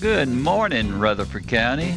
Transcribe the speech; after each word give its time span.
Good 0.00 0.28
morning, 0.28 0.98
Rutherford 0.98 1.46
County. 1.46 1.94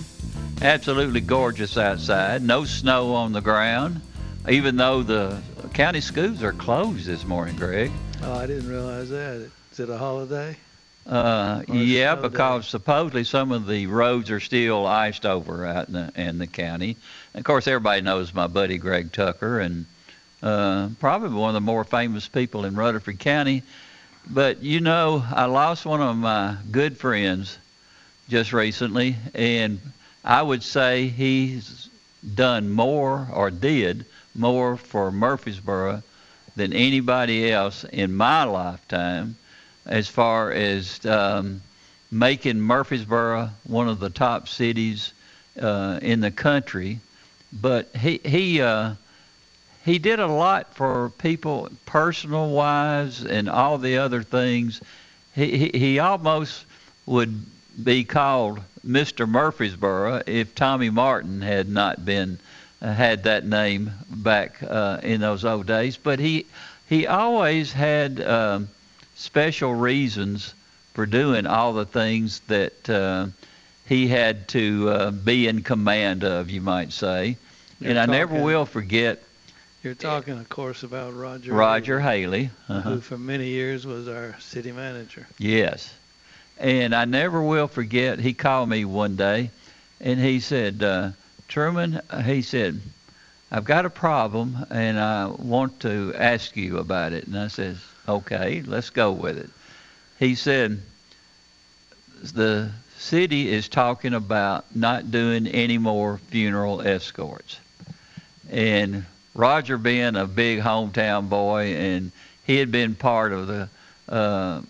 Absolutely 0.61 1.21
gorgeous 1.21 1.77
outside. 1.77 2.41
No 2.41 2.65
snow 2.65 3.15
on 3.15 3.31
the 3.31 3.39
ground, 3.41 4.01
even 4.49 4.75
though 4.75 5.03
the 5.03 5.41
county 5.73 6.01
schools 6.01 6.43
are 6.43 6.51
closed 6.51 7.05
this 7.05 7.25
morning, 7.25 7.55
Greg. 7.55 7.91
Oh, 8.21 8.33
I 8.33 8.45
didn't 8.45 8.69
realize 8.69 9.09
that. 9.09 9.49
Is 9.71 9.79
it 9.79 9.89
a 9.89 9.97
holiday? 9.97 10.57
Uh, 11.09 11.63
Or 11.67 11.75
is 11.75 11.81
it 11.81 11.85
yeah, 11.85 12.13
snow 12.15 12.21
day? 12.23 12.27
because 12.29 12.67
supposedly 12.67 13.23
some 13.23 13.51
of 13.53 13.67
the 13.67 13.87
roads 13.87 14.29
are 14.31 14.39
still 14.41 14.85
iced 14.85 15.25
over 15.25 15.65
out 15.65 15.87
in 15.87 15.93
the, 15.93 16.11
in 16.15 16.37
the 16.39 16.47
county. 16.47 16.97
And 17.33 17.39
of 17.39 17.45
course, 17.45 17.67
everybody 17.67 18.01
knows 18.01 18.33
my 18.33 18.47
buddy 18.47 18.77
Greg 18.77 19.13
Tucker, 19.13 19.61
and 19.61 19.85
uh, 20.41 20.89
probably 20.99 21.29
one 21.29 21.49
of 21.49 21.53
the 21.55 21.61
more 21.61 21.85
famous 21.85 22.27
people 22.27 22.65
in 22.65 22.75
Rutherford 22.75 23.19
County. 23.19 23.63
But 24.29 24.61
you 24.61 24.81
know, 24.81 25.23
I 25.31 25.45
lost 25.45 25.85
one 25.85 26.01
of 26.01 26.15
my 26.17 26.57
good 26.71 26.97
friends 26.97 27.57
just 28.29 28.53
recently, 28.53 29.15
and 29.33 29.79
I 30.23 30.41
would 30.41 30.63
say 30.63 31.07
he's 31.07 31.89
done 32.35 32.69
more 32.69 33.27
or 33.31 33.51
did 33.51 34.05
more 34.35 34.77
for 34.77 35.11
Murfreesboro 35.11 36.01
than 36.55 36.73
anybody 36.73 37.51
else 37.51 37.83
in 37.83 38.15
my 38.15 38.43
lifetime 38.43 39.35
as 39.85 40.07
far 40.07 40.51
as 40.51 41.05
um, 41.05 41.61
making 42.11 42.59
Murfreesboro 42.59 43.49
one 43.65 43.89
of 43.89 43.99
the 43.99 44.09
top 44.09 44.47
cities 44.47 45.13
uh, 45.59 45.99
in 46.01 46.21
the 46.21 46.31
country. 46.31 46.99
But 47.51 47.95
he 47.95 48.19
he 48.23 48.61
uh, 48.61 48.95
he 49.85 49.99
did 49.99 50.19
a 50.19 50.27
lot 50.27 50.73
for 50.73 51.09
people, 51.17 51.69
personal 51.85 52.49
wise, 52.49 53.23
and 53.23 53.49
all 53.49 53.77
the 53.77 53.97
other 53.97 54.23
things. 54.23 54.81
He 55.35 55.57
he, 55.57 55.77
he 55.77 55.99
almost 55.99 56.65
would 57.05 57.45
be 57.81 58.03
called 58.03 58.59
Mr. 58.85 59.27
Murfreesboro 59.27 60.23
if 60.27 60.53
Tommy 60.55 60.89
Martin 60.89 61.41
had 61.41 61.69
not 61.69 62.03
been 62.05 62.37
uh, 62.81 62.93
had 62.93 63.23
that 63.23 63.45
name 63.45 63.91
back 64.09 64.61
uh, 64.61 64.99
in 65.03 65.21
those 65.21 65.45
old 65.45 65.65
days. 65.65 65.97
But 65.97 66.19
he 66.19 66.45
he 66.89 67.07
always 67.07 67.71
had 67.71 68.21
um, 68.21 68.69
special 69.15 69.73
reasons 69.73 70.53
for 70.93 71.05
doing 71.05 71.47
all 71.47 71.73
the 71.73 71.85
things 71.85 72.41
that 72.47 72.89
uh, 72.89 73.27
he 73.85 74.07
had 74.07 74.47
to 74.49 74.89
uh, 74.89 75.11
be 75.11 75.47
in 75.47 75.63
command 75.63 76.23
of, 76.23 76.49
you 76.49 76.61
might 76.61 76.91
say. 76.91 77.37
You're 77.79 77.91
and 77.91 77.99
I 77.99 78.05
never 78.05 78.41
will 78.41 78.65
forget 78.65 79.23
You're 79.81 79.95
talking, 79.95 80.37
of 80.37 80.47
course, 80.49 80.83
about 80.83 81.15
Roger. 81.15 81.53
Roger 81.53 81.99
Haley, 81.99 82.45
Haley. 82.45 82.49
Uh-huh. 82.69 82.89
who 82.91 83.01
for 83.01 83.17
many 83.17 83.47
years 83.47 83.85
was 83.85 84.07
our 84.07 84.35
city 84.39 84.71
manager. 84.71 85.27
Yes. 85.37 85.93
And 86.59 86.93
I 86.93 87.05
never 87.05 87.41
will 87.41 87.67
forget, 87.67 88.19
he 88.19 88.33
called 88.33 88.69
me 88.69 88.85
one 88.85 89.15
day 89.15 89.49
and 89.99 90.19
he 90.19 90.39
said, 90.39 90.83
uh, 90.83 91.11
Truman, 91.47 92.01
he 92.25 92.41
said, 92.41 92.79
I've 93.51 93.65
got 93.65 93.85
a 93.85 93.89
problem 93.89 94.65
and 94.69 94.99
I 94.99 95.27
want 95.27 95.79
to 95.81 96.13
ask 96.15 96.55
you 96.55 96.77
about 96.77 97.13
it. 97.13 97.27
And 97.27 97.37
I 97.37 97.47
says, 97.47 97.77
okay, 98.07 98.61
let's 98.65 98.89
go 98.89 99.11
with 99.11 99.37
it. 99.37 99.49
He 100.19 100.35
said, 100.35 100.81
the 102.33 102.71
city 102.97 103.49
is 103.49 103.67
talking 103.67 104.13
about 104.13 104.75
not 104.75 105.11
doing 105.11 105.47
any 105.47 105.77
more 105.77 106.17
funeral 106.29 106.81
escorts. 106.81 107.59
And 108.49 109.05
Roger 109.35 109.77
being 109.77 110.15
a 110.15 110.27
big 110.27 110.59
hometown 110.59 111.29
boy 111.29 111.75
and 111.75 112.11
he 112.45 112.57
had 112.57 112.71
been 112.71 112.95
part 112.95 113.33
of 113.33 113.47
the 113.47 113.69
uh, 114.07 114.61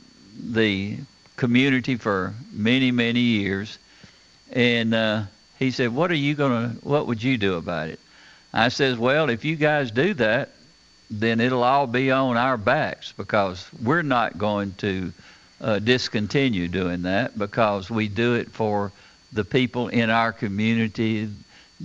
the 0.42 0.98
community 1.36 1.96
for 1.96 2.34
many 2.52 2.92
many 2.92 3.20
years 3.20 3.78
and 4.52 4.94
uh, 4.94 5.24
he 5.60 5.72
said 5.72 5.94
what 5.94 6.12
are 6.12 6.16
you 6.16 6.36
to 6.36 6.70
what 6.82 7.08
would 7.08 7.22
you 7.22 7.38
do 7.38 7.56
about 7.56 7.90
it 7.90 8.00
i 8.54 8.70
says 8.70 8.98
well 8.98 9.30
if 9.30 9.44
you 9.46 9.56
guys 9.56 9.92
do 9.92 10.14
that 10.14 10.50
then 11.10 11.40
it'll 11.40 11.64
all 11.64 11.88
be 11.88 12.12
on 12.12 12.38
our 12.38 12.58
backs 12.58 13.14
because 13.18 13.68
we're 13.82 14.02
not 14.02 14.38
going 14.38 14.74
to 14.76 15.14
uh, 15.62 15.80
discontinue 15.80 16.68
doing 16.68 17.04
that 17.04 17.38
because 17.38 17.90
we 17.90 18.08
do 18.08 18.36
it 18.36 18.50
for 18.50 18.92
the 19.32 19.44
people 19.44 19.88
in 19.88 20.10
our 20.10 20.32
community 20.32 21.30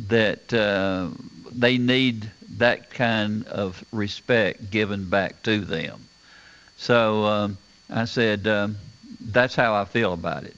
that 0.08 0.52
uh, 0.52 1.08
they 1.52 1.78
need 1.78 2.30
that 2.56 2.90
kind 2.90 3.46
of 3.46 3.82
respect 3.92 4.70
given 4.70 5.08
back 5.08 5.42
to 5.42 5.60
them. 5.60 6.00
So 6.76 7.24
um, 7.24 7.58
I 7.90 8.04
said, 8.04 8.46
um, 8.46 8.76
that's 9.20 9.54
how 9.54 9.74
I 9.74 9.84
feel 9.84 10.12
about 10.12 10.44
it. 10.44 10.56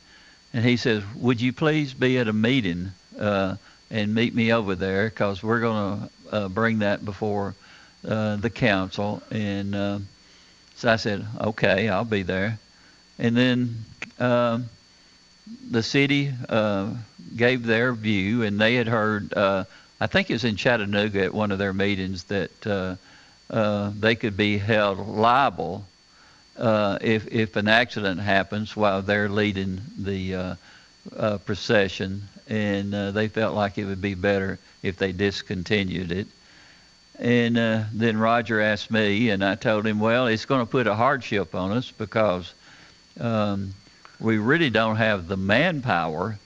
And 0.53 0.65
he 0.65 0.77
says, 0.77 1.03
would 1.17 1.41
you 1.41 1.53
please 1.53 1.95
be 1.95 2.19
at 2.19 2.29
a 2.29 2.33
meeting 2.33 2.91
uh, 3.19 3.57
and 3.91 4.15
meet 4.15 4.35
me 4.35 4.53
over 4.53 4.75
there 4.75 5.09
because 5.09 5.43
we're 5.43 5.61
going 5.61 6.01
to 6.01 6.35
uh, 6.35 6.49
bring 6.49 6.81
that 6.81 7.05
before 7.05 7.55
uh, 8.07 8.37
the 8.37 8.51
council. 8.51 9.23
And 9.31 9.75
uh, 9.75 9.99
so 10.77 10.91
I 10.91 10.97
said, 10.97 11.27
okay, 11.41 11.89
I'll 11.89 12.05
be 12.05 12.23
there. 12.23 12.59
And 13.19 13.37
then 13.37 13.85
um, 14.19 14.71
the 15.71 15.83
city 15.83 16.33
uh, 16.49 16.95
gave 17.37 17.65
their 17.65 17.93
view, 17.93 18.43
and 18.43 18.61
they 18.61 18.75
had 18.75 18.89
heard, 18.89 19.35
uh, 19.35 19.65
I 20.01 20.07
think 20.07 20.31
it 20.31 20.35
was 20.35 20.45
in 20.45 20.57
Chattanooga 20.57 21.25
at 21.25 21.35
one 21.35 21.53
of 21.53 21.59
their 21.59 21.73
meetings, 21.73 22.25
that 22.25 22.67
uh, 22.67 22.97
uh, 23.51 23.93
they 23.99 24.15
could 24.15 24.37
be 24.37 24.59
held 24.59 24.99
liable 24.99 25.85
uh, 26.61 26.99
if 27.01 27.27
if 27.29 27.57
an 27.57 27.69
accident 27.69 28.21
happens 28.21 28.77
while 28.77 29.03
they're 29.03 29.29
leading 29.29 29.81
the 29.99 30.35
uh, 30.35 30.55
uh, 31.17 31.39
procession, 31.39 32.29
and 32.49 32.95
uh, 32.95 33.11
they 33.11 33.29
felt 33.29 33.55
like 33.55 33.79
it 33.79 33.87
would 33.87 34.03
be 34.03 34.15
better 34.15 34.59
if 34.83 34.97
they 34.97 35.13
discontinued 35.13 36.13
it. 36.13 36.27
And 37.19 37.59
uh, 37.59 37.85
then 37.93 38.17
Roger 38.17 38.61
asked 38.61 38.91
me, 38.91 39.31
and 39.31 39.45
I 39.45 39.55
told 39.55 39.87
him, 39.87 40.01
well, 40.01 40.27
it's 40.27 40.47
going 40.47 40.65
to 40.65 40.71
put 40.71 40.87
a 40.87 40.95
hardship 40.95 41.55
on 41.55 41.73
us 41.73 41.91
because 41.91 42.53
um, 43.19 43.75
we 44.19 44.39
really 44.39 44.71
don't 44.71 44.97
have 44.97 45.29
the 45.29 45.37
manpower 45.37 46.39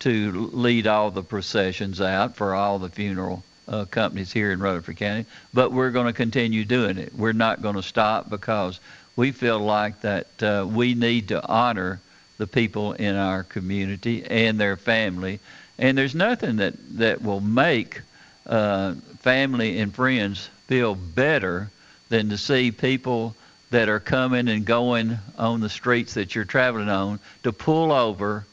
to 0.00 0.50
lead 0.52 0.86
all 0.86 1.10
the 1.10 1.22
processions 1.22 2.00
out 2.00 2.36
for 2.36 2.54
all 2.54 2.78
the 2.78 2.88
funeral 2.88 3.42
uh, 3.68 3.84
companies 3.84 4.32
here 4.32 4.52
in 4.52 4.60
Rutherford 4.60 4.96
County, 4.96 5.26
but 5.52 5.72
we're 5.72 5.90
going 5.90 6.06
to 6.06 6.12
continue 6.12 6.64
doing 6.64 6.98
it. 6.98 7.14
We're 7.14 7.32
not 7.32 7.62
going 7.62 7.74
to 7.74 7.82
stop 7.82 8.30
because 8.30 8.80
we 9.18 9.32
feel 9.32 9.58
like 9.58 10.00
that 10.02 10.42
uh, 10.44 10.64
we 10.64 10.94
need 10.94 11.26
to 11.26 11.44
honor 11.44 11.98
the 12.36 12.46
people 12.46 12.92
in 12.92 13.16
our 13.16 13.42
community 13.42 14.22
and 14.24 14.60
their 14.60 14.76
family. 14.76 15.40
And 15.76 15.98
there's 15.98 16.14
nothing 16.14 16.58
that, 16.58 16.74
that 16.98 17.20
will 17.20 17.40
make 17.40 18.00
uh, 18.46 18.94
family 19.18 19.80
and 19.80 19.92
friends 19.92 20.48
feel 20.68 20.94
better 20.94 21.68
than 22.10 22.28
to 22.28 22.38
see 22.38 22.70
people 22.70 23.34
that 23.72 23.88
are 23.88 23.98
coming 23.98 24.46
and 24.46 24.64
going 24.64 25.18
on 25.36 25.58
the 25.58 25.68
streets 25.68 26.14
that 26.14 26.36
you're 26.36 26.44
traveling 26.44 26.88
on 26.88 27.18
to 27.42 27.52
pull 27.52 27.90
over 27.90 28.44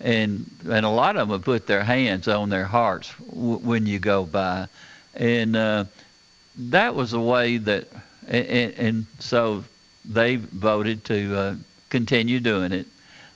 and 0.00 0.48
and 0.68 0.86
a 0.86 0.88
lot 0.88 1.16
of 1.16 1.28
them 1.28 1.36
have 1.36 1.44
put 1.44 1.66
their 1.66 1.82
hands 1.82 2.28
on 2.28 2.50
their 2.50 2.64
hearts 2.64 3.12
w- 3.30 3.58
when 3.58 3.86
you 3.86 3.98
go 3.98 4.24
by 4.24 4.66
and 5.14 5.54
uh, 5.54 5.84
that 6.56 6.94
was 6.94 7.12
a 7.12 7.20
way 7.20 7.58
that 7.58 7.86
and, 8.26 8.74
and 8.74 9.06
so 9.20 9.62
they 10.04 10.36
voted 10.36 11.04
to 11.04 11.36
uh, 11.36 11.54
continue 11.90 12.40
doing 12.40 12.72
it 12.72 12.86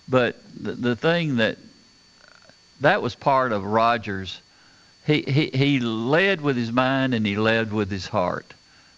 but 0.09 0.37
the, 0.61 0.73
the 0.73 0.97
thing 0.97 1.37
that 1.37 1.59
that 2.81 3.03
was 3.03 3.15
part 3.15 3.53
of 3.53 3.65
Rogers. 3.65 4.41
He, 5.07 5.23
he 5.23 5.51
he 5.53 5.81
led 5.81 6.41
with 6.41 6.57
his 6.57 6.73
mind 6.73 7.15
and 7.15 7.27
he 7.27 7.37
led 7.37 7.73
with 7.73 7.91
his 7.91 8.07
heart, 8.07 8.55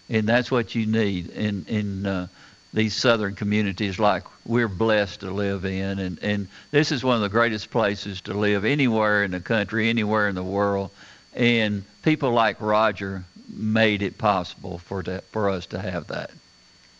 and 0.09 0.27
that's 0.27 0.51
what 0.51 0.75
you 0.75 0.85
need 0.85 1.29
in 1.29 1.65
in 1.67 2.05
uh, 2.05 2.27
these 2.73 2.95
southern 2.95 3.35
communities 3.35 3.99
like 3.99 4.23
we're 4.45 4.67
blessed 4.67 5.21
to 5.21 5.31
live 5.31 5.65
in, 5.65 5.99
and 5.99 6.19
and 6.21 6.47
this 6.71 6.91
is 6.91 7.03
one 7.03 7.15
of 7.15 7.21
the 7.21 7.29
greatest 7.29 7.71
places 7.71 8.21
to 8.21 8.33
live 8.33 8.65
anywhere 8.65 9.23
in 9.23 9.31
the 9.31 9.39
country, 9.39 9.89
anywhere 9.89 10.27
in 10.27 10.35
the 10.35 10.43
world, 10.43 10.91
and 11.33 11.83
people 12.03 12.31
like 12.31 12.59
Roger 12.61 13.23
made 13.53 14.01
it 14.01 14.17
possible 14.17 14.77
for 14.79 15.03
to, 15.03 15.21
for 15.31 15.49
us 15.49 15.65
to 15.67 15.79
have 15.79 16.07
that. 16.07 16.31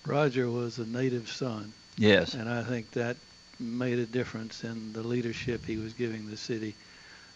Roger 0.06 0.50
was 0.50 0.78
a 0.78 0.86
native 0.86 1.30
son, 1.30 1.74
Yes. 1.98 2.34
and 2.34 2.50
I 2.50 2.64
think 2.64 2.92
that 2.92 3.18
made 3.60 4.00
a 4.00 4.06
difference 4.06 4.64
in 4.64 4.94
the 4.94 5.04
leadership 5.04 5.66
he 5.66 5.78
was 5.78 5.94
giving 5.94 6.28
the 6.28 6.38
city. 6.38 6.76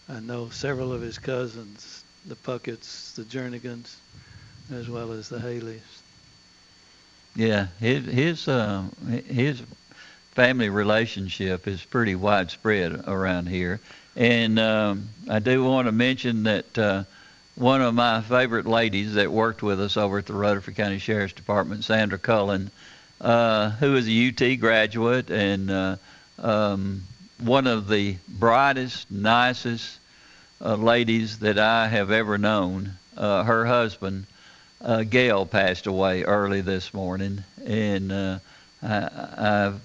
I 0.08 0.20
know 0.20 0.50
several 0.50 0.92
of 0.92 1.02
his 1.02 1.18
cousins, 1.18 2.04
the 2.26 2.36
Pucketts, 2.36 3.14
the 3.14 3.24
Jernigans, 3.26 4.02
as 4.70 4.90
well 4.90 5.12
as 5.12 5.30
the 5.30 5.40
Haleys. 5.40 6.04
Yeah, 7.36 7.68
his 7.80 8.06
his 8.06 8.48
uh, 8.48 8.84
his 9.28 9.62
family 10.32 10.70
relationship 10.70 11.68
is 11.68 11.84
pretty 11.84 12.16
widespread 12.16 13.04
around 13.08 13.48
here, 13.48 13.80
and 14.16 14.60
um, 14.60 15.10
I 15.30 15.40
do 15.40 15.64
want 15.64 15.88
to 15.88 15.92
mention 15.92 16.44
that 16.44 16.78
uh, 16.78 17.04
one 17.56 17.82
of 17.82 17.94
my 17.94 18.22
favorite 18.22 18.66
ladies 18.66 19.14
that 19.14 19.32
worked 19.32 19.64
with 19.64 19.80
us 19.80 19.96
over 19.96 20.18
at 20.18 20.26
the 20.26 20.34
Rutherford 20.34 20.76
County 20.76 21.00
Sheriff's 21.00 21.34
Department, 21.34 21.86
Sandra 21.86 22.18
Cullen, 22.18 22.70
uh, 23.22 23.70
who 23.72 23.96
is 23.96 24.10
a 24.10 24.28
UT 24.28 24.60
graduate 24.60 25.30
and 25.32 25.72
uh, 25.72 25.96
um, 26.38 27.04
one 27.40 27.66
of 27.66 27.88
the 27.88 28.18
brightest, 28.28 29.10
nicest 29.10 30.00
uh, 30.62 30.76
ladies 30.76 31.40
that 31.40 31.58
I 31.58 31.88
have 31.88 32.12
ever 32.12 32.38
known. 32.38 32.98
Uh, 33.16 33.44
her 33.44 33.66
husband 33.66 34.26
uh, 34.82 35.04
Gail 35.04 35.46
passed 35.46 35.88
away 35.88 36.24
early 36.24 36.60
this 36.60 36.94
morning, 36.94 37.46
and 37.66 38.12
uh, 38.12 38.40
I, 38.84 39.10
I've 39.38 39.82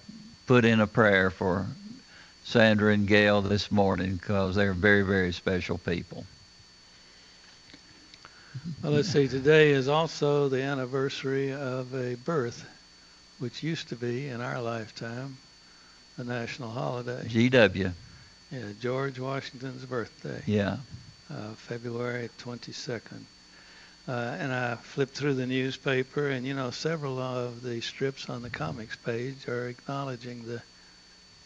put 0.47 0.65
in 0.65 0.81
a 0.81 0.89
prayer 0.89 1.31
for 1.31 1.67
Sandra 2.43 2.93
and 2.93 3.07
Gail 3.07 3.43
this 3.43 3.71
morning 3.71 4.17
because 4.17 4.57
they're 4.57 4.73
very, 4.73 5.03
very 5.03 5.33
special 5.33 5.79
people. 5.79 6.25
Well, 8.83 8.93
let's 8.93 9.09
see, 9.09 9.29
today 9.29 9.71
is 9.71 9.89
also 9.89 10.49
the 10.49 10.63
anniversary 10.63 11.53
of 11.53 11.95
a 11.95 12.15
birth, 12.17 12.67
which 13.39 13.63
used 13.63 13.89
to 13.91 13.97
be, 13.97 14.29
in 14.29 14.41
our 14.41 14.61
lifetime, 14.61 15.37
a 16.17 16.25
national 16.25 16.71
holiday. 16.71 17.23
GW, 17.29 17.93
Yeah, 18.51 18.59
George 18.81 19.19
Washington's 19.19 19.85
birthday, 19.85 20.43
yeah. 20.47 20.79
uh, 21.31 21.53
February 21.57 22.31
22nd. 22.43 23.23
Uh, 24.09 24.13
and 24.41 24.53
I 24.53 24.77
flipped 24.77 25.15
through 25.15 25.35
the 25.35 25.47
newspaper, 25.47 26.29
and 26.29 26.45
you 26.47 26.55
know, 26.55 26.71
several 26.71 27.19
of 27.19 27.63
the 27.63 27.81
strips 27.81 28.29
on 28.29 28.43
the 28.43 28.51
comics 28.51 28.97
page 28.97 29.47
are 29.47 29.69
acknowledging 29.69 30.47
the 30.47 30.63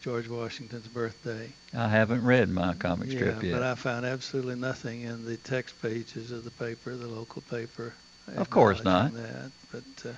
George 0.05 0.29
Washington's 0.29 0.87
birthday. 0.87 1.49
I 1.75 1.89
haven't 1.89 2.27
read 2.27 2.51
my 2.51 2.75
comic 2.75 3.11
strip 3.11 3.43
yeah, 3.43 3.49
yet. 3.49 3.53
but 3.55 3.63
I 3.63 3.75
found 3.75 4.05
absolutely 4.05 4.57
nothing 4.57 5.01
in 5.01 5.25
the 5.25 5.39
text 5.39 5.81
pages 5.81 6.31
of 6.31 6.45
the 6.45 6.51
paper, 6.51 6.95
the 6.95 7.07
local 7.07 7.41
paper. 7.41 7.95
Of 8.37 8.51
course 8.51 8.85
not. 8.85 9.15
That, 9.15 9.51
but 9.73 10.11
uh, 10.11 10.13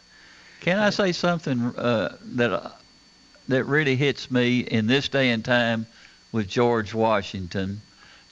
Can 0.58 0.80
I 0.80 0.90
say 0.90 1.12
something 1.12 1.60
uh, 1.76 2.16
that 2.34 2.52
uh, 2.52 2.70
that 3.46 3.62
really 3.66 3.94
hits 3.94 4.28
me 4.28 4.58
in 4.58 4.88
this 4.88 5.08
day 5.08 5.30
and 5.30 5.44
time 5.44 5.86
with 6.32 6.48
George 6.48 6.92
Washington? 6.92 7.80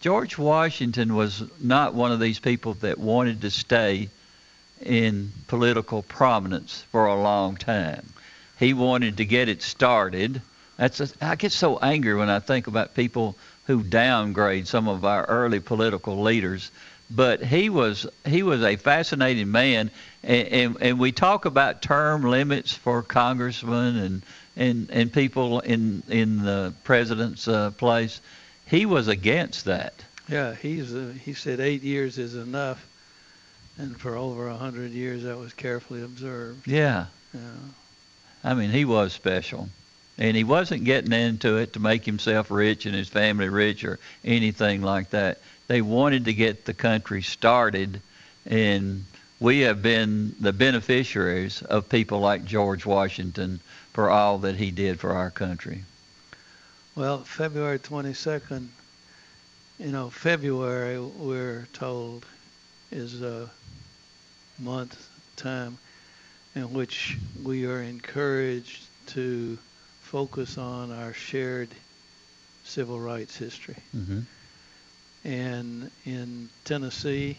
George 0.01 0.37
Washington 0.37 1.15
was 1.15 1.45
not 1.61 1.95
one 1.95 2.11
of 2.11 2.19
these 2.19 2.41
people 2.41 2.75
that 2.81 2.99
wanted 2.99 3.43
to 3.43 3.51
stay 3.53 4.09
in 4.83 5.31
political 5.47 6.03
prominence 6.03 6.85
for 6.91 7.07
a 7.07 7.15
long 7.15 7.57
time. 7.57 8.13
He 8.59 8.75
wanted 8.75 9.19
to 9.19 9.25
get 9.25 9.49
it 9.49 9.63
started. 9.63 10.43
That's 10.77 11.01
a, 11.01 11.09
I 11.21 11.37
get 11.37 11.53
so 11.53 11.79
angry 11.79 12.15
when 12.15 12.29
I 12.29 12.41
think 12.41 12.67
about 12.67 12.95
people 12.95 13.37
who 13.67 13.83
downgrade 13.83 14.67
some 14.69 14.89
of 14.89 15.05
our 15.05 15.25
early 15.25 15.61
political 15.61 16.23
leaders. 16.23 16.71
But 17.11 17.43
he 17.43 17.69
was 17.69 18.07
he 18.27 18.43
was 18.43 18.63
a 18.63 18.77
fascinating 18.77 19.51
man, 19.51 19.91
and, 20.23 20.49
and, 20.49 20.77
and 20.81 20.99
we 20.99 21.13
talk 21.13 21.45
about 21.45 21.83
term 21.83 22.23
limits 22.23 22.73
for 22.73 23.03
congressmen 23.03 23.97
and 23.97 24.23
and, 24.57 24.91
and 24.91 25.13
people 25.13 25.61
in 25.61 26.03
in 26.09 26.43
the 26.43 26.73
president's 26.83 27.47
uh, 27.47 27.73
place. 27.73 28.21
He 28.67 28.87
was 28.87 29.09
against 29.09 29.67
that. 29.67 29.95
yeah, 30.29 30.55
he's 30.55 30.95
uh, 30.95 31.13
he 31.25 31.35
said 31.35 31.61
eight 31.61 31.83
years 31.83 32.17
is 32.17 32.35
enough, 32.35 32.85
and 33.77 34.01
for 34.01 34.17
over 34.17 34.49
a 34.49 34.57
hundred 34.57 34.93
years 34.93 35.25
that 35.25 35.37
was 35.37 35.53
carefully 35.53 36.03
observed. 36.03 36.67
Yeah. 36.67 37.07
Yeah. 37.35 37.41
I 38.43 38.55
mean, 38.55 38.71
he 38.71 38.85
was 38.87 39.13
special. 39.13 39.69
And 40.17 40.37
he 40.37 40.45
wasn't 40.45 40.85
getting 40.85 41.13
into 41.13 41.57
it 41.57 41.73
to 41.73 41.81
make 41.81 42.05
himself 42.05 42.51
rich 42.51 42.87
and 42.87 42.95
his 42.95 43.09
family 43.09 43.49
rich 43.49 43.85
or 43.85 43.99
anything 44.25 44.83
like 44.83 45.11
that. 45.11 45.41
They 45.67 45.83
wanted 45.83 46.27
to 46.27 46.35
get 46.35 46.65
the 46.65 46.75
country 46.75 47.23
started, 47.23 48.01
and 48.47 49.05
we 49.41 49.61
have 49.61 49.83
been 49.83 50.37
the 50.39 50.53
beneficiaries 50.53 51.63
of 51.63 51.89
people 51.89 52.21
like 52.21 52.45
George 52.45 52.87
Washington 52.87 53.61
for 53.93 54.11
all 54.11 54.39
that 54.39 54.57
he 54.57 54.71
did 54.71 55.01
for 55.01 55.13
our 55.13 55.31
country. 55.31 55.85
Well, 56.95 57.25
February 57.25 57.81
22nd, 57.81 58.69
you 59.79 59.91
know, 59.91 60.11
February, 60.11 61.01
we're 61.01 61.67
told, 61.73 62.25
is 62.93 63.21
a 63.21 63.51
month, 64.61 65.09
time 65.37 65.79
in 66.55 66.73
which 66.73 67.19
we 67.43 67.67
are 67.67 67.83
encouraged 67.83 68.85
to 69.07 69.59
focus 70.15 70.59
on 70.59 70.93
our 70.93 71.13
shared 71.13 71.69
civil 72.63 73.01
rights 73.01 73.37
history. 73.37 73.75
Mm-hmm. 73.97 74.21
And 75.25 75.91
in 76.07 76.49
Tennessee, 76.65 77.37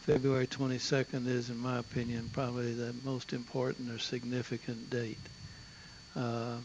February 0.00 0.46
22nd 0.46 1.26
is, 1.26 1.48
in 1.48 1.56
my 1.56 1.78
opinion, 1.78 2.28
probably 2.34 2.74
the 2.74 2.94
most 3.02 3.32
important 3.32 3.90
or 3.90 3.98
significant 3.98 4.90
date 4.90 5.16
uh, 6.16 6.56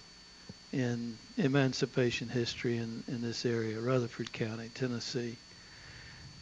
in 0.74 1.18
emancipation 1.38 2.28
history 2.28 2.76
in, 2.76 3.02
in 3.08 3.22
this 3.22 3.46
area, 3.46 3.80
Rutherford 3.80 4.34
County, 4.34 4.70
Tennessee. 4.74 5.38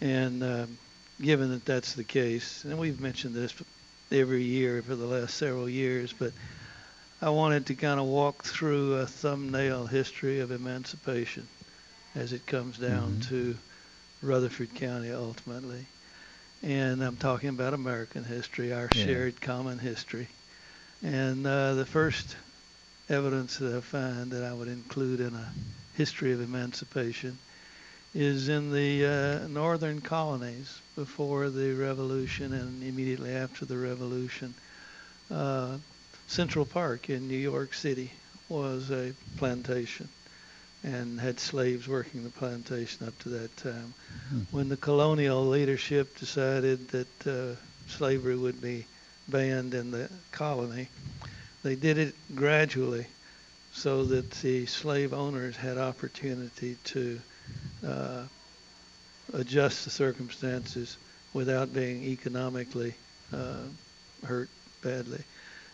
And 0.02 0.42
um, 0.42 0.80
given 1.22 1.52
that 1.52 1.64
that's 1.64 1.94
the 1.94 2.04
case, 2.04 2.64
and 2.64 2.80
we've 2.80 3.00
mentioned 3.00 3.36
this 3.36 3.54
every 4.12 4.42
year 4.42 4.82
for 4.82 4.96
the 4.96 5.06
last 5.06 5.38
several 5.38 5.70
years, 5.70 6.12
but 6.12 6.32
I 7.22 7.32
wanted 7.32 7.66
to 7.66 7.76
kind 7.76 8.00
of 8.00 8.06
walk 8.06 8.46
through 8.46 8.94
a 8.94 9.06
thumbnail 9.06 9.88
history 9.88 10.40
of 10.40 10.52
emancipation 10.52 11.50
as 12.16 12.32
it 12.32 12.48
comes 12.48 12.78
down 12.78 13.18
Mhm. 13.18 13.22
to 13.28 13.58
Rutherford 14.22 14.74
County 14.74 15.12
ultimately. 15.12 15.86
And 16.64 17.04
I'm 17.04 17.18
talking 17.18 17.50
about 17.50 17.74
American 17.74 18.24
history, 18.24 18.72
our 18.72 18.90
Yeah. 18.96 19.04
shared 19.04 19.42
common 19.42 19.80
history. 19.80 20.30
And 21.04 21.46
uh, 21.46 21.74
the 21.74 21.86
first 21.86 22.38
evidence 23.10 23.58
that 23.58 23.76
I 23.76 23.82
find 23.82 24.32
that 24.32 24.46
I 24.46 24.54
would 24.54 24.70
include 24.70 25.20
in 25.20 25.36
a 25.36 25.54
history 25.92 26.32
of 26.32 26.40
emancipation 26.40 27.38
is 28.14 28.48
in 28.48 28.72
the 28.72 29.06
uh, 29.06 29.48
northern 29.50 30.00
colonies 30.00 30.82
before 30.96 31.50
the 31.50 31.74
Revolution 31.74 32.54
and 32.54 32.82
immediately 32.82 33.32
after 33.32 33.66
the 33.66 33.78
Revolution. 33.78 34.56
Uh, 35.30 35.80
Central 36.30 36.64
Park 36.64 37.10
in 37.10 37.28
New 37.28 37.38
York 37.38 37.74
City 37.74 38.12
was 38.50 38.92
a 38.92 39.14
plantation 39.38 40.08
and 40.84 41.20
had 41.20 41.40
slaves 41.40 41.88
working 41.88 42.24
the 42.24 42.30
plantation 42.30 43.08
up 43.08 43.18
to 43.20 43.30
that 43.30 43.58
time. 43.58 43.96
Hmm. 44.30 44.42
When 44.52 44.70
the 44.70 44.78
colonial 44.78 45.48
leadership 45.48 46.18
decided 46.20 46.88
that 46.90 47.28
uh, 47.28 47.56
slavery 47.88 48.36
would 48.36 48.62
be 48.62 48.86
banned 49.28 49.74
in 49.74 49.90
the 49.90 50.08
colony, 50.32 50.88
they 51.64 51.76
did 51.76 51.98
it 51.98 52.14
gradually 52.36 53.08
so 53.74 54.06
that 54.06 54.30
the 54.30 54.68
slave 54.68 55.14
owners 55.14 55.56
had 55.56 55.80
opportunity 55.80 56.78
to 56.84 57.20
uh, 57.86 58.24
adjust 59.34 59.84
the 59.84 59.90
circumstances 59.90 60.96
without 61.34 61.74
being 61.74 62.04
economically 62.04 62.94
uh, 63.34 63.64
hurt 64.24 64.50
badly. 64.84 65.24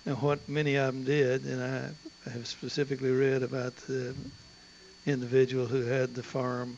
And 0.05 0.21
what 0.21 0.47
many 0.47 0.75
of 0.75 0.93
them 0.93 1.03
did, 1.03 1.45
and 1.45 1.63
I 1.63 2.29
have 2.29 2.47
specifically 2.47 3.12
read 3.12 3.43
about 3.43 3.75
the 3.77 4.15
individual 5.05 5.65
who 5.65 5.83
had 5.85 6.13
the 6.13 6.24
farm 6.24 6.77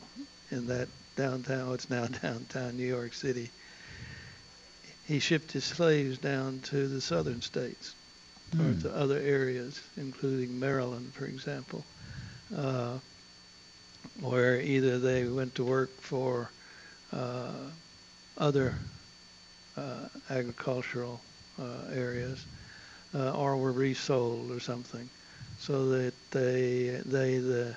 in 0.50 0.66
that 0.68 0.88
downtown, 1.16 1.74
it's 1.74 1.90
now 1.90 2.06
downtown 2.22 2.76
New 2.76 2.86
York 2.86 3.12
City. 3.14 3.50
He 5.06 5.18
shipped 5.18 5.52
his 5.52 5.64
slaves 5.64 6.18
down 6.18 6.60
to 6.60 6.88
the 6.88 7.00
southern 7.00 7.42
states 7.42 7.94
or 8.58 8.72
Hmm. 8.72 8.78
to 8.80 8.94
other 8.94 9.18
areas, 9.18 9.80
including 9.96 10.58
Maryland, 10.58 11.14
for 11.14 11.26
example. 11.26 11.84
Uh, 12.54 12.98
where 14.20 14.60
either 14.60 14.98
they 14.98 15.24
went 15.26 15.54
to 15.56 15.64
work 15.64 16.00
for 16.00 16.50
uh, 17.12 17.70
other 18.36 18.74
uh, 19.76 20.08
agricultural 20.30 21.22
uh, 21.58 21.84
areas 21.92 22.46
uh, 23.14 23.32
or 23.32 23.56
were 23.56 23.72
resold 23.72 24.50
or 24.50 24.60
something, 24.60 25.08
so 25.58 25.88
that 25.90 26.14
they 26.30 27.00
they 27.04 27.38
the 27.38 27.76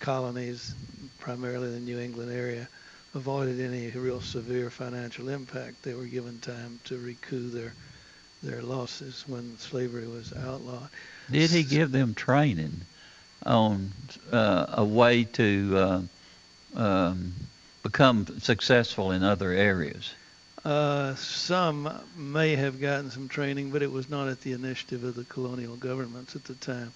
colonies, 0.00 0.74
primarily 1.18 1.70
the 1.70 1.80
New 1.80 1.98
England 1.98 2.32
area, 2.32 2.68
avoided 3.14 3.60
any 3.60 3.90
real 3.90 4.20
severe 4.20 4.70
financial 4.70 5.28
impact. 5.28 5.82
They 5.82 5.94
were 5.94 6.04
given 6.04 6.38
time 6.40 6.80
to 6.84 6.98
recoup 6.98 7.52
their 7.52 7.72
their 8.42 8.62
losses 8.62 9.24
when 9.26 9.56
slavery 9.58 10.06
was 10.06 10.32
outlawed. 10.32 10.88
Did 11.30 11.50
he 11.50 11.62
give 11.62 11.90
them 11.92 12.14
training 12.14 12.82
on 13.44 13.92
uh, 14.30 14.66
a 14.68 14.84
way 14.84 15.24
to 15.24 15.76
uh, 16.76 16.78
um, 16.78 17.32
become 17.82 18.26
successful 18.40 19.12
in 19.12 19.22
other 19.22 19.50
areas? 19.50 20.12
Uh, 20.64 21.14
some 21.16 21.90
may 22.16 22.56
have 22.56 22.80
gotten 22.80 23.10
some 23.10 23.28
training, 23.28 23.70
but 23.70 23.82
it 23.82 23.92
was 23.92 24.08
not 24.08 24.28
at 24.28 24.40
the 24.40 24.52
initiative 24.52 25.04
of 25.04 25.14
the 25.14 25.24
colonial 25.24 25.76
governments 25.76 26.34
at 26.34 26.44
the 26.44 26.54
time. 26.54 26.92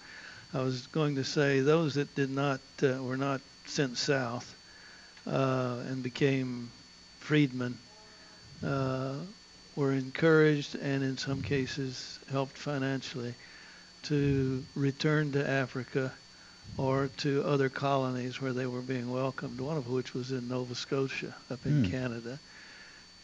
I 0.55 0.63
was 0.63 0.87
going 0.87 1.17
to 1.17 1.25
say 1.25 1.61
those 1.61 1.95
that 1.95 2.15
did 2.15 2.31
not 2.31 2.61
uh, 2.83 3.03
were 3.03 3.19
not 3.19 3.43
sent 3.67 3.99
south 3.99 4.57
uh, 5.27 5.83
and 5.87 6.03
became 6.03 6.71
freedmen 7.19 7.79
uh, 8.65 9.17
were 9.77 9.93
encouraged 9.93 10.75
and 10.77 11.03
in 11.05 11.19
some 11.19 11.43
cases 11.43 12.19
helped 12.31 12.57
financially 12.57 13.35
to 14.05 14.65
return 14.75 15.33
to 15.33 15.47
Africa 15.49 16.13
or 16.79 17.09
to 17.19 17.45
other 17.45 17.69
colonies 17.69 18.41
where 18.41 18.53
they 18.55 18.67
were 18.67 18.81
being 18.81 19.11
welcomed, 19.11 19.61
one 19.61 19.77
of 19.77 19.89
which 19.89 20.15
was 20.15 20.33
in 20.33 20.49
Nova 20.49 20.75
Scotia 20.75 21.35
up 21.51 21.67
in 21.67 21.85
Hmm. 21.85 21.91
Canada. 21.91 22.41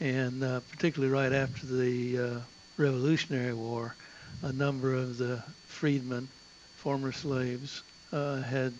And 0.00 0.42
uh, 0.42 0.60
particularly 0.70 1.12
right 1.12 1.32
after 1.32 1.66
the 1.66 2.18
uh, 2.18 2.40
Revolutionary 2.76 3.54
War, 3.54 3.94
a 4.42 4.52
number 4.52 4.94
of 4.94 5.18
the 5.18 5.42
freedmen, 5.66 6.28
former 6.76 7.12
slaves, 7.12 7.82
uh, 8.12 8.42
had 8.42 8.72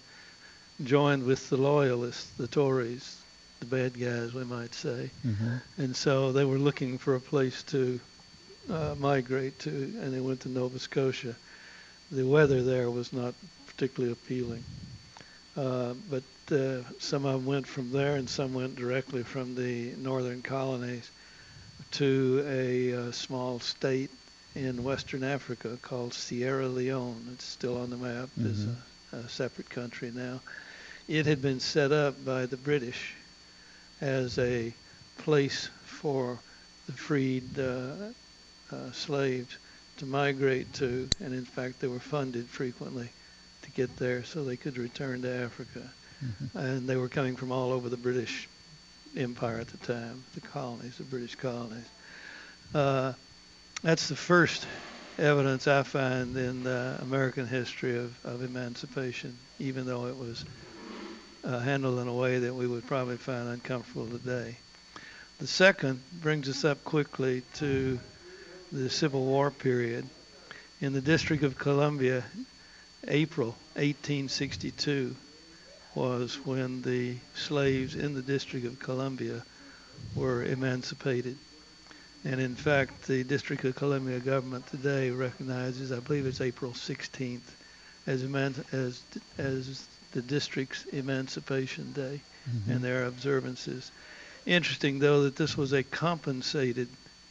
joined 0.82 1.24
with 1.24 1.48
the 1.50 1.56
loyalists, 1.56 2.30
the 2.36 2.48
Tories, 2.48 3.22
the 3.60 3.66
bad 3.66 3.98
guys, 3.98 4.34
we 4.34 4.44
might 4.44 4.74
say. 4.74 5.10
Mm-hmm. 5.26 5.56
And 5.78 5.96
so 5.96 6.32
they 6.32 6.44
were 6.44 6.58
looking 6.58 6.98
for 6.98 7.14
a 7.14 7.20
place 7.20 7.62
to 7.64 8.00
uh, 8.70 8.94
migrate 8.98 9.58
to, 9.60 9.70
and 9.70 10.12
they 10.12 10.20
went 10.20 10.40
to 10.40 10.48
Nova 10.48 10.78
Scotia. 10.78 11.36
The 12.10 12.26
weather 12.26 12.62
there 12.62 12.90
was 12.90 13.12
not 13.12 13.34
particularly 13.66 14.12
appealing. 14.12 14.64
Uh, 15.56 15.94
but 16.10 16.22
uh, 16.56 16.82
some 16.98 17.24
of 17.24 17.34
them 17.34 17.46
went 17.46 17.66
from 17.66 17.90
there, 17.92 18.16
and 18.16 18.28
some 18.28 18.54
went 18.54 18.76
directly 18.76 19.22
from 19.22 19.54
the 19.54 19.92
northern 19.96 20.42
colonies 20.42 21.10
to 21.92 22.44
a 22.48 22.94
uh, 22.94 23.12
small 23.12 23.60
state 23.60 24.10
in 24.56 24.82
western 24.84 25.22
Africa 25.22 25.78
called 25.82 26.12
Sierra 26.12 26.66
Leone. 26.68 27.28
It's 27.32 27.44
still 27.44 27.76
on 27.80 27.90
the 27.90 27.96
map 27.96 28.28
as 28.38 28.58
Mhm. 28.58 28.76
a, 29.12 29.16
a 29.16 29.28
separate 29.28 29.70
country 29.70 30.10
now. 30.14 30.40
It 31.08 31.26
had 31.26 31.40
been 31.42 31.60
set 31.60 31.92
up 31.92 32.24
by 32.24 32.46
the 32.46 32.56
British 32.56 33.14
as 34.00 34.38
a 34.38 34.72
place 35.18 35.68
for 35.84 36.38
the 36.86 36.92
freed 36.92 37.58
uh, 37.58 38.12
uh, 38.72 38.92
slaves 38.92 39.56
to 39.98 40.06
migrate 40.06 40.72
to, 40.74 41.08
and 41.20 41.32
in 41.34 41.44
fact 41.44 41.80
they 41.80 41.88
were 41.88 42.00
funded 42.00 42.46
frequently 42.48 43.08
get 43.74 43.96
there 43.96 44.24
so 44.24 44.44
they 44.44 44.56
could 44.56 44.78
return 44.78 45.22
to 45.22 45.32
Africa. 45.32 45.82
Mhm. 46.24 46.54
And 46.54 46.88
they 46.88 46.96
were 46.96 47.08
coming 47.08 47.36
from 47.36 47.52
all 47.52 47.72
over 47.72 47.88
the 47.88 47.96
British 47.96 48.48
Empire 49.16 49.58
at 49.58 49.68
the 49.68 49.76
time, 49.78 50.24
the 50.34 50.40
colonies, 50.40 50.96
the 50.96 51.04
British 51.04 51.34
colonies. 51.36 51.84
Uh, 52.74 53.12
that's 53.82 54.08
the 54.08 54.16
first 54.16 54.66
evidence 55.18 55.68
I 55.68 55.82
find 55.82 56.36
in 56.36 56.66
uh, 56.66 56.98
American 57.02 57.46
history 57.46 57.96
of, 57.98 58.14
of 58.24 58.42
emancipation, 58.42 59.36
even 59.58 59.86
though 59.86 60.06
it 60.06 60.16
was 60.16 60.44
uh, 61.44 61.58
handled 61.60 61.98
in 62.00 62.08
a 62.08 62.12
way 62.14 62.38
that 62.38 62.54
we 62.54 62.66
would 62.66 62.86
probably 62.86 63.16
find 63.16 63.48
uncomfortable 63.48 64.06
today. 64.06 64.56
The 65.38 65.46
second 65.46 66.00
brings 66.22 66.48
us 66.48 66.64
up 66.64 66.82
quickly 66.84 67.42
to 67.54 67.98
the 68.72 68.88
Civil 68.90 69.24
War 69.24 69.50
period. 69.50 70.08
In 70.80 70.92
the 70.92 71.00
District 71.00 71.42
of 71.44 71.56
Columbia, 71.58 72.24
April 73.08 73.56
1862 73.74 75.14
was 75.94 76.34
when 76.44 76.82
the 76.82 77.16
slaves 77.34 77.94
in 77.94 78.14
the 78.14 78.22
District 78.22 78.66
of 78.66 78.78
Columbia 78.80 79.42
were 80.16 80.42
emancipated. 80.42 81.36
And 82.24 82.40
in 82.40 82.54
fact, 82.56 83.06
the 83.06 83.22
District 83.22 83.64
of 83.64 83.76
Columbia 83.76 84.18
government 84.18 84.66
today 84.68 85.10
recognizes, 85.10 85.92
I 85.92 86.00
believe 86.00 86.26
it's 86.26 86.40
April 86.40 86.72
16th, 86.72 87.40
as, 88.06 88.22
eman- 88.22 88.64
as, 88.72 89.02
as 89.38 89.86
the 90.12 90.22
district's 90.22 90.84
Emancipation 90.86 91.92
Day 91.92 92.20
Mm-hmm. 92.46 92.72
and 92.72 92.80
their 92.84 93.06
observances. 93.06 93.90
Interesting, 94.44 94.98
though, 94.98 95.22
that 95.22 95.34
this 95.36 95.56
was 95.56 95.72
a 95.72 95.82
compensated 95.82 96.88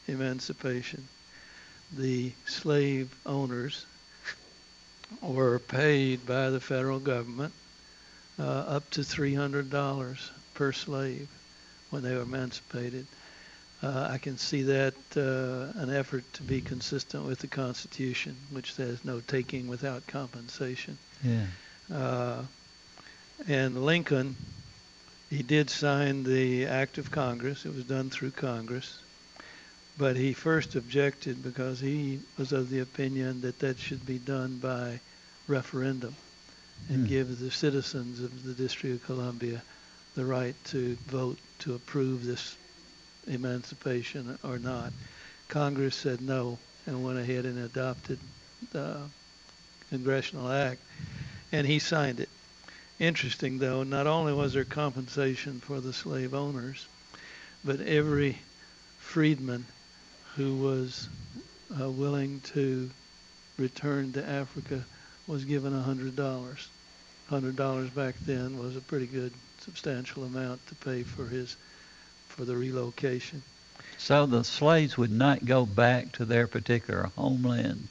emancipation. 0.08 1.08
The 1.96 2.32
slave 2.48 3.14
owners 3.24 3.86
were 5.22 5.60
paid 5.60 6.26
by 6.26 6.50
the 6.50 6.60
federal 6.60 7.00
government 7.00 7.54
uh, 8.40 8.44
up 8.44 8.90
to 8.92 9.02
$300 9.02 10.30
per 10.54 10.72
slave 10.72 11.28
when 11.90 12.04
they 12.04 12.16
were 12.16 12.22
emancipated. 12.22 13.06
Uh, 13.82 14.08
I 14.12 14.18
can 14.18 14.38
see 14.38 14.64
that 14.64 14.94
uh, 15.18 15.78
an 15.80 15.94
effort 15.94 16.24
to 16.34 16.44
be 16.44 16.62
consistent 16.62 17.26
with 17.26 17.40
the 17.40 17.48
Constitution, 17.48 18.36
which 18.52 18.74
says 18.74 19.04
no 19.04 19.20
taking 19.20 19.68
without 19.68 20.08
compensation. 20.08 20.98
Yeah. 21.22 21.46
Uh, 21.94 22.44
and 23.48 23.84
Lincoln, 23.84 24.38
he 25.30 25.44
did 25.44 25.70
sign 25.70 26.24
the 26.24 26.66
act 26.68 26.98
of 26.98 27.12
Congress. 27.12 27.66
It 27.66 27.76
was 27.76 27.84
done 27.84 28.10
through 28.10 28.32
Congress. 28.32 29.00
But 29.96 30.16
he 30.18 30.34
first 30.34 30.76
objected 30.76 31.44
because 31.44 31.80
he 31.80 32.20
was 32.38 32.52
of 32.52 32.70
the 32.70 32.80
opinion 32.80 33.42
that 33.42 33.60
that 33.60 33.78
should 33.78 34.06
be 34.06 34.18
done 34.18 34.58
by 34.58 35.00
referendum 35.48 36.16
and 36.90 37.04
Hmm. 37.04 37.06
give 37.06 37.40
the 37.40 37.52
citizens 37.52 38.20
of 38.20 38.44
the 38.44 38.54
District 38.54 38.96
of 38.96 39.06
Columbia 39.06 39.62
the 40.16 40.26
right 40.26 40.56
to 40.66 40.98
vote 41.08 41.38
to 41.60 41.76
approve 41.76 42.26
this 42.26 42.56
emancipation 43.28 44.38
or 44.44 44.58
not. 44.58 44.94
Congress 45.48 45.96
said 45.96 46.22
no 46.22 46.58
and 46.88 47.04
went 47.04 47.20
ahead 47.20 47.46
and 47.46 47.60
adopted 47.60 48.20
the 48.72 48.98
congressional 49.90 50.52
act, 50.52 50.82
and 51.52 51.68
he 51.68 51.78
signed 51.78 52.20
it. 52.20 52.30
Interesting, 53.00 53.60
though, 53.60 53.84
not 53.84 54.08
only 54.08 54.34
was 54.34 54.54
there 54.54 54.66
compensation 54.66 55.60
for 55.60 55.80
the 55.80 55.94
slave 55.94 56.34
owners, 56.34 56.88
but 57.64 57.80
every 57.82 58.40
freedman 59.00 59.66
who 60.36 60.56
was 60.58 61.08
uh, 61.80 61.90
willing 61.90 62.42
to 62.42 62.90
return 63.58 64.12
to 64.14 64.28
Africa 64.28 64.84
was 65.28 65.46
given 65.46 65.74
$100. 65.74 66.68
$100 67.30 67.96
back 67.96 68.16
then 68.26 68.58
was 68.58 68.76
a 68.76 68.82
pretty 68.82 69.08
good, 69.08 69.34
substantial 69.60 70.24
amount 70.24 70.66
to 70.68 70.76
pay 70.76 71.04
for 71.04 71.26
his 71.26 71.56
for 72.28 72.46
the 72.46 72.56
relocation. 72.56 73.44
So 73.98 74.26
the 74.26 74.44
slaves 74.44 74.98
would 74.98 75.12
not 75.12 75.46
go 75.46 75.66
back 75.66 76.12
to 76.14 76.26
their 76.26 76.48
particular 76.48 77.12
homeland. 77.16 77.88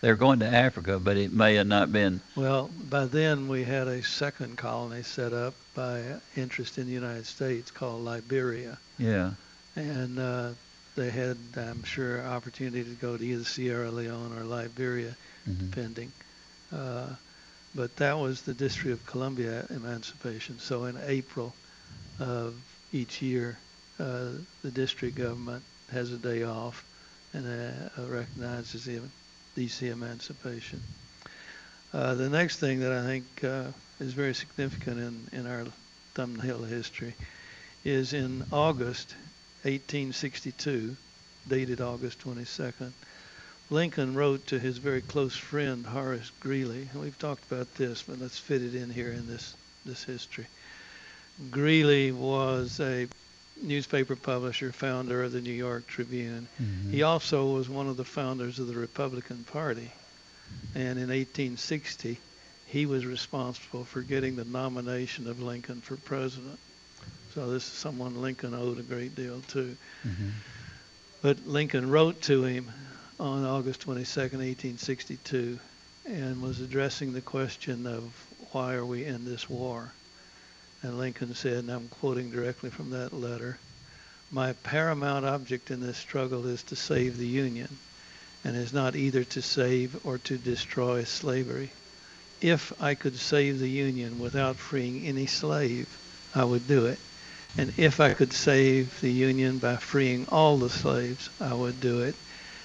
They're 0.00 0.16
going 0.16 0.40
to 0.40 0.46
Africa, 0.46 0.98
but 0.98 1.16
it 1.16 1.32
may 1.32 1.54
have 1.54 1.66
not 1.66 1.92
been. 1.92 2.20
Well, 2.34 2.70
by 2.90 3.06
then 3.06 3.48
we 3.48 3.64
had 3.64 3.88
a 3.88 4.02
second 4.02 4.58
colony 4.58 5.02
set 5.02 5.32
up 5.32 5.54
by 5.74 6.02
interest 6.36 6.76
in 6.76 6.86
the 6.86 6.92
United 6.92 7.26
States 7.26 7.70
called 7.70 8.04
Liberia. 8.04 8.78
Yeah. 8.98 9.32
And 9.76 10.18
uh, 10.18 10.50
they 10.96 11.10
had, 11.10 11.36
I'm 11.56 11.82
sure, 11.84 12.20
opportunity 12.22 12.84
to 12.84 12.90
go 12.90 13.16
to 13.16 13.24
either 13.24 13.44
Sierra 13.44 13.90
Leone 13.90 14.36
or 14.38 14.44
Liberia, 14.44 15.14
Mhm. 15.48 15.58
depending. 15.70 16.12
Uh, 16.72 17.08
but 17.74 17.96
that 17.96 18.18
was 18.18 18.42
the 18.42 18.54
District 18.54 18.92
of 18.92 19.06
Columbia 19.06 19.66
emancipation. 19.70 20.58
So 20.60 20.84
in 20.84 20.96
April 21.06 21.54
of 22.20 22.54
each 22.92 23.20
year, 23.22 23.58
uh, 23.98 24.30
the 24.62 24.70
district 24.70 25.16
government 25.16 25.62
has 25.90 26.12
a 26.12 26.16
day 26.16 26.42
off 26.44 26.84
and 27.32 27.44
uh, 27.46 28.00
uh, 28.00 28.06
recognizes 28.06 28.84
the 28.84 29.00
DC 29.56 29.88
emancipation. 29.90 30.80
Uh, 31.92 32.14
the 32.14 32.28
next 32.28 32.56
thing 32.58 32.80
that 32.80 32.92
I 32.92 33.02
think 33.04 33.24
uh, 33.44 33.72
is 34.00 34.12
very 34.12 34.34
significant 34.34 34.98
in, 35.32 35.38
in 35.40 35.46
our 35.46 35.64
thumbnail 36.14 36.62
history 36.62 37.14
is 37.84 38.12
in 38.12 38.44
August 38.52 39.14
1862, 39.64 40.96
dated 41.48 41.80
August 41.80 42.20
22nd, 42.20 42.92
Lincoln 43.70 44.14
wrote 44.14 44.46
to 44.48 44.58
his 44.58 44.76
very 44.76 45.00
close 45.00 45.34
friend 45.34 45.86
Horace 45.86 46.30
Greeley, 46.40 46.88
and 46.92 47.02
we've 47.02 47.18
talked 47.18 47.50
about 47.50 47.74
this, 47.76 48.02
but 48.02 48.20
let's 48.20 48.38
fit 48.38 48.62
it 48.62 48.74
in 48.74 48.90
here 48.90 49.10
in 49.10 49.26
this, 49.26 49.54
this 49.86 50.04
history. 50.04 50.46
Greeley 51.50 52.12
was 52.12 52.78
a 52.78 53.08
newspaper 53.62 54.16
publisher, 54.16 54.70
founder 54.70 55.22
of 55.22 55.32
the 55.32 55.40
New 55.40 55.52
York 55.52 55.86
Tribune. 55.86 56.46
Mhm. 56.60 56.90
He 56.90 57.02
also 57.02 57.46
was 57.54 57.68
one 57.68 57.88
of 57.88 57.96
the 57.96 58.04
founders 58.04 58.58
of 58.58 58.66
the 58.66 58.74
Republican 58.74 59.44
Party. 59.44 59.90
And 60.74 60.98
in 60.98 61.10
1860, 61.10 62.18
he 62.66 62.86
was 62.86 63.06
responsible 63.06 63.84
for 63.84 64.02
getting 64.02 64.36
the 64.36 64.44
nomination 64.44 65.28
of 65.28 65.40
Lincoln 65.40 65.80
for 65.80 65.96
president. 65.96 66.58
So 67.34 67.50
this 67.50 67.64
is 67.64 67.72
someone 67.72 68.22
Lincoln 68.22 68.54
owed 68.54 68.78
a 68.78 68.82
great 68.82 69.16
deal 69.16 69.40
to. 69.48 69.76
Mhm. 70.06 70.30
But 71.20 71.48
Lincoln 71.48 71.90
wrote 71.90 72.22
to 72.22 72.44
him 72.44 72.70
on 73.18 73.44
August 73.44 73.80
22nd, 73.80 74.40
1862, 74.40 75.58
and 76.06 76.40
was 76.40 76.60
addressing 76.60 77.12
the 77.12 77.20
question 77.20 77.88
of 77.88 78.02
why 78.52 78.74
are 78.74 78.86
we 78.86 79.04
in 79.04 79.24
this 79.24 79.50
war? 79.50 79.90
And 80.82 80.96
Lincoln 80.96 81.34
said, 81.34 81.56
and 81.56 81.70
I'm 81.70 81.88
quoting 81.88 82.30
directly 82.30 82.70
from 82.70 82.90
that 82.90 83.12
letter, 83.12 83.58
my 84.30 84.52
paramount 84.52 85.26
object 85.26 85.72
in 85.72 85.80
this 85.80 85.98
struggle 85.98 86.46
is 86.46 86.62
to 86.64 86.76
save 86.76 87.18
the 87.18 87.26
Union, 87.26 87.66
and 88.44 88.56
is 88.56 88.72
not 88.72 88.94
either 88.94 89.24
to 89.24 89.42
save 89.42 89.98
or 90.04 90.18
to 90.18 90.38
destroy 90.38 91.02
slavery. 91.02 91.72
If 92.40 92.72
I 92.80 92.94
could 92.94 93.16
save 93.16 93.58
the 93.58 93.68
Union 93.68 94.20
without 94.20 94.56
freeing 94.56 95.04
any 95.04 95.26
slave, 95.26 95.88
I 96.32 96.44
would 96.44 96.68
do 96.68 96.86
it. 96.86 97.00
And 97.56 97.72
if 97.76 98.00
I 98.00 98.14
could 98.14 98.32
save 98.32 99.00
the 99.00 99.10
Union 99.10 99.58
by 99.58 99.76
freeing 99.76 100.26
all 100.28 100.58
the 100.58 100.70
slaves, 100.70 101.30
I 101.40 101.54
would 101.54 101.80
do 101.80 102.00
it. 102.00 102.14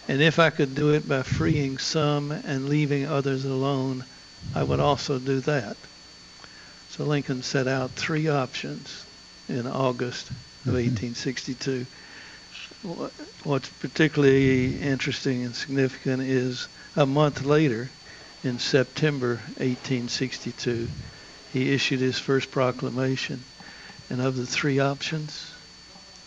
And 0.08 0.22
if 0.22 0.40
I 0.40 0.50
could 0.50 0.74
do 0.74 0.94
it 0.94 1.08
by 1.08 1.22
freeing 1.22 1.78
some 1.78 2.32
and 2.32 2.68
leaving 2.68 3.06
others 3.06 3.46
alone, 3.46 4.04
I 4.56 4.64
would 4.64 4.80
also 4.80 5.20
do 5.20 5.40
that. 5.42 5.78
So 6.90 7.04
Lincoln 7.04 7.44
set 7.44 7.68
out 7.68 7.92
three 7.92 8.28
options 8.28 9.06
in 9.48 9.68
August 9.68 10.32
of 10.32 10.74
mm-hmm. 10.74 10.74
1862. 10.74 11.86
What's 13.44 13.70
particularly 13.70 14.82
interesting 14.82 15.44
and 15.44 15.56
significant 15.56 16.24
is 16.24 16.68
a 16.96 17.06
month 17.06 17.44
later, 17.44 17.90
in 18.44 18.58
September 18.58 19.36
1862, 19.58 20.88
he 21.52 21.74
issued 21.74 22.00
his 22.00 22.18
first 22.18 22.52
proclamation. 22.52 23.44
And 24.10 24.22
of 24.22 24.36
the 24.36 24.46
three 24.46 24.80
options, 24.80 25.52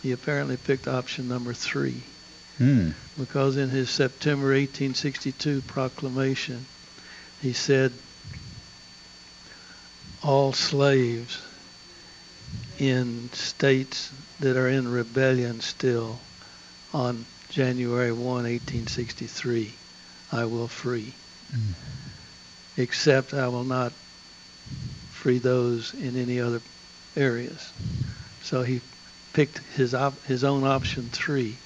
he 0.03 0.13
apparently 0.13 0.57
picked 0.57 0.87
option 0.87 1.29
number 1.29 1.53
three 1.53 2.03
Hmm. 2.59 2.91
because 3.19 3.57
in 3.57 3.71
his 3.71 3.89
September 3.89 4.49
1862 4.49 5.63
proclamation, 5.63 6.67
he 7.41 7.53
said, 7.53 7.93
all 10.23 10.53
slaves 10.53 11.39
in 12.79 13.31
states 13.33 14.11
that 14.41 14.57
are 14.57 14.69
in 14.69 14.87
rebellion 14.89 15.61
still 15.61 16.21
on 16.93 17.25
January 17.51 18.13
1, 18.13 18.23
1863, 18.23 19.73
I 20.31 20.45
will 20.45 20.69
free. 20.69 21.13
Mm. 21.53 21.75
Except 22.77 23.35
I 23.35 23.49
will 23.49 23.65
not 23.65 23.93
free 25.11 25.39
those 25.39 25.95
in 25.95 26.17
any 26.17 26.41
other 26.41 26.61
areas. 27.17 27.73
So 28.43 28.63
he 28.63 28.81
picked 29.33 29.59
his 29.77 29.95
op- 29.95 30.25
his 30.27 30.45
own 30.45 30.65
option 30.65 31.09
three. 31.13 31.57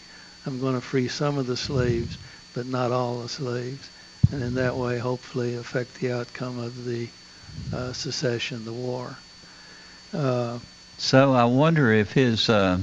I'm 0.46 0.60
going 0.60 0.74
to 0.74 0.80
free 0.80 1.08
some 1.08 1.38
of 1.38 1.46
the 1.46 1.56
slaves, 1.56 2.16
but 2.54 2.66
not 2.66 2.92
all 2.92 3.18
the 3.18 3.28
slaves, 3.28 3.90
and 4.30 4.42
in 4.42 4.54
that 4.54 4.76
way, 4.76 4.98
hopefully, 4.98 5.54
affect 5.56 5.94
the 6.00 6.12
outcome 6.12 6.58
of 6.58 6.84
the 6.84 7.08
uh, 7.72 7.92
secession, 7.92 8.64
the 8.64 8.72
war. 8.72 9.16
Uh, 10.14 10.58
So 10.98 11.34
I 11.34 11.44
wonder 11.44 11.92
if 11.92 12.12
his 12.12 12.48
uh, 12.48 12.78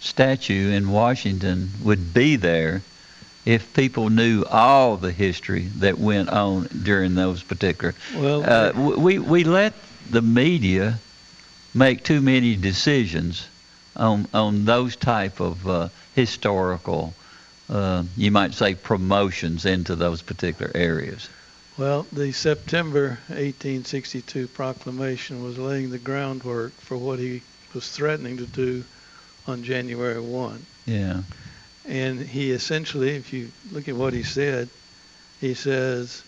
statue 0.00 0.70
in 0.70 0.90
Washington 0.90 1.70
would 1.82 2.14
be 2.14 2.36
there 2.36 2.80
if 3.44 3.74
people 3.74 4.08
knew 4.10 4.44
all 4.44 4.96
the 4.96 5.12
history 5.12 5.62
that 5.78 5.98
went 5.98 6.28
on 6.28 6.68
during 6.84 7.14
those 7.14 7.42
particular. 7.42 7.94
well, 8.16 8.44
Uh, 8.44 8.72
we 8.98 9.18
we 9.18 9.44
let 9.44 9.74
the 10.10 10.22
media 10.22 10.98
make 11.74 12.02
too 12.02 12.20
many 12.20 12.56
decisions 12.56 13.48
on 13.96 14.26
on 14.32 14.64
those 14.64 14.96
type 14.96 15.40
of 15.40 15.68
uh, 15.68 15.88
historical, 16.14 17.14
uh, 17.68 18.04
you 18.16 18.30
might 18.30 18.54
say, 18.54 18.74
promotions 18.74 19.64
into 19.66 19.96
those 19.96 20.22
particular 20.22 20.70
areas. 20.74 21.28
Well, 21.78 22.06
the 22.12 22.32
September 22.32 23.18
1862 23.28 24.48
proclamation 24.48 25.42
was 25.42 25.58
laying 25.58 25.90
the 25.90 25.98
groundwork 25.98 26.72
for 26.72 26.96
what 26.96 27.18
he 27.18 27.42
was 27.72 27.88
threatening 27.88 28.36
to 28.38 28.46
do 28.46 28.84
on 29.46 29.62
January 29.62 30.20
1. 30.20 30.66
Yeah. 30.86 31.22
And 31.86 32.20
he 32.20 32.50
essentially, 32.50 33.16
if 33.16 33.32
you 33.32 33.50
look 33.72 33.88
at 33.88 33.96
what 33.96 34.12
he 34.12 34.22
said, 34.22 34.68
he 35.40 35.54
says, 35.54 36.22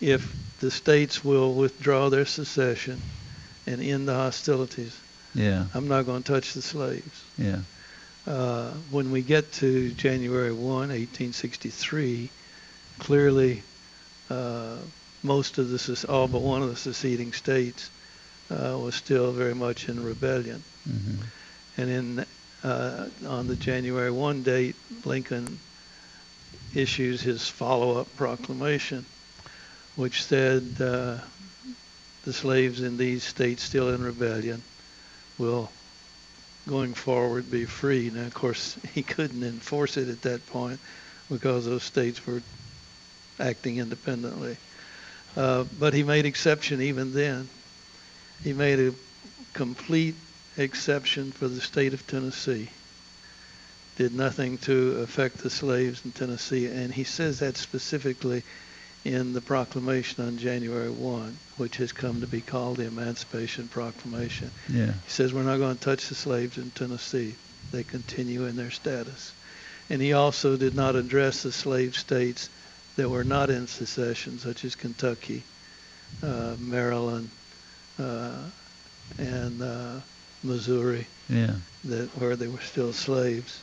if 0.00 0.30
the 0.60 0.70
states 0.70 1.24
will 1.24 1.54
withdraw 1.54 2.10
their 2.10 2.26
secession 2.26 3.00
and 3.66 3.80
end 3.82 4.08
the 4.08 4.14
hostilities, 4.14 4.96
Yeah. 5.34 5.66
I'm 5.74 5.88
not 5.88 6.06
going 6.06 6.22
to 6.22 6.32
touch 6.32 6.52
the 6.54 6.62
slaves. 6.62 7.24
Yeah. 7.38 7.60
Uh, 8.26 8.70
when 8.90 9.10
we 9.10 9.22
get 9.22 9.52
to 9.52 9.90
January 9.92 10.52
1, 10.52 10.62
1863, 10.62 12.28
clearly 12.98 13.62
uh, 14.30 14.76
most 15.22 15.58
of 15.58 15.70
the, 15.70 16.06
all 16.08 16.28
but 16.28 16.42
one 16.42 16.62
of 16.62 16.68
the 16.68 16.76
seceding 16.76 17.32
states 17.32 17.90
uh, 18.50 18.78
was 18.78 18.94
still 18.94 19.32
very 19.32 19.54
much 19.54 19.88
in 19.88 20.02
rebellion. 20.02 20.62
hmm 20.84 21.22
And 21.76 21.90
in 21.90 22.26
uh, 22.64 23.08
on 23.26 23.48
the 23.48 23.56
January 23.56 24.10
1 24.10 24.42
date, 24.42 24.76
Lincoln 25.04 25.58
issues 26.74 27.20
his 27.20 27.48
follow-up 27.48 28.14
proclamation, 28.16 29.04
which 29.96 30.22
said 30.22 30.62
uh, 30.80 31.18
the 32.24 32.32
slaves 32.32 32.80
in 32.80 32.96
these 32.96 33.24
states 33.24 33.62
still 33.62 33.88
in 33.92 34.02
rebellion 34.02 34.62
will, 35.38 35.70
going 36.68 36.94
forward, 36.94 37.50
be 37.50 37.64
free. 37.64 38.10
Now, 38.14 38.26
of 38.26 38.34
course, 38.34 38.76
he 38.94 39.02
couldn't 39.02 39.42
enforce 39.42 39.96
it 39.96 40.08
at 40.08 40.22
that 40.22 40.46
point 40.46 40.78
because 41.30 41.66
those 41.66 41.82
states 41.82 42.24
were 42.26 42.42
acting 43.40 43.78
independently. 43.78 44.56
Uh, 45.36 45.64
but 45.78 45.94
he 45.94 46.02
made 46.02 46.26
exception 46.26 46.82
even 46.82 47.14
then. 47.14 47.48
He 48.44 48.52
made 48.52 48.78
a 48.78 48.94
complete 49.54 50.14
exception 50.56 51.32
for 51.32 51.48
the 51.48 51.60
state 51.60 51.94
of 51.94 52.06
Tennessee. 52.06 52.68
Did 53.96 54.14
nothing 54.14 54.58
to 54.58 54.98
affect 55.00 55.38
the 55.38 55.50
slaves 55.50 56.02
in 56.04 56.12
Tennessee, 56.12 56.66
and 56.66 56.92
he 56.92 57.04
says 57.04 57.40
that 57.40 57.56
specifically 57.56 58.42
in 59.04 59.32
the 59.32 59.40
proclamation 59.40 60.24
on 60.24 60.38
January 60.38 60.90
1, 60.90 61.36
which 61.56 61.76
has 61.78 61.92
come 61.92 62.20
to 62.20 62.26
be 62.26 62.40
called 62.40 62.76
the 62.76 62.86
Emancipation 62.86 63.68
Proclamation. 63.68 64.50
Yeah. 64.68 64.86
He 64.92 65.10
says 65.10 65.32
we're 65.34 65.42
not 65.42 65.58
going 65.58 65.76
to 65.76 65.82
touch 65.82 66.08
the 66.08 66.14
slaves 66.14 66.56
in 66.58 66.70
Tennessee. 66.70 67.34
They 67.72 67.82
continue 67.82 68.46
in 68.46 68.56
their 68.56 68.70
status. 68.70 69.32
And 69.90 70.00
he 70.00 70.12
also 70.12 70.56
did 70.56 70.74
not 70.74 70.94
address 70.94 71.42
the 71.42 71.52
slave 71.52 71.96
states 71.96 72.48
that 72.96 73.08
were 73.08 73.24
not 73.24 73.50
in 73.50 73.66
secession, 73.66 74.38
such 74.38 74.64
as 74.64 74.74
Kentucky, 74.76 75.42
uh, 76.22 76.54
Maryland, 76.60 77.30
uh, 77.98 78.36
and 79.18 79.62
uh, 79.62 80.00
Missouri, 80.44 81.06
Yeah. 81.28 81.54
that 81.84 82.08
where 82.18 82.36
they 82.36 82.46
were 82.48 82.60
still 82.60 82.92
slaves. 82.92 83.60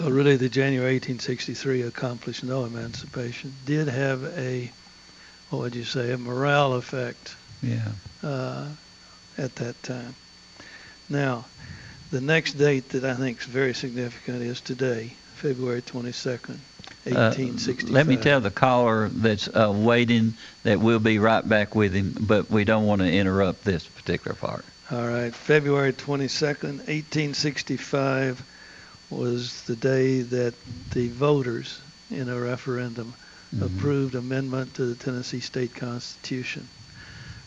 Uh, 0.00 0.04
so 0.04 0.10
really, 0.10 0.36
the 0.36 0.48
January 0.48 0.94
1863 0.94 1.82
accomplished 1.82 2.44
no 2.44 2.64
emancipation. 2.64 3.52
Did 3.64 3.88
have 3.88 4.24
a, 4.38 4.70
what 5.50 5.60
would 5.60 5.74
you 5.74 5.84
say, 5.84 6.12
a 6.12 6.18
morale 6.18 6.74
effect 6.74 7.34
Yeah. 7.62 7.80
uh, 8.22 8.66
at 9.38 9.54
that 9.56 9.82
time. 9.82 10.14
Now, 11.08 11.46
the 12.10 12.20
next 12.20 12.54
date 12.54 12.90
that 12.90 13.04
I 13.04 13.14
think 13.14 13.40
is 13.40 13.46
very 13.46 13.74
significant 13.74 14.42
is 14.42 14.60
today, 14.60 15.12
February 15.36 15.82
22nd, 15.82 16.58
Uh, 17.06 17.30
1865. 17.32 17.90
let 17.90 18.06
me 18.06 18.16
tell 18.16 18.40
the 18.40 18.50
caller 18.50 19.08
that's 19.08 19.48
uh, 19.48 19.72
waiting 19.74 20.34
that 20.64 20.80
we'll 20.80 20.98
be 20.98 21.18
right 21.18 21.48
back 21.48 21.74
with 21.74 21.92
him, 21.94 22.14
but 22.20 22.50
we 22.50 22.64
don't 22.64 22.84
want 22.86 23.00
to 23.00 23.10
interrupt 23.10 23.64
this 23.64 23.84
particular 23.84 24.34
part. 24.34 24.64
All 24.90 25.06
right, 25.06 25.34
February 25.34 25.92
22nd, 25.92 26.78
1865 26.86 28.42
was 29.10 29.62
the 29.62 29.76
day 29.76 30.20
that 30.22 30.54
the 30.92 31.08
voters 31.08 31.80
in 32.10 32.28
a 32.28 32.38
referendum 32.38 33.14
Mhm. 33.54 33.62
approved 33.62 34.14
amendment 34.14 34.74
to 34.74 34.86
the 34.86 34.94
Tennessee 34.94 35.40
State 35.40 35.74
Constitution. 35.74 36.66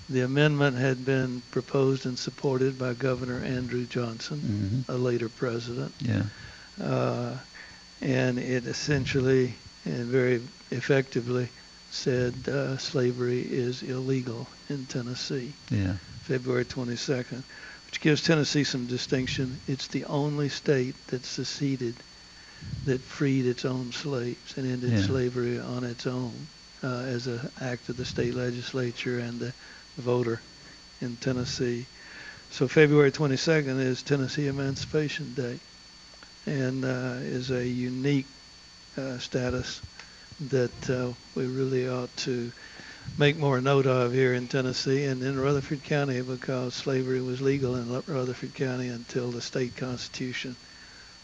The 0.10 0.22
amendment 0.22 0.78
had 0.78 1.06
been 1.06 1.42
proposed 1.52 2.06
and 2.06 2.18
supported 2.18 2.80
by 2.80 2.94
Governor 2.94 3.44
Andrew 3.44 3.86
Johnson, 3.86 4.86
Mhm. 4.90 4.94
a 4.94 4.98
later 4.98 5.30
president. 5.30 5.94
Yeah. 6.00 6.24
uh, 6.82 7.38
and 8.02 8.40
it 8.40 8.66
essentially 8.66 9.54
and 9.86 10.06
very 10.08 10.42
effectively 10.72 11.50
said 11.92 12.34
uh, 12.48 12.78
slavery 12.78 13.42
is 13.42 13.84
illegal 13.84 14.48
in 14.70 14.86
Tennessee. 14.86 15.52
Yeah. 15.70 15.98
February 16.24 16.64
22nd, 16.64 17.44
which 17.90 18.02
gives 18.02 18.22
Tennessee 18.22 18.64
some 18.64 18.86
distinction. 18.86 19.60
It's 19.68 19.88
the 19.88 20.06
only 20.06 20.48
state 20.50 20.94
that 21.08 21.26
seceded 21.26 21.96
that 22.86 23.02
freed 23.02 23.48
its 23.48 23.66
own 23.66 23.92
slaves 23.92 24.56
and 24.58 24.72
ended 24.72 24.92
Yeah. 24.92 25.02
slavery 25.02 25.58
on 25.58 25.84
its 25.84 26.06
own 26.06 26.32
uh, 26.84 27.00
as 27.08 27.26
an 27.26 27.50
act 27.60 27.90
of 27.90 27.98
the 27.98 28.06
state 28.06 28.36
legislature 28.36 29.18
and 29.18 29.40
the 29.40 29.52
voter 29.98 30.40
in 31.02 31.16
Tennessee. 31.18 31.88
So 32.52 32.68
February 32.68 33.12
22nd 33.12 33.80
is 33.80 34.04
Tennessee 34.04 34.46
Emancipation 34.46 35.34
Day 35.34 35.60
and 36.46 36.86
uh, 36.86 37.18
is 37.22 37.50
a 37.50 37.66
unique 37.68 38.28
uh, 38.98 39.18
status 39.18 39.82
that 40.52 40.90
uh, 40.92 41.12
we 41.34 41.48
really 41.48 41.90
ought 41.90 42.16
to 42.18 42.52
make 43.18 43.38
more 43.38 43.62
note 43.62 43.86
of 43.86 44.14
here 44.14 44.34
in 44.34 44.48
Tennessee 44.48 45.06
and 45.06 45.24
in 45.24 45.40
Rutherford 45.40 45.84
County 45.84 46.22
because 46.22 46.74
slavery 46.74 47.22
was 47.22 47.42
legal 47.42 47.76
in 47.76 47.92
Rutherford 48.08 48.54
County 48.54 48.90
until 48.90 49.32
the 49.32 49.42
state 49.42 49.76
constitution 49.76 50.56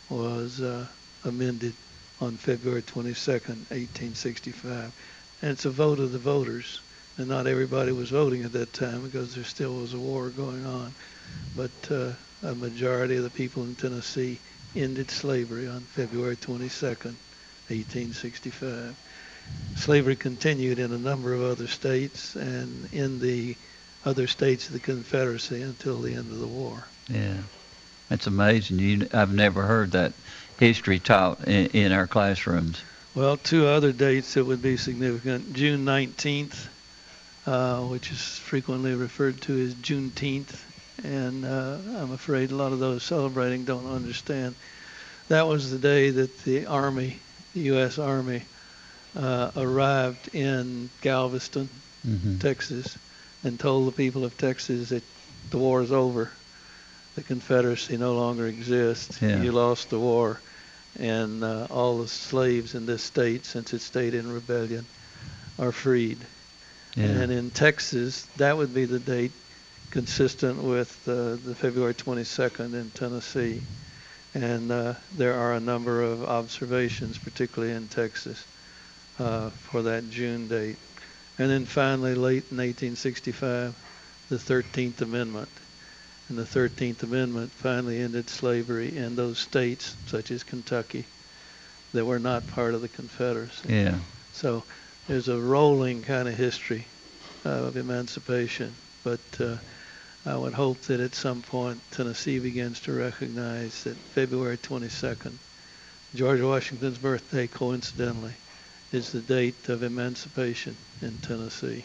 was 0.10 0.62
uh, 0.62 0.86
amended 1.24 1.74
on 2.22 2.38
February 2.38 2.82
22nd, 2.82 3.70
1865. 3.70 4.92
And 5.42 5.52
it's 5.52 5.66
a 5.66 5.70
vote 5.70 6.00
of 6.00 6.12
the 6.12 6.18
voters. 6.18 6.80
And 7.18 7.28
not 7.28 7.48
everybody 7.48 7.92
was 7.92 8.10
voting 8.10 8.44
at 8.44 8.54
that 8.54 8.74
time 8.74 9.02
because 9.02 9.36
there 9.36 9.44
still 9.44 9.76
was 9.76 9.94
a 9.94 10.00
war 10.00 10.30
going 10.30 10.66
on. 10.66 10.94
But 11.56 11.92
uh, 11.92 12.12
a 12.44 12.56
majority 12.56 13.16
of 13.16 13.24
the 13.24 13.30
people 13.30 13.64
in 13.64 13.76
Tennessee 13.76 14.40
ended 14.76 15.10
slavery 15.10 15.68
on 15.68 15.80
February 15.82 16.36
22nd, 16.36 17.16
1865. 17.70 18.96
Slavery 19.76 20.16
continued 20.16 20.80
in 20.80 20.94
a 20.94 20.98
number 20.98 21.34
of 21.34 21.44
other 21.44 21.68
states 21.68 22.36
and 22.36 22.88
in 22.94 23.20
the 23.20 23.56
other 24.06 24.28
states 24.28 24.68
of 24.68 24.74
the 24.74 24.80
Confederacy 24.80 25.62
until 25.62 26.02
the 26.02 26.14
end 26.14 26.32
of 26.32 26.40
the 26.40 26.48
war. 26.48 26.86
Yeah, 27.10 27.38
that's 28.10 28.28
amazing. 28.28 28.80
You, 28.80 29.08
I've 29.14 29.34
never 29.34 29.64
heard 29.64 29.92
that 29.92 30.14
history 30.60 31.00
taught 31.00 31.48
in, 31.48 31.68
in 31.68 31.92
our 31.92 32.08
classrooms. 32.08 32.82
Well, 33.14 33.38
two 33.38 33.68
other 33.68 33.92
dates 33.92 34.34
that 34.34 34.46
would 34.46 34.62
be 34.62 34.78
significant. 34.78 35.54
June 35.54 35.86
19th, 35.86 36.68
uh, 37.48 37.82
which 37.82 38.12
is 38.12 38.22
frequently 38.22 38.94
referred 38.94 39.42
to 39.42 39.66
as 39.66 39.74
Juneteenth, 39.76 40.62
and 41.04 41.46
uh, 41.46 41.78
I'm 41.98 42.12
afraid 42.12 42.52
a 42.52 42.56
lot 42.56 42.74
of 42.74 42.80
those 42.80 43.04
celebrating 43.04 43.66
don't 43.66 43.90
understand. 43.90 44.56
That 45.30 45.48
was 45.48 45.72
the 45.72 45.78
day 45.78 46.10
that 46.10 46.44
the 46.44 46.66
Army, 46.66 47.20
the 47.54 47.62
U.S. 47.62 47.98
Army, 47.98 48.44
uh, 49.16 49.52
arrived 49.56 50.34
in 50.36 50.90
Galveston, 51.02 51.70
Mm-hmm. 52.08 52.38
Texas, 52.38 53.00
and 53.44 53.60
told 53.60 53.88
the 53.88 53.92
people 53.92 54.26
of 54.26 54.38
Texas 54.38 54.90
that 54.90 55.02
the 55.50 55.58
war 55.58 55.82
is 55.82 55.92
over. 55.92 56.30
The 57.16 57.24
Confederacy 57.24 57.98
no 57.98 58.14
longer 58.14 58.46
exists. 58.46 59.20
Yeah. 59.22 59.42
You 59.42 59.52
lost 59.52 59.90
the 59.90 59.98
war. 60.00 60.40
And 61.00 61.44
uh, 61.44 61.68
all 61.72 61.98
the 61.98 62.08
slaves 62.08 62.76
in 62.76 62.86
this 62.86 63.02
state, 63.02 63.46
since 63.46 63.74
it 63.74 63.82
stayed 63.82 64.14
in 64.14 64.32
rebellion, 64.32 64.86
are 65.58 65.72
freed. 65.72 66.20
Yeah. 66.96 67.06
And 67.06 67.32
in 67.32 67.50
Texas, 67.50 68.26
that 68.38 68.56
would 68.56 68.74
be 68.74 68.86
the 68.86 69.00
date 69.00 69.32
consistent 69.92 70.62
with 70.62 70.96
uh, 71.08 71.38
the 71.44 71.56
February 71.56 71.96
22nd 71.96 72.74
in 72.74 72.92
Tennessee. 72.92 73.62
And 74.36 74.72
uh, 74.72 74.94
there 75.18 75.34
are 75.34 75.54
a 75.54 75.60
number 75.60 76.04
of 76.04 76.24
observations, 76.24 77.18
particularly 77.18 77.74
in 77.74 77.88
Texas, 77.88 78.46
uh, 79.20 79.50
for 79.50 79.84
that 79.84 80.10
June 80.10 80.48
date. 80.48 80.78
And 81.38 81.50
then 81.50 81.66
finally, 81.66 82.16
late 82.16 82.46
in 82.52 82.58
1865, 82.58 83.76
the 84.30 84.36
13th 84.38 85.02
Amendment. 85.02 85.50
And 86.30 86.38
the 86.38 86.44
13th 86.44 87.04
Amendment 87.04 87.52
finally 87.52 88.00
ended 88.02 88.30
slavery 88.30 88.96
in 88.96 89.16
those 89.16 89.38
states, 89.38 89.96
such 90.08 90.32
as 90.32 90.44
Kentucky, 90.44 91.06
that 91.94 92.06
were 92.06 92.20
not 92.20 92.48
part 92.48 92.74
of 92.74 92.82
the 92.82 92.88
Confederacy. 92.88 93.74
yeah. 93.74 94.00
So 94.34 94.64
there's 95.08 95.28
a 95.30 95.40
rolling 95.40 96.02
kind 96.02 96.28
of 96.28 96.36
history 96.36 96.86
of 97.44 97.78
emancipation. 97.78 98.74
But 99.04 99.20
uh, 99.40 99.58
I 100.26 100.36
would 100.36 100.54
hope 100.54 100.82
that 100.84 101.00
at 101.00 101.14
some 101.14 101.42
point 101.44 101.80
Tennessee 101.92 102.40
begins 102.40 102.80
to 102.82 102.92
recognize 102.92 103.84
that 103.84 103.96
February 103.96 104.58
22nd, 104.58 105.34
George 106.16 106.42
Washington's 106.42 106.98
birthday, 106.98 107.46
coincidentally, 107.46 108.34
is 108.96 109.12
the 109.12 109.20
date 109.20 109.68
of 109.68 109.84
emancipation 109.84 110.76
in 111.02 111.18
Tennessee. 111.18 111.84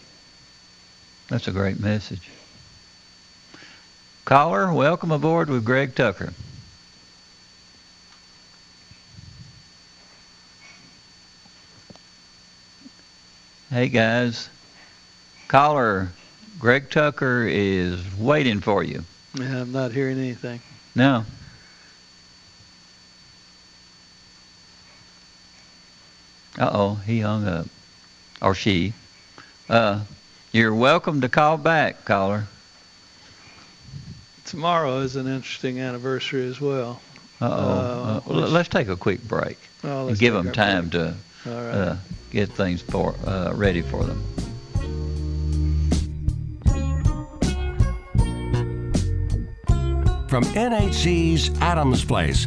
That's 1.28 1.48
a 1.48 1.50
great 1.50 1.80
message. 1.80 2.30
Caller, 4.24 4.72
welcome 4.72 5.10
aboard 5.10 5.50
with 5.50 5.64
Greg 5.64 5.96
Tucker. 5.96 6.32
Hey 13.70 13.88
guys, 13.88 14.48
caller, 15.48 16.10
Greg 16.60 16.90
Tucker 16.90 17.44
is 17.48 18.00
waiting 18.18 18.60
for 18.60 18.84
you. 18.84 19.04
Yeah, 19.34 19.62
I'm 19.62 19.72
not 19.72 19.90
hearing 19.90 20.18
anything. 20.18 20.60
No. 20.94 21.24
Uh 26.60 26.70
oh, 26.74 26.94
he 27.06 27.20
hung 27.20 27.46
up. 27.48 27.66
Or 28.42 28.54
she. 28.54 28.92
Uh, 29.68 30.00
you're 30.52 30.74
welcome 30.74 31.22
to 31.22 31.28
call 31.28 31.56
back, 31.56 32.04
caller. 32.04 32.44
Tomorrow 34.44 34.98
is 34.98 35.16
an 35.16 35.26
interesting 35.26 35.80
anniversary 35.80 36.46
as 36.46 36.60
well. 36.60 37.00
Uh 37.40 37.46
oh. 37.50 37.50
Uh, 37.50 38.20
Uh, 38.44 38.48
let's 38.48 38.68
take 38.68 38.88
a 38.88 38.96
quick 38.96 39.22
break 39.26 39.56
Well, 39.82 40.00
and 40.00 40.08
let's 40.08 40.20
give 40.20 40.34
them 40.34 40.52
time 40.52 40.88
break. 40.90 40.92
to 40.92 41.14
All 41.46 41.52
right. 41.64 41.74
uh, 41.74 41.96
get 42.30 42.50
things 42.50 42.82
for 42.82 43.14
uh, 43.26 43.52
ready 43.54 43.80
for 43.80 44.04
them. 44.04 44.22
From 50.28 50.44
NHC's 50.54 51.50
Adams 51.60 52.04
Place, 52.04 52.46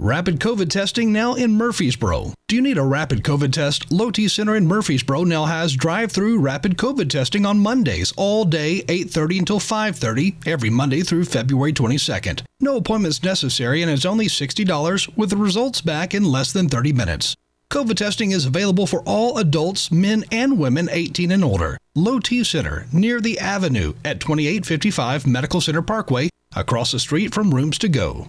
Rapid 0.00 0.38
COVID 0.38 0.70
testing 0.70 1.12
now 1.12 1.34
in 1.34 1.56
Murfreesboro. 1.56 2.32
Do 2.46 2.54
you 2.54 2.62
need 2.62 2.78
a 2.78 2.84
rapid 2.84 3.24
COVID 3.24 3.50
test? 3.50 3.90
Low 3.90 4.12
T 4.12 4.28
Center 4.28 4.54
in 4.54 4.64
Murfreesboro 4.64 5.24
now 5.24 5.46
has 5.46 5.74
drive-through 5.74 6.38
rapid 6.38 6.76
COVID 6.76 7.10
testing 7.10 7.44
on 7.44 7.58
Mondays, 7.58 8.12
all 8.16 8.44
day 8.44 8.84
8:30 8.86 9.40
until 9.40 9.58
5:30, 9.58 10.36
every 10.46 10.70
Monday 10.70 11.02
through 11.02 11.24
February 11.24 11.72
22nd. 11.72 12.42
No 12.60 12.76
appointments 12.76 13.24
necessary 13.24 13.82
and 13.82 13.90
it's 13.90 14.04
only 14.04 14.28
$60 14.28 15.08
with 15.16 15.30
the 15.30 15.36
results 15.36 15.80
back 15.80 16.14
in 16.14 16.22
less 16.22 16.52
than 16.52 16.68
30 16.68 16.92
minutes. 16.92 17.34
COVID 17.68 17.96
testing 17.96 18.30
is 18.30 18.46
available 18.46 18.86
for 18.86 19.02
all 19.02 19.36
adults, 19.38 19.90
men 19.90 20.24
and 20.30 20.60
women 20.60 20.88
18 20.92 21.32
and 21.32 21.42
older. 21.42 21.76
Low 21.96 22.20
T 22.20 22.44
Center 22.44 22.86
near 22.92 23.20
the 23.20 23.40
Avenue 23.40 23.94
at 24.04 24.20
2855 24.20 25.26
Medical 25.26 25.60
Center 25.60 25.82
Parkway, 25.82 26.30
across 26.54 26.92
the 26.92 27.00
street 27.00 27.34
from 27.34 27.52
Rooms 27.52 27.78
to 27.78 27.88
Go. 27.88 28.28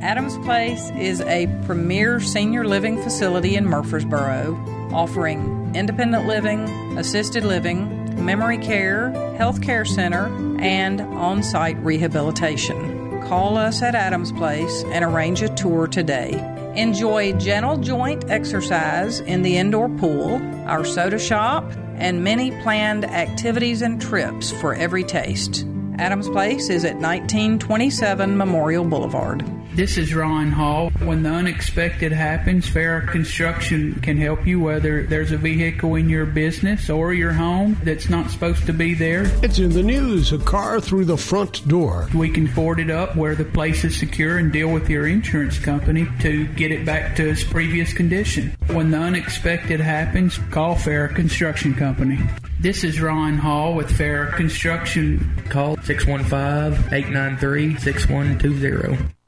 Adams 0.00 0.36
Place 0.44 0.90
is 0.90 1.20
a 1.22 1.48
premier 1.66 2.20
senior 2.20 2.64
living 2.64 3.02
facility 3.02 3.56
in 3.56 3.66
Murfreesboro, 3.66 4.54
offering 4.92 5.74
independent 5.74 6.28
living, 6.28 6.60
assisted 6.96 7.42
living, 7.42 8.24
memory 8.24 8.58
care, 8.58 9.10
health 9.36 9.60
care 9.60 9.84
center, 9.84 10.26
and 10.60 11.00
on 11.00 11.42
site 11.42 11.76
rehabilitation. 11.78 13.20
Call 13.22 13.58
us 13.58 13.82
at 13.82 13.96
Adams 13.96 14.30
Place 14.30 14.84
and 14.92 15.04
arrange 15.04 15.42
a 15.42 15.48
tour 15.48 15.88
today. 15.88 16.38
Enjoy 16.76 17.32
gentle 17.38 17.76
joint 17.76 18.30
exercise 18.30 19.18
in 19.18 19.42
the 19.42 19.56
indoor 19.56 19.88
pool, 19.88 20.40
our 20.68 20.84
soda 20.84 21.18
shop, 21.18 21.68
and 21.96 22.22
many 22.22 22.52
planned 22.62 23.04
activities 23.04 23.82
and 23.82 24.00
trips 24.00 24.52
for 24.52 24.74
every 24.74 25.02
taste. 25.02 25.66
Adams 26.00 26.30
Place 26.30 26.70
is 26.70 26.86
at 26.86 26.96
1927 26.96 28.34
Memorial 28.34 28.86
Boulevard. 28.86 29.44
This 29.72 29.98
is 29.98 30.12
Ron 30.12 30.50
Hall. 30.50 30.90
When 30.98 31.22
the 31.22 31.30
unexpected 31.30 32.10
happens, 32.10 32.68
Farrah 32.68 33.06
Construction 33.06 33.94
can 34.00 34.16
help 34.16 34.44
you 34.44 34.58
whether 34.58 35.04
there's 35.04 35.30
a 35.30 35.36
vehicle 35.36 35.94
in 35.94 36.08
your 36.08 36.26
business 36.26 36.90
or 36.90 37.14
your 37.14 37.32
home 37.32 37.78
that's 37.84 38.08
not 38.08 38.32
supposed 38.32 38.66
to 38.66 38.72
be 38.72 38.94
there. 38.94 39.30
It's 39.44 39.60
in 39.60 39.70
the 39.70 39.84
news 39.84 40.32
a 40.32 40.38
car 40.38 40.80
through 40.80 41.04
the 41.04 41.16
front 41.16 41.66
door. 41.68 42.08
We 42.12 42.30
can 42.30 42.46
board 42.46 42.80
it 42.80 42.90
up 42.90 43.14
where 43.14 43.36
the 43.36 43.44
place 43.44 43.84
is 43.84 43.96
secure 43.96 44.38
and 44.38 44.52
deal 44.52 44.72
with 44.72 44.90
your 44.90 45.06
insurance 45.06 45.58
company 45.60 46.08
to 46.20 46.48
get 46.48 46.72
it 46.72 46.84
back 46.84 47.14
to 47.16 47.28
its 47.28 47.44
previous 47.44 47.92
condition. 47.92 48.56
When 48.66 48.90
the 48.90 48.98
unexpected 48.98 49.78
happens, 49.78 50.36
call 50.50 50.74
Farrah 50.74 51.14
Construction 51.14 51.74
Company. 51.74 52.18
This 52.58 52.82
is 52.82 53.00
Ron 53.00 53.38
Hall 53.38 53.74
with 53.74 53.88
Farrah 53.88 54.34
Construction. 54.34 55.42
Call 55.48 55.76
615 55.84 56.92
893 56.92 57.78
6120. 57.78 59.19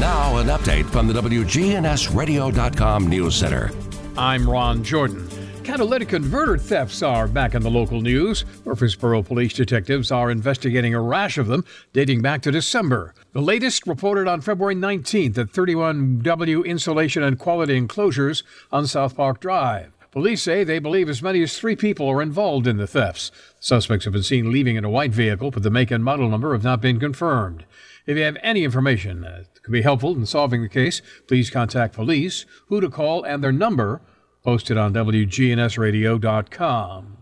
Now, 0.00 0.36
an 0.36 0.46
update 0.46 0.88
from 0.90 1.08
the 1.08 1.14
WGNSradio.com 1.14 3.08
News 3.08 3.34
Center. 3.34 3.72
I'm 4.16 4.48
Ron 4.48 4.84
Jordan. 4.84 5.28
Catalytic 5.64 6.10
converter 6.10 6.56
thefts 6.56 7.02
are 7.02 7.26
back 7.26 7.56
in 7.56 7.62
the 7.62 7.70
local 7.70 8.00
news. 8.00 8.44
Murfreesboro 8.64 9.24
police 9.24 9.54
detectives 9.54 10.12
are 10.12 10.30
investigating 10.30 10.94
a 10.94 11.00
rash 11.00 11.36
of 11.36 11.48
them 11.48 11.64
dating 11.92 12.22
back 12.22 12.42
to 12.42 12.52
December. 12.52 13.12
The 13.32 13.42
latest 13.42 13.88
reported 13.88 14.28
on 14.28 14.40
February 14.40 14.76
19th 14.76 15.36
at 15.36 15.48
31W 15.48 16.64
Insulation 16.64 17.24
and 17.24 17.36
Quality 17.36 17.76
Enclosures 17.76 18.44
on 18.70 18.86
South 18.86 19.16
Park 19.16 19.40
Drive. 19.40 19.96
Police 20.12 20.42
say 20.42 20.62
they 20.64 20.78
believe 20.78 21.08
as 21.08 21.22
many 21.22 21.42
as 21.42 21.58
three 21.58 21.76
people 21.76 22.08
are 22.08 22.22
involved 22.22 22.66
in 22.66 22.76
the 22.76 22.86
thefts. 22.86 23.30
Suspects 23.60 24.04
have 24.04 24.14
been 24.14 24.22
seen 24.22 24.52
leaving 24.52 24.76
in 24.76 24.84
a 24.84 24.90
white 24.90 25.12
vehicle, 25.12 25.50
but 25.50 25.64
the 25.64 25.70
make 25.70 25.90
and 25.90 26.04
model 26.04 26.28
number 26.28 26.52
have 26.52 26.64
not 26.64 26.80
been 26.80 26.98
confirmed. 27.00 27.64
If 28.08 28.16
you 28.16 28.24
have 28.24 28.38
any 28.42 28.64
information 28.64 29.20
that 29.20 29.62
could 29.62 29.70
be 29.70 29.82
helpful 29.82 30.16
in 30.16 30.24
solving 30.24 30.62
the 30.62 30.68
case, 30.70 31.02
please 31.26 31.50
contact 31.50 31.94
police, 31.94 32.46
who 32.68 32.80
to 32.80 32.88
call, 32.88 33.22
and 33.22 33.44
their 33.44 33.52
number 33.52 34.00
posted 34.42 34.78
on 34.78 34.94
WGNSradio.com. 34.94 37.18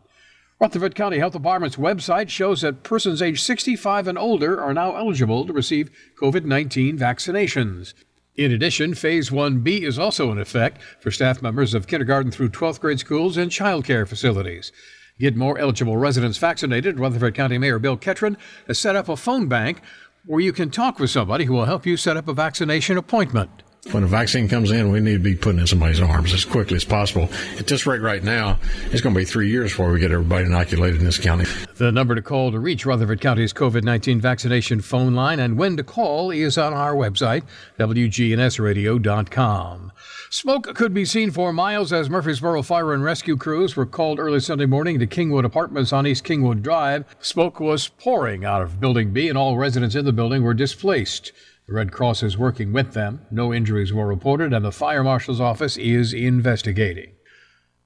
Rutherford 0.61 0.95
County 0.95 1.19
Health 1.19 1.33
Department's 1.33 1.75
website 1.75 2.29
shows 2.29 2.61
that 2.61 2.85
persons 2.85 3.21
aged 3.21 3.43
65 3.43 4.07
and 4.07 4.17
older 4.17 4.63
are 4.63 4.73
now 4.73 4.95
eligible 4.95 5.45
to 5.45 5.53
receive 5.53 5.91
COVID 6.23 6.45
19 6.45 6.97
vaccinations. 6.97 7.93
In 8.37 8.53
addition, 8.53 8.95
Phase 8.95 9.31
1B 9.31 9.83
is 9.83 9.99
also 9.99 10.31
in 10.31 10.39
effect 10.39 10.81
for 11.01 11.11
staff 11.11 11.43
members 11.43 11.75
of 11.75 11.89
kindergarten 11.89 12.31
through 12.31 12.51
12th 12.51 12.79
grade 12.79 13.01
schools 13.01 13.37
and 13.37 13.51
child 13.51 13.85
care 13.85 14.07
facilities. 14.07 14.71
Get 15.19 15.35
more 15.35 15.59
eligible 15.59 15.97
residents 15.97 16.37
vaccinated. 16.37 17.01
Rutherford 17.01 17.35
County 17.35 17.57
Mayor 17.57 17.79
Bill 17.79 17.97
Ketron 17.97 18.37
has 18.67 18.79
set 18.79 18.97
up 18.97 19.09
a 19.09 19.17
phone 19.17 19.49
bank 19.49 19.81
where 20.27 20.41
you 20.41 20.53
can 20.53 20.71
talk 20.71 20.99
with 20.99 21.11
somebody 21.11 21.45
who 21.45 21.53
will 21.55 21.67
help 21.67 21.87
you 21.87 21.97
set 21.97 22.17
up 22.17 22.27
a 22.29 22.35
vaccination 22.35 22.97
appointment. 22.97 23.63
When 23.93 24.03
a 24.03 24.09
vaccine 24.09 24.49
comes 24.49 24.73
in, 24.73 24.91
we 24.91 24.99
need 24.99 25.13
to 25.13 25.21
be 25.21 25.37
putting 25.37 25.61
in 25.61 25.69
somebody's 25.69 26.01
arms 26.01 26.35
as 26.35 26.45
quickly 26.45 26.75
as 26.75 26.85
possible. 26.85 27.29
At 27.57 27.69
this 27.69 27.87
rate 27.87 28.01
right 28.01 28.25
now, 28.25 28.59
it's 28.91 29.01
going 29.01 29.15
to 29.15 29.19
be 29.19 29.25
three 29.25 29.49
years 29.49 29.71
before 29.71 29.93
we 29.93 30.01
get 30.01 30.11
everybody 30.11 30.47
inoculated 30.47 30.99
in 30.99 31.05
this 31.05 31.19
county. 31.19 31.45
The 31.77 31.93
number 31.93 32.17
to 32.17 32.23
call 32.23 32.51
to 32.51 32.59
reach 32.59 32.85
Rutherford 32.85 33.21
County's 33.21 33.53
COVID 33.53 33.85
19 33.85 34.21
vaccination 34.21 34.81
phone 34.81 35.15
line 35.15 35.39
and 35.39 35.57
when 35.57 35.77
to 35.77 35.85
call 35.85 36.33
is 36.33 36.59
on 36.59 36.75
our 36.75 36.95
website, 36.95 37.45
WGNSradio.com. 37.79 39.93
Smoke 40.31 40.75
could 40.75 40.93
be 40.93 41.05
seen 41.05 41.31
for 41.31 41.53
miles 41.53 41.93
as 41.93 42.11
Murfreesboro 42.11 42.63
fire 42.63 42.93
and 42.93 43.05
rescue 43.05 43.37
crews 43.37 43.77
were 43.77 43.87
called 43.87 44.19
early 44.19 44.41
Sunday 44.41 44.67
morning 44.67 44.99
to 44.99 45.07
Kingwood 45.07 45.45
Apartments 45.45 45.93
on 45.93 46.07
East 46.07 46.25
Kingwood 46.25 46.63
Drive. 46.63 47.05
Smoke 47.21 47.61
was 47.61 47.89
pouring 47.89 48.45
out 48.45 48.61
of 48.61 48.81
Building 48.81 49.13
B, 49.13 49.29
and 49.29 49.39
all 49.39 49.57
residents 49.57 49.95
in 49.95 50.05
the 50.05 50.13
building 50.13 50.43
were 50.43 50.55
displaced. 50.55 51.31
The 51.69 51.75
Red 51.75 51.93
Cross 51.93 52.25
is 52.25 52.37
working 52.37 52.73
with 52.73 52.93
them. 52.93 53.25
No 53.31 53.55
injuries 53.55 53.93
were 53.93 54.07
reported, 54.07 54.53
and 54.53 54.65
the 54.65 54.73
fire 54.73 55.05
marshal's 55.05 55.41
office 55.41 55.77
is 55.77 56.13
investigating. 56.13 57.13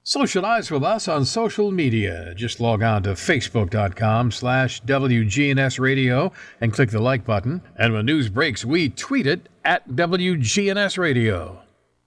Socialize 0.02 0.70
with 0.70 0.82
us 0.82 1.08
on 1.08 1.26
social 1.26 1.70
media. 1.70 2.34
Just 2.34 2.58
log 2.58 2.82
on 2.82 3.02
to 3.02 3.10
facebook.com 3.10 4.30
slash 4.30 4.82
WGNS 4.82 5.78
Radio 5.78 6.32
and 6.58 6.72
click 6.72 6.90
the 6.90 7.00
like 7.00 7.26
button. 7.26 7.60
And 7.78 7.92
when 7.92 8.06
news 8.06 8.30
breaks, 8.30 8.64
we 8.64 8.88
tweet 8.88 9.26
it 9.26 9.48
at 9.62 9.90
WGNS 9.90 10.96
Radio. 10.96 11.60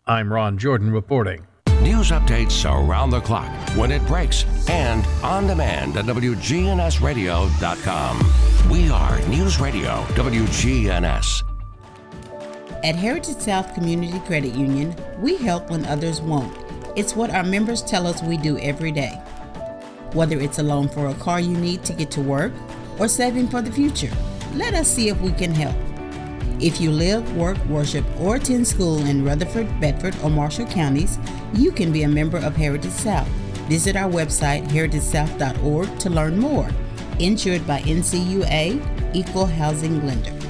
I'm 0.05 0.33
Ron 0.33 0.57
Jordan 0.57 0.91
reporting. 0.91 1.47
News 1.81 2.11
updates 2.11 2.69
around 2.69 3.11
the 3.11 3.21
clock, 3.21 3.49
when 3.77 3.89
it 3.89 4.05
breaks, 4.05 4.43
and 4.69 5.05
on 5.23 5.47
demand 5.47 5.95
at 5.95 6.03
WGNSradio.com. 6.03 8.69
We 8.69 8.89
are 8.89 9.25
News 9.27 9.61
Radio 9.61 10.03
WGNS. 10.09 11.43
At 12.83 12.95
Heritage 12.95 13.37
South 13.37 13.73
Community 13.73 14.19
Credit 14.25 14.53
Union, 14.53 14.93
we 15.19 15.37
help 15.37 15.69
when 15.69 15.85
others 15.85 16.19
won't. 16.19 16.53
It's 16.97 17.15
what 17.15 17.29
our 17.29 17.45
members 17.45 17.81
tell 17.81 18.05
us 18.05 18.21
we 18.21 18.35
do 18.35 18.59
every 18.59 18.91
day. 18.91 19.13
Whether 20.11 20.37
it's 20.37 20.59
a 20.59 20.63
loan 20.63 20.89
for 20.89 21.07
a 21.07 21.13
car 21.13 21.39
you 21.39 21.55
need 21.55 21.85
to 21.85 21.93
get 21.93 22.11
to 22.11 22.19
work 22.19 22.51
or 22.99 23.07
saving 23.07 23.47
for 23.47 23.61
the 23.61 23.71
future, 23.71 24.11
let 24.55 24.73
us 24.73 24.89
see 24.89 25.07
if 25.07 25.21
we 25.21 25.31
can 25.31 25.53
help. 25.53 25.77
If 26.59 26.79
you 26.79 26.91
live, 26.91 27.35
work, 27.35 27.57
worship, 27.65 28.05
or 28.19 28.35
attend 28.35 28.67
school 28.67 29.05
in 29.05 29.23
Rutherford, 29.25 29.67
Bedford, 29.79 30.15
or 30.23 30.29
Marshall 30.29 30.67
counties, 30.67 31.17
you 31.53 31.71
can 31.71 31.91
be 31.91 32.03
a 32.03 32.07
member 32.07 32.37
of 32.37 32.55
Heritage 32.55 32.91
South. 32.91 33.27
Visit 33.67 33.95
our 33.95 34.11
website, 34.11 34.67
heritagesouth.org, 34.67 35.99
to 35.99 36.09
learn 36.09 36.39
more. 36.39 36.69
Insured 37.19 37.65
by 37.65 37.81
NCUA, 37.81 39.15
Equal 39.15 39.45
Housing 39.45 40.05
Lender. 40.05 40.42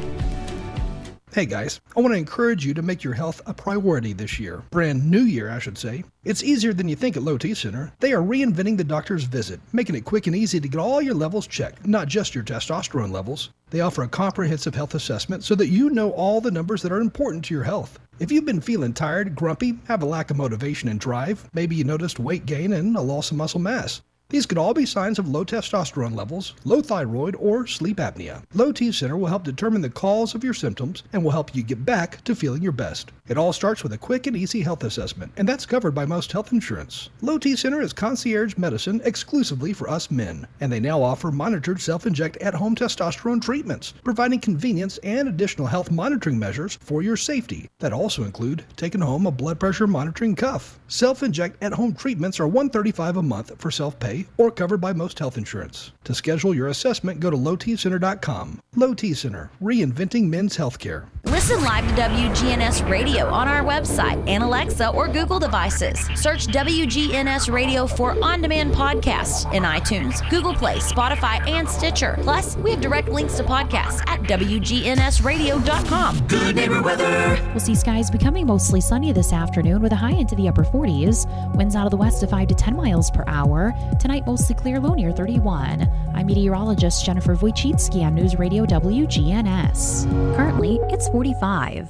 Hey 1.34 1.48
guys, 1.48 1.82
I 1.98 2.00
want 2.00 2.14
to 2.14 2.20
encourage 2.20 2.64
you 2.64 2.76
to 2.76 2.84
make 2.84 3.04
your 3.04 3.16
health 3.16 3.42
a 3.48 3.56
priority 3.56 4.14
this 4.14 4.40
year. 4.40 4.62
Brand 4.70 5.10
new 5.10 5.22
year, 5.22 5.50
I 5.50 5.58
should 5.58 5.80
say. 5.80 6.04
It's 6.24 6.44
easier 6.44 6.74
than 6.74 6.88
you 6.88 6.96
think 6.96 7.18
at 7.18 7.24
Low 7.24 7.40
T 7.40 7.56
Center. 7.56 7.92
They 8.02 8.14
are 8.14 8.22
reinventing 8.22 8.78
the 8.78 8.84
doctor's 8.84 9.24
visit, 9.24 9.60
making 9.72 9.96
it 9.96 10.06
quick 10.06 10.28
and 10.28 10.36
easy 10.36 10.60
to 10.60 10.68
get 10.68 10.80
all 10.80 11.02
your 11.02 11.16
levels 11.16 11.48
checked, 11.48 11.88
not 11.88 12.08
just 12.08 12.36
your 12.36 12.44
testosterone 12.44 13.12
levels. 13.12 13.50
They 13.72 13.82
offer 13.82 14.04
a 14.04 14.08
comprehensive 14.08 14.76
health 14.76 14.94
assessment 14.94 15.44
so 15.44 15.56
that 15.56 15.70
you 15.70 15.90
know 15.90 16.12
all 16.12 16.40
the 16.40 16.52
numbers 16.52 16.84
that 16.84 16.92
are 16.92 17.02
important 17.02 17.44
to 17.46 17.56
your 17.56 17.64
health. 17.64 17.98
If 18.20 18.32
you've 18.32 18.46
been 18.46 18.62
feeling 18.62 18.94
tired, 18.94 19.34
grumpy, 19.34 19.80
have 19.88 20.04
a 20.04 20.06
lack 20.06 20.30
of 20.30 20.38
motivation 20.38 20.88
and 20.88 21.00
drive, 21.00 21.50
maybe 21.56 21.76
you 21.76 21.84
noticed 21.84 22.20
weight 22.20 22.46
gain 22.46 22.74
and 22.74 22.96
a 22.96 23.02
loss 23.02 23.32
of 23.32 23.38
muscle 23.38 23.60
mass. 23.60 24.04
These 24.34 24.48
could 24.48 24.58
all 24.58 24.74
be 24.74 24.88
signs 24.88 25.20
of 25.20 25.30
low 25.30 25.46
testosterone 25.46 26.16
levels, 26.16 26.56
low 26.66 26.82
thyroid, 26.82 27.36
or 27.38 27.68
sleep 27.68 27.98
apnea. 27.98 28.42
Low 28.56 28.72
T 28.72 28.92
Center 28.92 29.16
will 29.16 29.28
help 29.28 29.44
determine 29.44 29.84
the 29.84 29.92
cause 29.92 30.34
of 30.34 30.44
your 30.44 30.56
symptoms 30.56 31.04
and 31.14 31.24
will 31.24 31.30
help 31.30 31.54
you 31.54 31.62
get 31.62 31.86
back 31.86 32.24
to 32.24 32.34
feeling 32.34 32.64
your 32.64 32.72
best. 32.72 33.12
It 33.28 33.38
all 33.38 33.54
starts 33.54 33.84
with 33.84 33.94
a 33.94 33.98
quick 33.98 34.26
and 34.26 34.36
easy 34.36 34.62
health 34.62 34.84
assessment, 34.84 35.34
and 35.38 35.48
that's 35.48 35.68
covered 35.68 35.94
by 35.94 36.08
most 36.08 36.32
health 36.32 36.52
insurance. 36.52 37.12
Low 37.22 37.38
T 37.38 37.56
Center 37.56 37.80
is 37.80 37.94
concierge 37.94 38.58
medicine 38.58 39.02
exclusively 39.06 39.72
for 39.72 39.88
us 39.88 40.10
men, 40.10 40.48
and 40.62 40.72
they 40.72 40.80
now 40.80 41.00
offer 41.04 41.32
monitored 41.32 41.80
self 41.80 42.08
inject 42.08 42.38
at 42.38 42.56
home 42.56 42.76
testosterone 42.76 43.40
treatments, 43.40 43.94
providing 44.04 44.40
convenience 44.40 44.98
and 45.04 45.30
additional 45.30 45.68
health 45.68 45.92
monitoring 45.92 46.40
measures 46.40 46.80
for 46.82 47.04
your 47.04 47.18
safety 47.18 47.70
that 47.78 47.94
also 47.94 48.24
include 48.24 48.66
taking 48.78 49.02
home 49.02 49.28
a 49.28 49.32
blood 49.32 49.60
pressure 49.60 49.86
monitoring 49.86 50.36
cuff. 50.36 50.80
Self 50.88 51.22
inject 51.22 51.62
at 51.62 51.74
home 51.74 51.94
treatments 51.94 52.40
are 52.40 52.48
135 52.48 53.18
a 53.18 53.22
month 53.22 53.52
for 53.60 53.70
self 53.70 54.00
pay 54.00 54.23
free 54.24 54.30
or 54.38 54.52
covered 54.52 54.82
by 54.82 54.94
most 54.94 55.20
health 55.20 55.38
insurance. 55.38 55.92
To 56.06 56.14
schedule 56.14 56.54
your 56.54 56.68
assessment, 56.68 57.20
go 57.20 57.30
to 57.30 57.38
lowtcenter.com. 57.38 58.62
Low 58.76 58.94
T 58.94 59.14
Center, 59.14 59.52
reinventing 59.62 60.30
men's 60.30 60.58
healthcare. 60.58 61.06
Listen 61.26 61.64
live 61.64 61.88
to 61.88 61.94
WGNS 62.02 62.90
Radio 62.90 63.28
on 63.28 63.48
our 63.48 63.64
website 63.64 64.22
and 64.28 64.44
Alexa 64.44 64.90
or 64.90 65.08
Google 65.08 65.40
devices. 65.40 66.06
Search 66.16 66.48
WGNS 66.48 67.52
Radio 67.52 67.88
for 67.88 68.22
on 68.24 68.42
demand 68.42 68.74
podcasts 68.74 69.52
in 69.54 69.64
iTunes, 69.64 70.28
Google 70.30 70.54
Play, 70.54 70.80
Spotify, 70.80 71.48
and 71.48 71.70
Stitcher. 71.70 72.18
Plus, 72.22 72.58
we 72.58 72.72
have 72.72 72.82
direct 72.82 73.08
links 73.10 73.38
to 73.38 73.44
podcasts 73.44 74.02
at 74.08 74.22
WGNSradio.com. 74.24 76.28
Good 76.28 76.56
neighbor 76.56 76.82
weather. 76.82 77.40
We'll 77.52 77.60
see 77.60 77.76
skies 77.76 78.12
becoming 78.12 78.48
mostly 78.48 78.82
sunny 78.82 79.14
this 79.14 79.32
afternoon 79.32 79.82
with 79.82 79.94
a 79.94 79.96
high 79.96 80.12
into 80.12 80.36
the 80.36 80.50
upper 80.50 80.64
40s. 80.64 81.56
Winds 81.56 81.76
out 81.76 81.86
of 81.86 81.92
the 81.92 81.98
west 81.98 82.20
to 82.22 82.28
5 82.28 82.48
to 82.50 82.56
10 82.56 82.76
miles 82.76 83.10
per 83.12 83.24
hour. 83.28 83.74
Tonight, 84.04 84.26
mostly 84.28 84.54
clear, 84.54 84.82
low 84.82 84.96
near 84.96 85.14
31. 85.14 85.90
I'm 86.14 86.26
meteorologist 86.26 87.06
Jennifer 87.06 87.38
Wojcicki 87.38 88.04
on 88.04 88.16
News 88.16 88.38
Radio 88.38 88.66
WGNS. 88.66 90.36
Currently, 90.36 90.78
it's 90.90 91.08
45. 91.08 91.88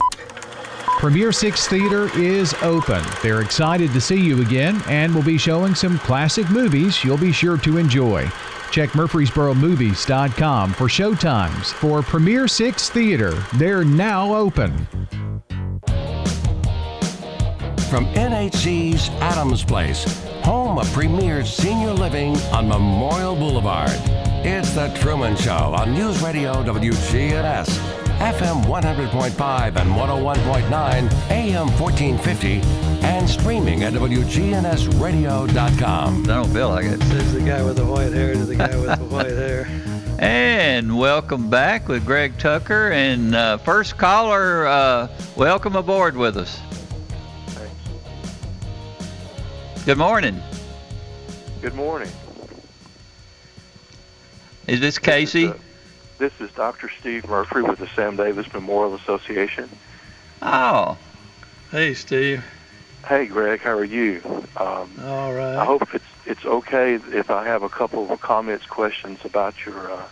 Premier 0.99 1.32
Six 1.32 1.67
Theater 1.67 2.15
is 2.15 2.54
open. 2.62 3.04
They're 3.23 3.41
excited 3.41 3.91
to 3.93 3.99
see 3.99 4.21
you 4.21 4.43
again 4.43 4.80
and 4.88 5.15
will 5.15 5.23
be 5.23 5.39
showing 5.39 5.73
some 5.73 5.97
classic 5.97 6.47
movies 6.52 7.04
you'll 7.04 7.17
be 7.17 7.32
sure 7.32 7.58
to 7.58 7.78
enjoy. 7.80 8.30
Check 8.69 8.91
MurfreesboroMovies.com 8.91 10.73
for 10.73 10.86
showtimes 10.86 11.73
for 11.73 12.04
Premier 12.04 12.47
Six 12.47 12.91
Theater. 12.91 13.32
They're 13.56 13.84
now 13.84 14.36
open. 14.36 14.88
From 17.93 18.10
NHC's 18.15 19.10
Adams 19.21 19.63
Place, 19.63 20.03
home 20.41 20.79
of 20.79 20.91
Premier 20.93 21.45
Senior 21.45 21.91
Living 21.91 22.36
on 22.51 22.67
Memorial 22.67 23.36
Boulevard. 23.36 23.91
It's 24.43 24.73
The 24.73 24.88
Truman 24.99 25.36
Show 25.36 25.53
on 25.53 25.93
News 25.93 26.19
Radio 26.23 26.53
WGNS, 26.63 27.67
FM 28.17 28.63
100.5 28.63 29.75
and 29.75 29.91
101.9, 29.91 31.29
AM 31.29 31.67
1450, 31.79 32.62
and 33.06 33.29
streaming 33.29 33.84
at 33.84 33.93
WGNSradio.com. 33.93 36.23
I 36.23 36.25
don't 36.25 36.51
feel 36.51 36.69
like 36.69 36.86
it. 36.86 36.99
Says 36.99 37.34
the 37.34 37.41
guy 37.41 37.63
with 37.63 37.77
the 37.77 37.86
white 37.86 38.12
hair 38.12 38.34
to 38.34 38.43
the 38.43 38.56
guy 38.56 38.75
with 38.75 38.97
the 38.97 39.06
white 39.06 39.27
hair. 39.27 39.67
And 40.19 40.95
welcome 40.97 41.49
back 41.49 41.89
with 41.89 42.06
Greg 42.06 42.38
Tucker. 42.38 42.91
And 42.91 43.36
uh, 43.36 43.58
first 43.58 43.97
caller, 43.97 44.67
uh, 44.67 45.10
welcome 45.36 45.75
aboard 45.75 46.15
with 46.15 46.38
us. 46.38 46.62
Good 49.85 49.97
morning. 49.97 50.41
Good 51.61 51.75
morning. 51.75 52.09
Is 54.65 54.79
this 54.79 54.97
Casey? 54.97 55.47
This 55.47 55.55
is, 55.55 55.59
uh, 55.59 55.63
this 56.19 56.33
is 56.39 56.51
Dr. 56.55 56.89
Steve 57.01 57.27
Murphy 57.27 57.61
with 57.63 57.79
the 57.79 57.87
Sam 57.87 58.15
Davis 58.15 58.51
Memorial 58.53 58.95
Association. 58.95 59.69
Oh. 60.41 60.97
Hey, 61.69 61.93
Steve. 61.95 62.45
Hey, 63.05 63.25
Greg. 63.25 63.59
How 63.59 63.73
are 63.73 63.83
you? 63.83 64.21
Um, 64.55 64.89
All 65.03 65.33
right. 65.33 65.57
I 65.57 65.65
hope 65.65 65.93
it's 65.93 66.05
it's 66.25 66.45
okay 66.45 66.93
if 66.93 67.29
I 67.29 67.43
have 67.43 67.63
a 67.63 67.69
couple 67.69 68.09
of 68.09 68.21
comments, 68.21 68.65
questions 68.65 69.19
about 69.25 69.65
your 69.65 69.91
uh, 69.91 70.05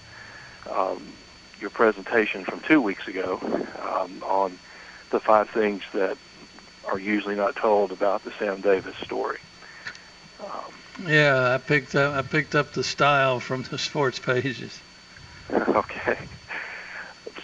um, 0.69 1.01
your 1.62 1.69
presentation 1.69 2.43
from 2.43 2.60
two 2.60 2.81
weeks 2.81 3.07
ago 3.07 3.39
um, 3.81 4.21
on 4.21 4.60
the 5.12 5.21
five 5.21 5.49
things 5.49 5.81
that 5.93 6.17
are 6.89 6.99
usually 6.99 7.36
not 7.36 7.55
told 7.55 7.93
about 7.93 8.25
the 8.25 8.34
Sam 8.38 8.60
Davis 8.60 8.97
story. 8.97 9.38
Yeah, 11.08 11.54
I 11.54 11.58
picked 11.58 11.96
up 11.96 12.14
I 12.14 12.22
picked 12.22 12.56
up 12.56 12.74
the 12.74 12.84
style 12.84 13.40
from 13.40 13.64
the 13.64 13.78
sports 13.78 14.20
pages. 14.20 14.80
Okay. 15.52 16.18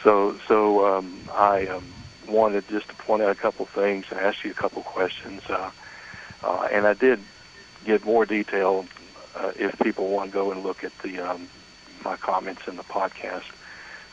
So 0.04 0.38
so 0.48 0.98
um, 0.98 1.20
I 1.34 1.66
um, 1.68 1.84
wanted 2.28 2.68
just 2.70 2.88
to 2.90 2.96
point 2.96 3.24
out 3.24 3.32
a 3.32 3.36
couple 3.36 3.66
things 3.66 4.06
and 4.10 4.20
ask 4.20 4.44
you 4.44 4.52
a 4.52 4.54
couple 4.54 4.82
questions, 4.84 5.42
uh, 5.50 5.72
uh, 6.44 6.68
and 6.72 6.86
I 6.88 6.94
did 6.94 7.20
get 7.86 8.06
more 8.06 8.26
detail 8.26 8.86
uh, 9.36 9.52
if 9.58 9.78
people 9.80 10.10
want 10.10 10.32
to 10.32 10.34
go 10.34 10.52
and 10.52 10.64
look 10.64 10.84
at 10.84 10.98
the 11.00 11.20
um, 11.20 11.50
my 12.04 12.16
comments 12.16 12.62
in 12.68 12.76
the 12.76 12.84
podcast 12.84 13.44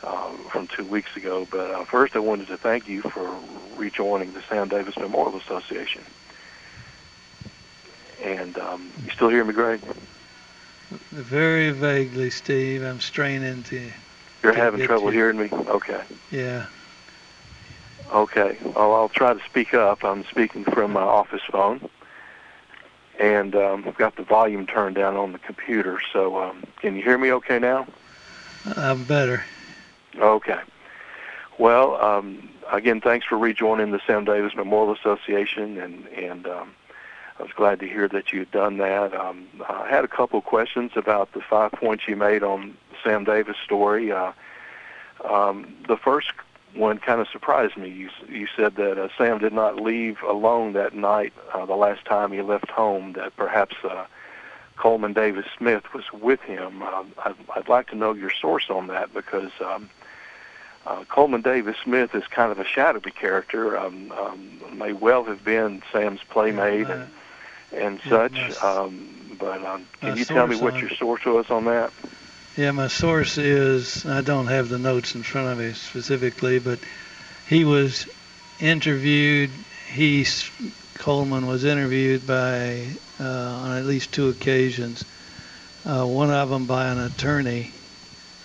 uh, 0.03 0.31
from 0.51 0.67
two 0.67 0.85
weeks 0.85 1.15
ago. 1.15 1.47
But 1.49 1.71
uh, 1.71 1.85
first, 1.85 2.15
I 2.15 2.19
wanted 2.19 2.47
to 2.47 2.57
thank 2.57 2.87
you 2.87 3.01
for 3.01 3.33
rejoining 3.77 4.33
the 4.33 4.41
Sam 4.49 4.67
Davis 4.67 4.97
Memorial 4.97 5.37
Association. 5.37 6.03
And 8.25 8.57
um, 8.57 8.91
you 9.03 9.11
still 9.11 9.29
hear 9.29 9.45
me, 9.45 9.53
Greg? 9.53 9.81
Very 11.11 11.69
vaguely, 11.69 12.31
Steve. 12.31 12.81
I'm 12.81 12.99
straining 12.99 13.61
to. 13.63 13.91
You're 14.41 14.53
to 14.53 14.59
having 14.59 14.81
trouble 14.81 15.07
you. 15.07 15.13
hearing 15.13 15.37
me? 15.37 15.49
Okay. 15.51 16.03
Yeah. 16.31 16.65
Okay. 18.11 18.57
Well, 18.63 18.95
I'll 18.95 19.09
try 19.09 19.33
to 19.33 19.39
speak 19.45 19.75
up. 19.75 20.03
I'm 20.03 20.25
speaking 20.25 20.63
from 20.63 20.93
my 20.93 21.01
office 21.01 21.43
phone, 21.51 21.87
and 23.19 23.55
um, 23.55 23.83
I've 23.87 23.97
got 23.97 24.15
the 24.15 24.23
volume 24.23 24.65
turned 24.65 24.95
down 24.95 25.15
on 25.15 25.31
the 25.31 25.39
computer. 25.39 25.99
So, 26.11 26.41
um, 26.41 26.63
can 26.81 26.95
you 26.95 27.03
hear 27.03 27.19
me 27.19 27.31
okay 27.33 27.59
now? 27.59 27.87
I'm 28.65 29.05
better. 29.05 29.45
Okay. 30.17 30.59
Well, 31.59 31.95
um, 32.03 32.49
again, 32.71 33.01
thanks 33.01 33.25
for 33.27 33.37
rejoining 33.37 33.91
the 33.91 34.01
Sam 34.07 34.25
Davis 34.25 34.55
Memorial 34.55 34.95
Association, 34.95 35.77
and 35.77 36.07
and 36.07 36.47
um, 36.47 36.75
I 37.39 37.43
was 37.43 37.51
glad 37.53 37.79
to 37.81 37.87
hear 37.87 38.07
that 38.07 38.31
you 38.31 38.39
had 38.39 38.51
done 38.51 38.77
that. 38.77 39.13
Um, 39.13 39.47
I 39.67 39.89
had 39.89 40.05
a 40.05 40.07
couple 40.07 40.39
of 40.39 40.45
questions 40.45 40.91
about 40.95 41.33
the 41.33 41.41
five 41.41 41.73
points 41.73 42.07
you 42.07 42.15
made 42.15 42.43
on 42.43 42.77
Sam 43.03 43.25
Davis 43.25 43.57
story. 43.63 44.11
Uh, 44.11 44.31
um, 45.29 45.75
the 45.87 45.97
first 45.97 46.31
one 46.73 46.97
kind 46.97 47.19
of 47.19 47.27
surprised 47.27 47.75
me. 47.77 47.89
You 47.89 48.09
you 48.29 48.47
said 48.55 48.75
that 48.75 48.97
uh, 48.97 49.09
Sam 49.17 49.39
did 49.39 49.53
not 49.53 49.81
leave 49.81 50.21
alone 50.23 50.73
that 50.73 50.93
night. 50.93 51.33
Uh, 51.53 51.65
the 51.65 51.75
last 51.75 52.05
time 52.05 52.31
he 52.31 52.41
left 52.41 52.69
home, 52.69 53.13
that 53.13 53.35
perhaps 53.35 53.75
uh, 53.83 54.05
Coleman 54.77 55.13
Davis 55.13 55.45
Smith 55.57 55.93
was 55.93 56.05
with 56.13 56.41
him. 56.41 56.83
Uh, 56.83 57.03
I'd, 57.25 57.35
I'd 57.55 57.69
like 57.69 57.87
to 57.87 57.95
know 57.95 58.13
your 58.13 58.31
source 58.31 58.69
on 58.69 58.87
that 58.87 59.13
because. 59.13 59.51
Um, 59.59 59.89
uh, 60.87 61.03
Coleman 61.05 61.41
Davis 61.41 61.77
Smith 61.83 62.13
is 62.13 62.27
kind 62.27 62.51
of 62.51 62.59
a 62.59 62.63
shadowy 62.63 63.09
character. 63.09 63.75
Um, 63.75 64.11
um, 64.11 64.61
may 64.77 64.93
well 64.93 65.23
have 65.23 65.43
been 65.43 65.81
Sam's 65.91 66.19
playmate 66.29 66.87
and 66.87 67.09
and 67.71 67.99
Yeah, 68.05 68.11
such. 68.11 68.63
my 68.63 68.63
Um, 68.63 69.37
but 69.39 69.63
um, 69.65 69.87
can 70.01 70.17
you 70.17 70.25
tell 70.25 70.47
me 70.47 70.55
what 70.55 70.75
your 70.81 70.89
source 70.91 71.25
was 71.25 71.45
on 71.49 71.65
that? 71.65 71.91
Yeah, 72.57 72.71
my 72.71 72.87
source 72.87 73.37
is 73.37 74.05
I 74.05 74.21
don't 74.21 74.47
have 74.47 74.69
the 74.69 74.79
notes 74.79 75.15
in 75.15 75.23
front 75.23 75.49
of 75.49 75.57
me 75.57 75.73
specifically, 75.73 76.59
but 76.59 76.79
he 77.47 77.65
was 77.65 78.07
interviewed. 78.61 79.49
He 79.93 80.25
Coleman 80.95 81.47
was 81.47 81.65
interviewed 81.65 82.25
by 82.25 82.87
uh, 83.19 83.23
on 83.23 83.77
at 83.77 83.85
least 83.85 84.13
two 84.13 84.29
occasions. 84.29 85.03
Uh, 85.85 86.05
one 86.05 86.31
of 86.31 86.49
them 86.49 86.65
by 86.65 86.87
an 86.87 86.99
attorney. 86.99 87.71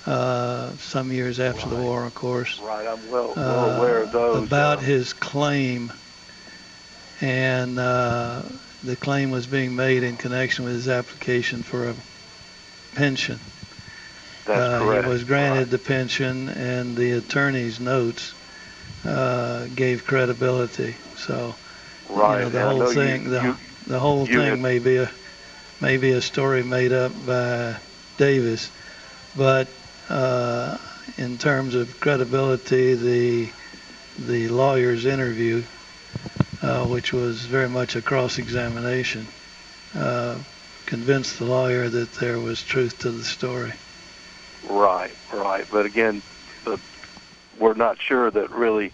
Uh, 0.07 0.73
some 0.79 1.13
years 1.13 1.39
after 1.39 1.69
the 1.69 1.77
war, 1.77 2.05
of 2.07 2.15
course. 2.15 2.59
Right, 2.61 2.87
I'm 2.87 3.11
well, 3.11 3.35
well 3.37 3.79
aware 3.79 4.03
of 4.03 4.09
uh, 4.09 4.19
those. 4.19 4.49
about 4.49 4.79
uh, 4.79 4.81
his 4.81 5.13
claim, 5.13 5.93
and 7.21 7.79
uh, 7.79 8.43
the 8.83 8.97
claim 8.97 9.31
was 9.31 9.47
being 9.47 9.77
made 9.77 10.03
in 10.03 10.17
connection 10.17 10.65
with 10.65 10.75
his 10.75 10.89
application 10.89 11.63
for 11.63 11.89
a 11.91 11.95
pension. 12.95 13.39
That's 14.47 14.61
uh, 14.75 14.79
correct. 14.81 15.05
He 15.05 15.11
was 15.13 15.25
granted 15.25 15.71
the 15.71 15.79
pension, 15.79 16.49
and 16.49 16.97
the 16.97 17.13
attorney's 17.13 17.79
notes 17.79 18.33
uh, 19.05 19.67
gave 19.75 20.05
credibility. 20.07 20.97
So, 21.17 21.55
Right, 22.09 22.39
you 22.39 22.45
know, 22.45 22.51
the 22.51 22.61
I 22.61 22.63
whole 22.65 22.79
know 22.81 22.89
you- 22.89 22.95
thing, 22.95 23.31
the, 23.31 23.43
you- 23.43 23.57
the 23.87 23.99
whole 23.99 24.27
thing 24.27 24.35
had- 24.41 24.59
may 24.61 24.79
be 24.79 24.97
a 24.97 25.11
may 25.81 25.97
be 25.97 26.11
a 26.11 26.21
story 26.21 26.63
made 26.63 26.93
up 26.93 27.13
by 27.27 27.77
Davis, 28.19 28.71
but 29.37 29.67
uh, 30.11 30.77
in 31.17 31.39
terms 31.39 31.75
of 31.75 32.01
credibility, 32.01 32.95
the 32.95 33.49
the 34.19 34.49
lawyer's 34.49 35.07
interview, 35.07 35.63
uh, 36.63 36.85
which 36.87 37.13
was 37.13 37.45
very 37.47 37.69
much 37.69 37.97
a 37.97 38.03
cross-examination, 38.03 39.27
uh, 39.97 40.39
convinced 40.87 41.39
the 41.39 41.45
lawyer 41.45 41.89
that 41.89 42.13
there 42.15 42.39
was 42.39 42.63
truth 42.63 42.99
to 42.99 43.11
the 43.11 43.25
story. 43.25 43.73
Right, 44.69 45.15
right. 45.33 45.67
But 45.71 45.87
again, 45.87 46.23
the, 46.65 46.79
we're 47.59 47.75
not 47.75 48.01
sure 48.01 48.31
that 48.31 48.51
really 48.51 48.93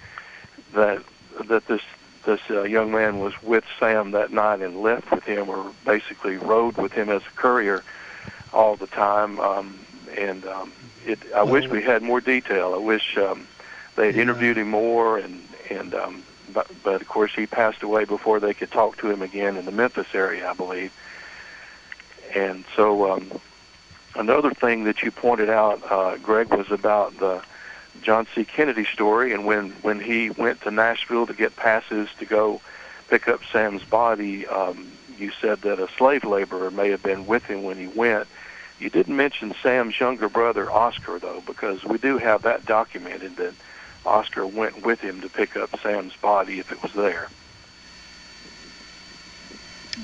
that 0.74 1.02
that 1.48 1.67
this 1.67 1.83
this 2.25 2.40
uh, 2.50 2.62
young 2.62 2.90
man 2.90 3.21
was 3.21 3.40
with 3.42 3.64
Sam 3.79 4.10
that 4.12 4.33
night 4.33 4.60
and 4.60 4.83
left 4.83 5.10
with 5.10 5.25
him, 5.25 5.48
or 5.48 5.73
basically 5.85 6.37
rode 6.37 6.77
with 6.77 6.92
him 6.92 7.08
as 7.08 7.23
a 7.23 7.37
courier 7.37 7.83
all 8.52 8.77
the 8.77 8.88
time. 8.88 9.38
Um, 9.40 9.79
and 10.17 10.44
um, 10.46 10.73
it, 11.04 11.19
I 11.35 11.42
wish 11.42 11.69
we 11.69 11.83
had 11.83 12.02
more 12.02 12.21
detail. 12.21 12.75
I 12.75 12.79
wish 12.79 13.17
um, 13.17 13.46
they 13.96 14.06
had 14.06 14.17
interviewed 14.17 14.58
him 14.58 14.71
more, 14.71 15.19
and 15.19 15.42
and 15.71 15.94
um, 15.94 16.23
but, 16.53 16.71
but 16.83 17.01
of 17.01 17.09
course 17.09 17.35
he 17.35 17.47
passed 17.47 17.83
away 17.83 18.05
before 18.05 18.40
they 18.40 18.55
could 18.55 18.71
talk 18.71 18.99
to 18.99 19.11
him 19.11 19.23
again 19.23 19.57
in 19.57 19.65
the 19.65 19.73
Memphis 19.73 20.15
area, 20.15 20.49
I 20.51 20.55
believe. 20.55 20.92
and 22.35 22.65
so 22.75 23.13
um, 23.13 23.40
another 24.15 24.53
thing 24.53 24.85
that 24.85 25.03
you 25.03 25.11
pointed 25.11 25.51
out, 25.51 25.81
uh, 25.90 26.17
Greg, 26.19 26.53
was 26.53 26.71
about 26.71 27.19
the 27.19 27.42
John 28.03 28.27
C. 28.35 28.44
Kennedy 28.44 28.85
story, 28.85 29.33
and 29.33 29.47
when 29.47 29.71
when 29.83 30.01
he 30.01 30.31
went 30.31 30.61
to 30.63 30.71
Nashville 30.71 31.27
to 31.27 31.35
get 31.35 31.57
passes 31.57 32.09
to 32.19 32.27
go 32.27 32.61
pick 33.09 33.29
up 33.29 33.40
Sam's 33.53 33.85
body, 33.85 34.47
um, 34.47 34.92
you 35.19 35.31
said 35.40 35.63
that 35.63 35.79
a 35.79 35.88
slave 35.97 36.25
laborer 36.25 36.71
may 36.71 36.90
have 36.90 37.03
been 37.03 37.27
with 37.27 37.44
him 37.44 37.63
when 37.63 37.79
he 37.79 37.87
went. 37.87 38.27
You 38.79 38.90
didn't 38.90 39.17
mention 39.17 39.55
Sam's 39.63 39.99
younger 39.99 40.29
brother 40.29 40.71
Oscar 40.71 41.19
though, 41.19 41.42
because 41.47 41.85
we 41.85 41.99
do 41.99 42.19
have 42.19 42.42
that 42.42 42.67
documented 42.67 43.37
that 43.37 43.55
Oscar 44.07 44.46
went 44.46 44.85
with 44.85 45.00
him 45.00 45.21
to 45.21 45.29
pick 45.29 45.57
up 45.57 45.71
Sam's 45.83 46.15
body 46.23 46.61
if 46.61 46.71
it 46.71 46.83
was 46.83 46.92
there. 46.94 47.29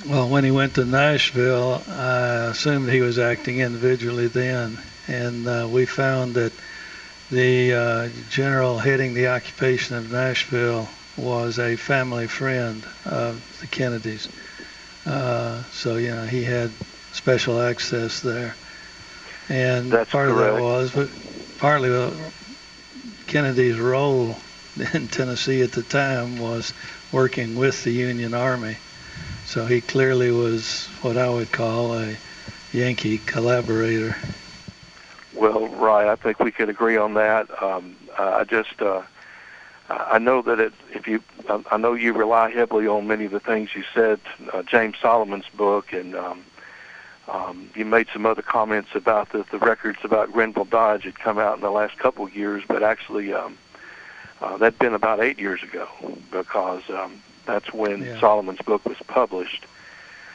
Well, 0.07 0.29
when 0.29 0.43
he 0.43 0.51
went 0.51 0.75
to 0.75 0.85
Nashville, 0.85 1.83
I 1.87 2.49
assumed 2.51 2.91
he 2.91 3.01
was 3.01 3.19
acting 3.19 3.61
individually 3.61 4.27
then, 4.27 4.79
and 5.07 5.47
uh, 5.47 5.69
we 5.71 5.87
found 5.87 6.35
that 6.35 6.53
the 7.31 7.73
uh, 7.73 8.09
general 8.31 8.79
heading 8.79 9.15
the 9.15 9.29
occupation 9.29 9.97
of 9.97 10.11
Nashville 10.11 10.89
was 11.17 11.59
a 11.59 11.77
family 11.77 12.27
friend 12.27 12.85
of 13.05 13.61
the 13.61 13.67
Kennedys. 13.67 14.29
Uh, 15.07 15.63
so, 15.73 15.97
you 15.97 16.11
know, 16.11 16.25
he 16.25 16.43
had 16.43 16.71
special 17.13 17.61
access 17.61 18.21
there. 18.21 18.57
And 19.49 19.91
That's 19.91 20.11
part 20.11 20.29
of 20.29 20.37
correct. 20.37 20.57
that 20.57 20.63
was, 20.63 20.91
but 20.91 21.11
partly 21.59 21.95
uh, 21.95 22.11
Kennedy's 23.33 23.79
role 23.79 24.37
in 24.93 25.09
Tennessee 25.09 25.63
at 25.63 25.73
the 25.73 25.83
time 25.83 26.39
was 26.39 26.75
working 27.13 27.57
with 27.57 27.83
the 27.83 27.91
Union 27.91 28.35
Army. 28.35 28.77
So 29.47 29.65
he 29.65 29.81
clearly 29.81 30.31
was 30.31 30.87
what 31.01 31.17
I 31.17 31.31
would 31.31 31.51
call 31.51 31.99
a 31.99 32.15
Yankee 32.75 33.17
collaborator. 33.25 34.15
Well, 35.33 35.67
right. 35.69 36.09
I 36.09 36.17
think 36.17 36.41
we 36.41 36.53
could 36.53 36.69
agree 36.69 36.99
on 36.99 37.15
that. 37.15 37.49
Um, 37.63 37.97
I 38.19 38.45
just, 38.45 38.83
uh, 38.83 39.01
I 39.89 40.19
know 40.19 40.43
that 40.43 40.61
it, 40.61 40.75
if 40.91 41.09
you, 41.09 41.23
I 41.71 41.79
know 41.79 41.95
you 41.95 42.13
rely 42.13 42.51
heavily 42.51 42.87
on 42.87 43.07
many 43.07 43.25
of 43.25 43.31
the 43.31 43.41
things 43.41 43.75
you 43.75 43.85
said, 43.95 44.21
uh, 44.53 44.63
James 44.63 44.97
Solomon's 45.01 45.49
book, 45.57 45.95
and 45.95 46.15
um, 46.15 46.45
um, 47.33 47.71
you 47.75 47.85
made 47.85 48.07
some 48.13 48.27
other 48.27 48.43
comments 48.43 48.91
about 48.95 49.33
the, 49.33 49.45
the 49.51 49.59
records 49.59 49.99
about 50.05 50.33
Grenville 50.33 50.67
Dodge 50.67 51.05
had 51.05 51.19
come 51.19 51.39
out 51.39 51.57
in 51.57 51.63
the 51.63 51.71
last 51.71 51.99
couple 51.99 52.25
of 52.27 52.37
years, 52.37 52.63
but 52.69 52.83
actually, 52.83 53.33
um, 53.33 53.57
uh, 54.41 54.57
that'd 54.59 54.79
been 54.79 54.95
about 54.95 55.21
eight 55.21 55.39
years 55.39 55.63
ago 55.63 55.89
because 56.31 56.83
um, 56.91 57.23
that's 57.47 57.73
when 57.73 58.05
Yeah. 58.05 58.21
Solomon's 58.21 58.61
book 58.61 58.85
was 58.85 58.99
published. 59.07 59.65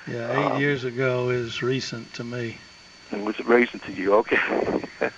Yeah, 0.07 0.31
eight 0.31 0.53
Um, 0.53 0.61
years 0.61 0.83
ago 0.85 1.29
is 1.29 1.61
recent 1.61 2.13
to 2.15 2.23
me. 2.23 2.57
It 3.11 3.23
was 3.23 3.35
it 3.39 3.45
recent 3.45 3.83
to 3.83 3.91
you, 3.93 4.13
okay? 4.15 4.37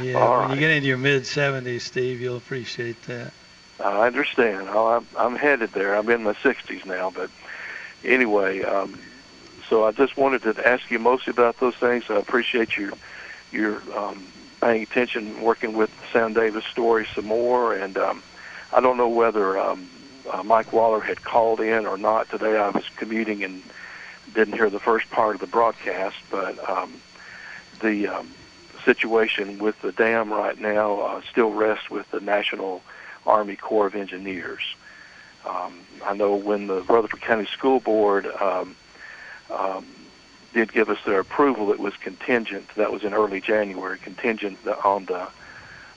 Yeah, 0.00 0.14
All 0.18 0.38
when 0.38 0.48
right. 0.48 0.50
you 0.50 0.58
get 0.58 0.70
into 0.70 0.88
your 0.88 0.96
mid 0.96 1.22
70s, 1.22 1.82
Steve, 1.82 2.20
you'll 2.20 2.36
appreciate 2.38 3.00
that. 3.02 3.32
I 3.80 4.06
understand. 4.06 4.68
Oh, 4.70 4.86
I'm, 4.88 5.06
I'm 5.18 5.36
headed 5.36 5.72
there. 5.72 5.94
I'm 5.94 6.08
in 6.08 6.22
my 6.22 6.32
60s 6.34 6.84
now, 6.86 7.10
but 7.10 7.30
anyway, 8.04 8.62
um, 8.62 8.98
so 9.68 9.84
I 9.84 9.92
just 9.92 10.16
wanted 10.16 10.42
to 10.42 10.68
ask 10.68 10.90
you 10.90 10.98
mostly 10.98 11.30
about 11.30 11.58
those 11.58 11.74
things. 11.76 12.04
I 12.08 12.16
appreciate 12.16 12.76
your 12.76 12.92
your 13.52 13.82
um, 13.96 14.26
paying 14.60 14.82
attention, 14.82 15.42
working 15.42 15.74
with 15.74 15.90
Sam 16.12 16.32
Davis 16.32 16.64
story 16.64 17.06
some 17.14 17.26
more, 17.26 17.74
and 17.74 17.96
um, 17.96 18.22
I 18.72 18.80
don't 18.80 18.96
know 18.96 19.08
whether 19.08 19.58
um, 19.58 19.88
uh, 20.30 20.42
Mike 20.42 20.72
Waller 20.72 21.00
had 21.00 21.22
called 21.22 21.60
in 21.60 21.86
or 21.86 21.96
not 21.96 22.28
today. 22.30 22.56
I 22.56 22.70
was 22.70 22.84
commuting 22.96 23.44
and 23.44 23.62
didn't 24.34 24.54
hear 24.54 24.70
the 24.70 24.80
first 24.80 25.10
part 25.10 25.34
of 25.34 25.40
the 25.40 25.46
broadcast, 25.46 26.16
but 26.30 26.68
um, 26.68 26.94
the 27.80 28.08
um, 28.08 28.30
situation 28.84 29.58
with 29.58 29.80
the 29.82 29.92
dam 29.92 30.32
right 30.32 30.58
now 30.58 31.00
uh, 31.00 31.20
still 31.30 31.50
rests 31.50 31.90
with 31.90 32.10
the 32.10 32.20
National 32.20 32.82
Army 33.26 33.56
Corps 33.56 33.86
of 33.86 33.94
Engineers. 33.94 34.62
Um, 35.46 35.80
I 36.04 36.14
know 36.14 36.34
when 36.34 36.66
the 36.66 36.82
Rutherford 36.82 37.20
County 37.20 37.46
School 37.46 37.80
Board 37.80 38.26
um, 38.26 38.76
um, 39.50 39.86
did 40.52 40.72
give 40.72 40.88
us 40.88 40.98
their 41.04 41.20
approval, 41.20 41.72
it 41.72 41.80
was 41.80 41.96
contingent. 41.96 42.68
That 42.76 42.92
was 42.92 43.02
in 43.02 43.12
early 43.12 43.40
January, 43.40 43.98
contingent 43.98 44.58
on 44.84 45.06
the 45.06 45.28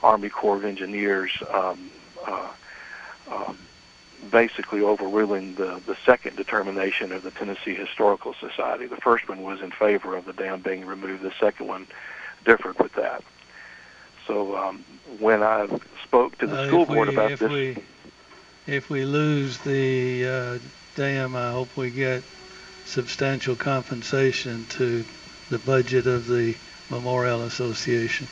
Army 0.01 0.29
Corps 0.29 0.57
of 0.57 0.65
Engineers 0.65 1.31
um, 1.51 1.91
uh, 2.25 2.47
um, 3.31 3.57
basically 4.31 4.81
overruling 4.81 5.55
the, 5.55 5.81
the 5.85 5.95
second 6.05 6.35
determination 6.35 7.11
of 7.11 7.23
the 7.23 7.31
Tennessee 7.31 7.75
Historical 7.75 8.33
Society. 8.33 8.87
The 8.87 8.97
first 8.97 9.29
one 9.29 9.43
was 9.43 9.61
in 9.61 9.71
favor 9.71 10.15
of 10.15 10.25
the 10.25 10.33
dam 10.33 10.61
being 10.61 10.85
removed. 10.85 11.21
The 11.21 11.33
second 11.39 11.67
one 11.67 11.87
differed 12.45 12.79
with 12.79 12.93
that. 12.93 13.23
So 14.25 14.57
um, 14.57 14.83
when 15.19 15.43
I 15.43 15.67
spoke 16.03 16.37
to 16.39 16.47
the 16.47 16.61
Uh, 16.63 16.67
school 16.67 16.85
board 16.85 17.09
we, 17.09 17.13
about 17.13 17.31
if 17.31 17.39
this, 17.39 17.51
We, 17.51 17.77
if 18.65 18.89
we 18.89 19.05
lose 19.05 19.57
the 19.59 20.27
uh, 20.27 20.59
dam, 20.95 21.35
I 21.35 21.51
hope 21.51 21.75
we 21.77 21.89
get 21.91 22.23
substantial 22.87 23.55
compensation 23.55 24.65
to 24.69 25.03
the 25.49 25.59
budget 25.59 26.07
of 26.07 26.27
the 26.27 26.55
Memorial 26.89 27.43
Association. 27.43 28.27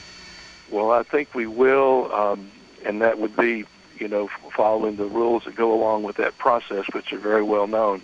well, 0.71 0.91
I 0.91 1.03
think 1.03 1.33
we 1.35 1.45
will, 1.45 2.11
um, 2.13 2.49
and 2.85 3.01
that 3.01 3.19
would 3.19 3.35
be, 3.35 3.65
you 3.99 4.07
know, 4.07 4.29
following 4.55 4.95
the 4.95 5.05
rules 5.05 5.43
that 5.43 5.55
go 5.55 5.73
along 5.73 6.03
with 6.03 6.15
that 6.17 6.37
process, 6.37 6.85
which 6.93 7.11
are 7.13 7.19
very 7.19 7.43
well 7.43 7.67
known. 7.67 8.01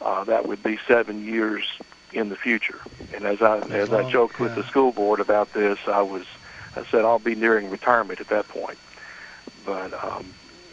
Uh, 0.00 0.24
that 0.24 0.46
would 0.46 0.62
be 0.62 0.78
seven 0.86 1.24
years 1.24 1.64
in 2.12 2.28
the 2.28 2.36
future. 2.36 2.80
And 3.14 3.24
as 3.24 3.40
I 3.42 3.58
as 3.70 3.90
I 3.92 4.02
Oh, 4.02 4.10
joked 4.10 4.38
with 4.38 4.54
the 4.54 4.62
school 4.64 4.92
board 4.92 5.20
about 5.20 5.52
this, 5.54 5.78
I 5.86 6.02
was 6.02 6.24
I 6.76 6.84
said 6.90 7.04
I'll 7.04 7.18
be 7.18 7.34
nearing 7.34 7.70
retirement 7.70 8.20
at 8.20 8.28
that 8.28 8.46
point. 8.48 8.78
But 9.64 9.92
um, 10.04 10.32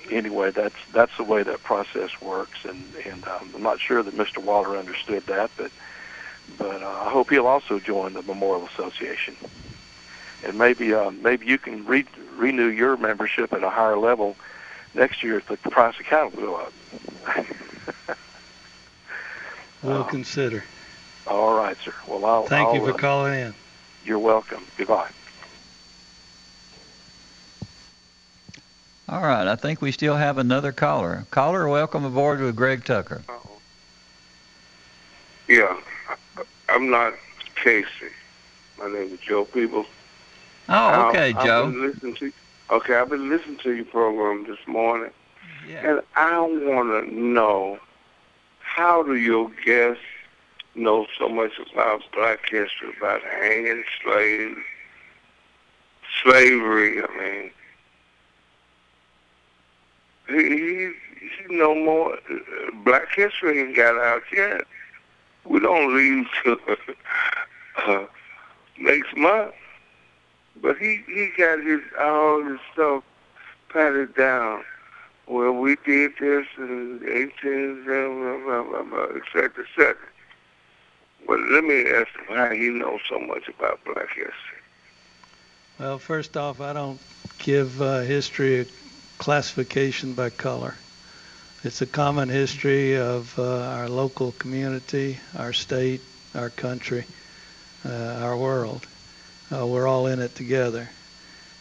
anyway, 0.10 0.52
that's 0.52 0.76
that's 0.94 1.12
the 1.18 1.24
way 1.24 1.44
that 1.44 1.64
process 1.64 2.12
works, 2.22 2.60
and 2.64 2.94
and 2.96 3.26
um, 3.28 3.52
I'm 3.56 3.64
not 3.64 3.80
sure 3.80 4.04
that 4.04 4.16
Mr. 4.16 4.40
Waller 4.40 4.78
understood 4.78 5.26
that, 5.28 5.52
but 5.58 5.72
but 6.58 6.82
uh, 6.84 6.88
I 7.06 7.10
hope 7.12 7.30
he'll 7.30 7.48
also 7.48 7.80
join 7.80 8.14
the 8.14 8.22
Memorial 8.24 8.68
Association, 8.68 9.36
and 10.44 10.58
maybe 10.58 10.94
uh, 10.94 11.12
maybe 11.12 11.46
you 11.46 11.58
can 11.58 11.86
re- 11.86 12.06
renew 12.38 12.68
your 12.68 12.98
membership 12.98 13.54
at 13.54 13.64
a 13.64 13.70
higher 13.70 13.98
level 13.98 14.38
next 14.94 15.24
year 15.24 15.38
if 15.38 15.46
the 15.48 15.58
price 15.70 15.96
of 16.00 16.06
cattle 16.06 16.32
go 16.32 16.56
up. 16.56 16.74
We'll 19.82 20.00
Uh, 20.00 20.04
consider. 20.04 20.66
All 21.28 21.54
right, 21.54 21.78
sir. 21.84 21.94
Well, 22.08 22.26
I'll 22.26 22.48
Thank 22.50 22.74
you 22.74 22.80
I'll, 22.80 22.86
for 22.86 22.94
uh, 22.94 22.98
calling 22.98 23.34
in. 23.40 23.56
You're 24.04 24.20
welcome. 24.20 24.68
Goodbye. 24.78 25.12
All 29.08 29.22
right, 29.22 29.48
I 29.48 29.56
think 29.56 29.82
we 29.82 29.92
still 29.92 30.16
have 30.16 30.38
another 30.40 30.72
caller. 30.72 31.26
Caller, 31.30 31.68
welcome 31.68 32.06
aboard 32.06 32.40
with 32.40 32.56
Greg 32.56 32.86
Tucker. 32.86 33.22
Oh. 33.30 33.52
Yeah, 35.48 35.78
I- 36.10 36.44
I'm 36.70 36.90
not 36.90 37.14
Casey. 37.56 38.10
My 38.80 38.88
name 38.88 39.14
is 39.14 39.20
Joe 39.20 39.46
Peebles. 39.46 39.86
Oh, 40.68 41.10
okay, 41.10 41.34
I've 41.34 41.46
Joe. 41.46 41.68
Been 41.70 41.82
listening 41.88 42.16
to, 42.16 42.34
okay, 42.72 42.96
I've 42.96 43.10
been 43.10 43.30
listening 43.30 43.58
to 43.58 43.74
your 43.74 43.86
program 43.86 44.46
this 44.48 44.58
morning, 44.66 45.12
and 45.84 46.02
I 46.16 46.40
want 46.40 47.08
to 47.08 47.14
know 47.16 47.80
how 48.60 49.04
do 49.04 49.16
your 49.16 49.52
guests 49.64 50.02
know 50.74 51.06
so 51.20 51.30
much 51.30 51.52
about 51.72 52.02
Black 52.12 52.50
history, 52.50 52.90
about 52.98 53.22
hanging 53.22 53.84
slaves, 54.04 54.58
slavery? 56.24 57.04
I 57.04 57.08
mean, 57.20 57.52
he 60.28 60.92
he, 61.48 61.56
know 61.56 61.76
more. 61.76 62.14
uh, 62.14 62.72
Black 62.84 63.14
history 63.16 63.60
ain't 63.62 63.76
got 63.76 63.98
out 63.98 64.24
yet. 64.36 64.62
We 65.44 65.60
don't 65.60 65.96
leave 65.96 66.28
till 66.44 66.58
uh, 67.88 68.06
next 68.80 69.16
month. 69.16 69.54
But 70.62 70.78
he 70.78 71.04
he 71.08 71.32
got 71.38 71.60
his 71.64 71.82
all 72.00 72.44
his 72.44 72.60
stuff 72.74 73.04
patted 73.70 74.16
down. 74.16 74.64
Well, 75.28 75.54
we 75.54 75.76
did 75.86 76.12
this 76.20 76.46
in 76.58 77.02
18, 77.04 77.84
blah, 77.84 78.08
blah, 78.08 78.38
blah, 78.46 78.64
blah, 78.64 78.84
blah, 78.84 79.16
et 79.16 79.24
cetera, 79.34 79.64
et 79.64 79.70
cetera. 79.76 79.98
But 81.28 81.40
let 81.50 81.64
me 81.64 81.88
ask 81.90 82.10
him 82.16 82.36
how 82.36 82.52
he 82.52 82.70
knows 82.70 83.00
so 83.10 83.20
much 83.20 83.48
about 83.48 83.84
black 83.86 84.10
history. 84.10 84.62
Well, 85.80 85.98
first 85.98 86.38
off, 86.38 86.62
I 86.62 86.74
don't 86.74 87.00
give 87.40 87.82
uh, 87.82 88.02
history 88.02 88.68
classification 89.18 90.14
by 90.14 90.30
color. 90.30 90.76
It's 91.64 91.82
a 91.82 91.88
common 91.88 92.30
history 92.30 92.98
of 92.98 93.38
uh, 93.40 93.44
our 93.44 93.90
local 93.90 94.34
community, 94.34 95.20
our 95.38 95.54
state, 95.54 96.02
our 96.36 96.50
country, 96.50 97.06
uh, 97.86 98.20
our 98.22 98.38
world. 98.38 98.86
Uh, 99.52 99.66
we're 99.66 99.88
all 99.88 100.08
in 100.08 100.20
it 100.20 100.36
together. 100.36 100.90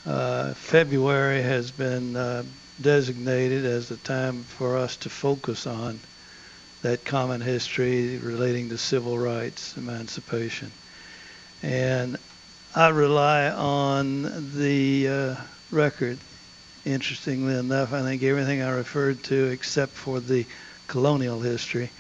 Uh, 0.07 0.52
February 0.55 1.40
has 1.42 1.70
been 1.70 2.16
uh, 2.16 2.42
designated 2.80 3.64
as 3.64 3.88
the 3.88 3.96
time 3.96 4.42
for 4.42 4.76
us 4.76 4.96
to 4.96 5.09
focus 5.09 5.66
on 5.66 5.98
that 6.82 7.05
common 7.05 7.40
history 7.40 8.18
relating 8.18 8.68
to 8.68 8.76
civil 8.76 9.18
rights, 9.18 9.76
emancipation. 9.76 10.70
And 11.62 12.18
I 12.74 12.88
rely 12.88 13.48
on 13.48 14.52
the 14.55 15.09
uh, 15.09 15.36
record. 15.70 16.18
Interestingly 16.85 17.57
enough, 17.57 17.93
I 17.93 18.03
think 18.03 18.22
everything 18.22 18.61
I 18.61 18.70
referred 18.70 19.22
to, 19.24 19.47
except 19.47 19.93
for 19.93 20.20
the 20.20 20.45
colonial 20.87 21.41
history, 21.41 21.91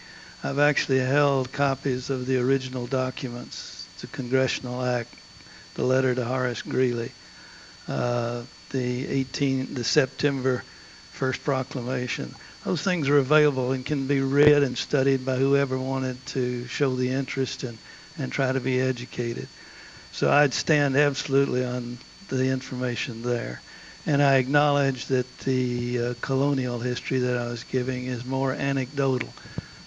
I've 0.42 0.58
actually 0.58 0.98
held 0.98 1.52
copies 1.52 2.10
of 2.10 2.26
the 2.26 2.38
original 2.38 2.86
documents, 2.86 3.88
the 4.02 4.08
Congressional 4.08 4.82
Act, 4.84 5.14
the 5.74 5.84
letter 5.84 6.14
to 6.14 6.24
Horace 6.24 6.60
Greeley, 6.60 7.12
uh, 7.88 8.42
the 8.70 9.06
18, 9.08 9.72
the 9.72 9.84
September 9.84 10.62
first 11.12 11.42
proclamation. 11.44 12.34
Those 12.64 12.82
things 12.82 13.08
are 13.08 13.18
available 13.18 13.72
and 13.72 13.86
can 13.86 14.06
be 14.06 14.20
read 14.20 14.62
and 14.62 14.76
studied 14.76 15.24
by 15.24 15.36
whoever 15.36 15.78
wanted 15.78 16.24
to 16.26 16.66
show 16.66 16.94
the 16.94 17.10
interest 17.10 17.62
and, 17.62 17.78
and 18.18 18.30
try 18.30 18.52
to 18.52 18.60
be 18.60 18.80
educated. 18.80 19.48
So 20.12 20.30
I'd 20.30 20.52
stand 20.52 20.96
absolutely 20.96 21.64
on 21.64 21.98
the 22.28 22.50
information 22.50 23.22
there. 23.22 23.60
And 24.06 24.22
I 24.22 24.36
acknowledge 24.36 25.06
that 25.06 25.38
the 25.38 25.98
uh, 25.98 26.14
colonial 26.20 26.78
history 26.78 27.18
that 27.20 27.38
I 27.38 27.46
was 27.46 27.64
giving 27.64 28.06
is 28.06 28.24
more 28.24 28.52
anecdotal. 28.52 29.30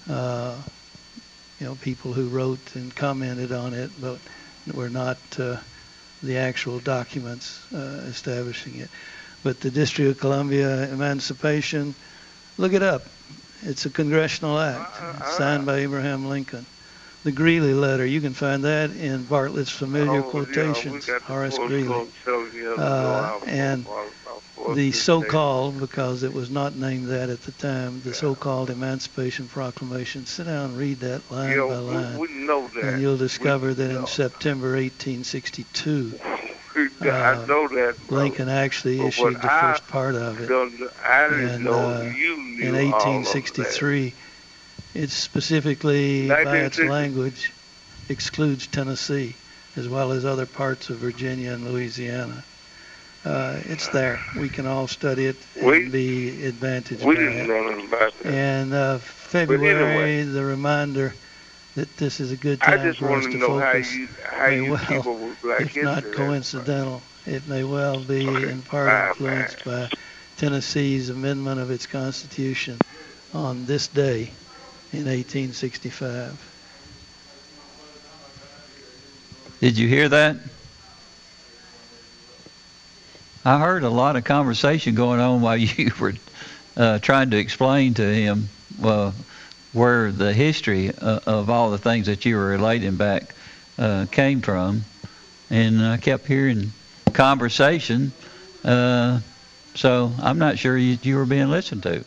Uh, 0.09 0.55
you 1.59 1.67
know, 1.67 1.75
people 1.75 2.13
who 2.13 2.27
wrote 2.27 2.75
and 2.75 2.95
commented 2.95 3.51
on 3.51 3.73
it, 3.73 3.91
but 4.01 4.19
were 4.73 4.89
not 4.89 5.17
uh, 5.39 5.57
the 6.23 6.37
actual 6.37 6.79
documents 6.79 7.59
uh, 7.73 8.05
establishing 8.09 8.75
it. 8.79 8.89
But 9.43 9.59
the 9.59 9.69
District 9.69 10.09
of 10.11 10.19
Columbia 10.19 10.91
Emancipation, 10.91 11.93
look 12.57 12.73
it 12.73 12.83
up. 12.83 13.05
It's 13.61 13.85
a 13.85 13.89
congressional 13.89 14.59
act 14.59 14.95
signed 15.33 15.65
by 15.65 15.77
Abraham 15.79 16.27
Lincoln. 16.27 16.65
The 17.27 17.33
Greeley 17.33 17.73
letter, 17.73 18.05
you 18.05 18.21
can 18.21 18.33
find 18.33 18.63
that 18.63 18.91
in 18.91 19.25
Bartlett's 19.25 19.69
familiar 19.69 20.21
Oh, 20.21 20.29
quotations, 20.29 21.09
yeah, 21.09 21.15
we 21.15 21.19
Horace 21.25 21.57
Greeley. 21.57 21.85
code 21.89 22.13
tells 22.23 22.53
you 22.53 22.73
how 22.77 23.39
to 23.41 23.41
go 23.43 23.45
Uh, 23.45 23.51
and 23.51 23.87
the 24.73 24.93
so-called, 24.93 25.77
because 25.77 26.23
it 26.23 26.31
was 26.31 26.49
not 26.49 26.77
named 26.77 27.07
that 27.07 27.29
at 27.29 27.41
the 27.41 27.51
time, 27.51 27.99
the 27.99 28.13
so-called 28.13 28.69
Emancipation 28.69 29.49
Proclamation. 29.49 30.25
Sit 30.25 30.45
down 30.45 30.69
and 30.69 30.77
read 30.77 31.01
that 31.01 31.29
line 31.29 31.57
Yeah, 31.57 31.67
by 31.67 31.79
we- 31.81 31.85
line, 31.95 32.17
we 32.17 32.27
know 32.29 32.69
that. 32.73 32.83
and 32.85 33.01
you'll 33.01 33.17
discover 33.17 33.67
We 33.71 33.73
that 33.73 33.91
know. 33.91 33.99
in 33.99 34.07
September 34.07 34.77
1862, 34.77 36.17
I 37.01 37.31
uh, 37.33 37.45
know 37.45 37.67
that. 37.67 37.95
Lincoln 38.09 38.47
actually 38.47 39.01
issued 39.01 39.41
the 39.41 39.51
I 39.51 39.71
first 39.73 39.85
part 39.87 40.15
of 40.15 40.39
it. 40.39 40.47
don't- 40.47 40.79
I 41.03 41.27
didn't 41.27 41.49
And 41.49 41.65
know 41.65 41.73
uh, 41.89 42.01
in 42.03 42.69
all 42.69 42.71
of 42.71 42.93
1863, 42.93 44.15
it's 44.93 45.13
specifically 45.13 46.27
by 46.27 46.57
its 46.57 46.79
language 46.79 47.51
excludes 48.09 48.67
Tennessee 48.67 49.35
as 49.75 49.87
well 49.87 50.11
as 50.11 50.25
other 50.25 50.45
parts 50.45 50.89
of 50.89 50.97
Virginia 50.97 51.51
and 51.53 51.71
Louisiana. 51.71 52.43
Uh, 53.25 53.59
it's 53.65 53.89
there. 53.89 54.19
We 54.39 54.47
can 54.49 54.65
all 54.65 54.87
study 54.87 55.25
it 55.25 55.35
and 55.55 55.65
We- 55.65 55.89
be 55.89 56.45
advantaged 56.45 57.03
We 57.03 57.15
by 57.15 57.21
didn't 57.21 57.37
it. 57.41 57.47
know 57.47 57.69
nothing 57.69 57.87
about 57.87 58.19
that. 58.19 58.33
And 58.33 58.73
uh. 58.73 58.99
February, 59.27 60.23
the 60.23 60.45
reminder 60.45 61.13
that 61.75 61.97
this 61.97 62.21
is 62.21 62.31
a 62.31 62.37
good 62.37 62.59
I 62.61 62.77
time 62.77 62.87
just 62.87 62.99
for 62.99 63.11
us 63.11 63.25
to 63.25 63.31
to 63.31 63.37
know 63.37 63.59
how 63.59 63.73
focus. 63.73 63.93
you 63.93 64.07
how 64.23 64.47
may 64.47 64.61
well, 64.69 64.85
people 64.87 65.15
with 65.15 65.41
black 65.41 65.61
if 65.61 65.83
not 65.83 66.03
coincidental, 66.13 67.01
it 67.25 67.45
may 67.49 67.65
well 67.65 67.99
be 67.99 68.25
in 68.25 68.61
part 68.61 68.87
Bye, 68.87 69.07
influenced 69.09 69.65
by 69.65 69.89
Tennessee's 70.37 71.09
amendment 71.09 71.59
of 71.59 71.69
its 71.69 71.85
constitution 71.85 72.79
on 73.33 73.65
this 73.65 73.87
day 73.87 74.31
in 74.93 75.05
1865. 75.05 76.55
Did 79.59 79.77
you 79.77 79.87
hear 79.87 80.09
that? 80.09 80.37
I 83.43 83.59
heard 83.59 83.83
a 83.83 83.89
lot 83.89 84.15
of 84.15 84.23
conversation 84.23 84.93
going 84.95 85.19
on 85.19 85.41
while 85.41 85.57
you 85.57 85.91
were 85.99 86.13
uh, 86.75 86.99
trying 86.99 87.31
to 87.31 87.37
explain 87.37 87.93
to 87.95 88.03
him 88.03 88.49
uh, 88.83 89.11
where 89.73 90.11
the 90.11 90.33
history 90.33 90.91
uh, 90.93 91.19
of 91.25 91.49
all 91.49 91.71
the 91.71 91.77
things 91.77 92.07
that 92.07 92.25
you 92.25 92.35
were 92.35 92.47
relating 92.47 92.95
back 92.95 93.33
uh, 93.79 94.05
came 94.11 94.41
from, 94.41 94.83
and 95.49 95.81
I 95.85 95.97
kept 95.97 96.25
hearing 96.27 96.71
conversation. 97.13 98.11
Uh, 98.63 99.19
so 99.75 100.11
I'm 100.19 100.39
not 100.39 100.57
sure 100.57 100.77
you, 100.77 100.97
you 101.01 101.15
were 101.15 101.25
being 101.25 101.49
listened 101.49 101.83
to. 101.83 102.03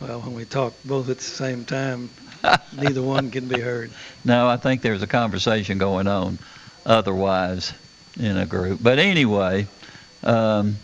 Well, 0.00 0.22
when 0.22 0.32
we 0.34 0.46
talk 0.46 0.72
both 0.84 1.10
at 1.10 1.18
the 1.18 1.22
same 1.22 1.66
time, 1.66 2.08
neither 2.76 3.02
one 3.02 3.30
can 3.30 3.48
be 3.48 3.60
heard. 3.60 3.90
No, 4.24 4.48
I 4.48 4.56
think 4.56 4.80
there's 4.80 5.02
a 5.02 5.06
conversation 5.06 5.76
going 5.76 6.06
on 6.06 6.38
otherwise 6.86 7.74
in 8.18 8.38
a 8.38 8.46
group. 8.46 8.80
But 8.82 8.98
anyway, 8.98 9.66
um, 10.22 10.76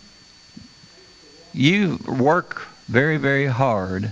you 1.51 1.97
work 2.07 2.67
very, 2.87 3.17
very 3.17 3.47
hard 3.47 4.11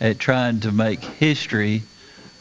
at 0.00 0.18
trying 0.18 0.60
to 0.60 0.72
make 0.72 1.00
history 1.00 1.82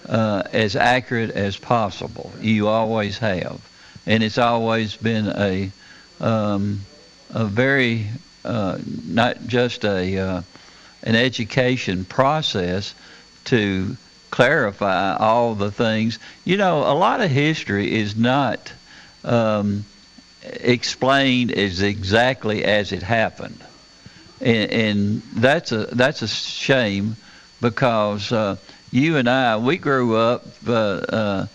uh, 0.08 0.44
as 0.54 0.78
accurate 0.78 1.32
as 1.32 1.58
possible. 1.58 2.32
You 2.40 2.70
always 2.70 3.18
have. 3.18 3.60
And 4.06 4.24
it's 4.24 4.38
always 4.38 4.96
been 4.96 5.28
a, 5.28 5.72
um, 6.22 6.82
a 7.32 7.46
very, 7.46 8.08
uh, 8.46 8.80
not 9.06 9.46
just 9.46 9.84
a, 9.84 10.18
uh, 10.18 10.42
an 11.04 11.16
education 11.16 12.06
process 12.06 12.94
to 13.46 13.96
clarify 14.30 15.16
all 15.18 15.56
the 15.56 15.72
things. 15.72 16.20
You 16.46 16.58
know, 16.58 16.80
a 16.80 16.96
lot 16.96 17.22
of 17.22 17.30
history 17.30 17.94
is 17.94 18.16
not 18.16 18.72
um, 19.24 19.86
explained 20.44 21.52
as 21.52 21.82
exactly 21.82 22.64
as 22.64 22.92
it 22.92 23.04
happened, 23.04 23.60
and, 24.40 24.72
and 24.72 25.22
that's 25.36 25.72
a 25.72 25.86
that's 25.86 26.22
a 26.22 26.28
shame 26.28 27.16
because 27.60 28.32
uh, 28.32 28.56
you 28.92 29.18
and 29.18 29.30
I 29.30 29.58
we 29.58 29.78
grew 29.78 30.16
up 30.16 30.46
uh, 30.68 30.74
uh, 30.74 31.48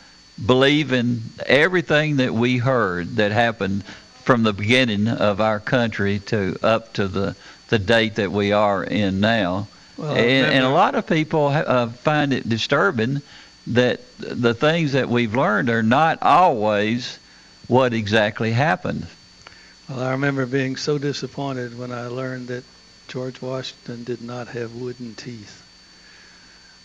believing 0.44 1.22
everything 1.46 2.16
that 2.18 2.32
we 2.32 2.58
heard 2.58 3.16
that 3.16 3.32
happened 3.32 3.84
from 4.22 4.42
the 4.42 4.52
beginning 4.52 5.08
of 5.08 5.40
our 5.40 5.60
country 5.60 6.18
to 6.18 6.56
up 6.62 6.92
to 6.94 7.08
the 7.08 7.36
the 7.68 7.78
date 7.78 8.16
that 8.16 8.32
we 8.32 8.52
are 8.52 8.82
in 8.82 9.20
now. 9.20 9.68
Well, 9.96 10.14
and, 10.14 10.46
and 10.52 10.64
a 10.64 10.70
lot 10.70 10.94
of 10.94 11.06
people 11.06 11.46
uh, 11.46 11.88
find 11.88 12.32
it 12.32 12.48
disturbing 12.48 13.22
that 13.68 14.00
the 14.18 14.54
things 14.54 14.92
that 14.92 15.08
we've 15.08 15.34
learned 15.34 15.70
are 15.70 15.82
not 15.82 16.22
always 16.22 17.18
what 17.66 17.92
exactly 17.92 18.52
happened. 18.52 19.06
Well, 19.88 20.00
I 20.00 20.12
remember 20.12 20.46
being 20.46 20.76
so 20.76 20.98
disappointed 20.98 21.78
when 21.78 21.92
I 21.92 22.06
learned 22.08 22.48
that 22.48 22.64
George 23.08 23.40
Washington 23.40 24.04
did 24.04 24.22
not 24.22 24.48
have 24.48 24.74
wooden 24.74 25.14
teeth. 25.14 25.62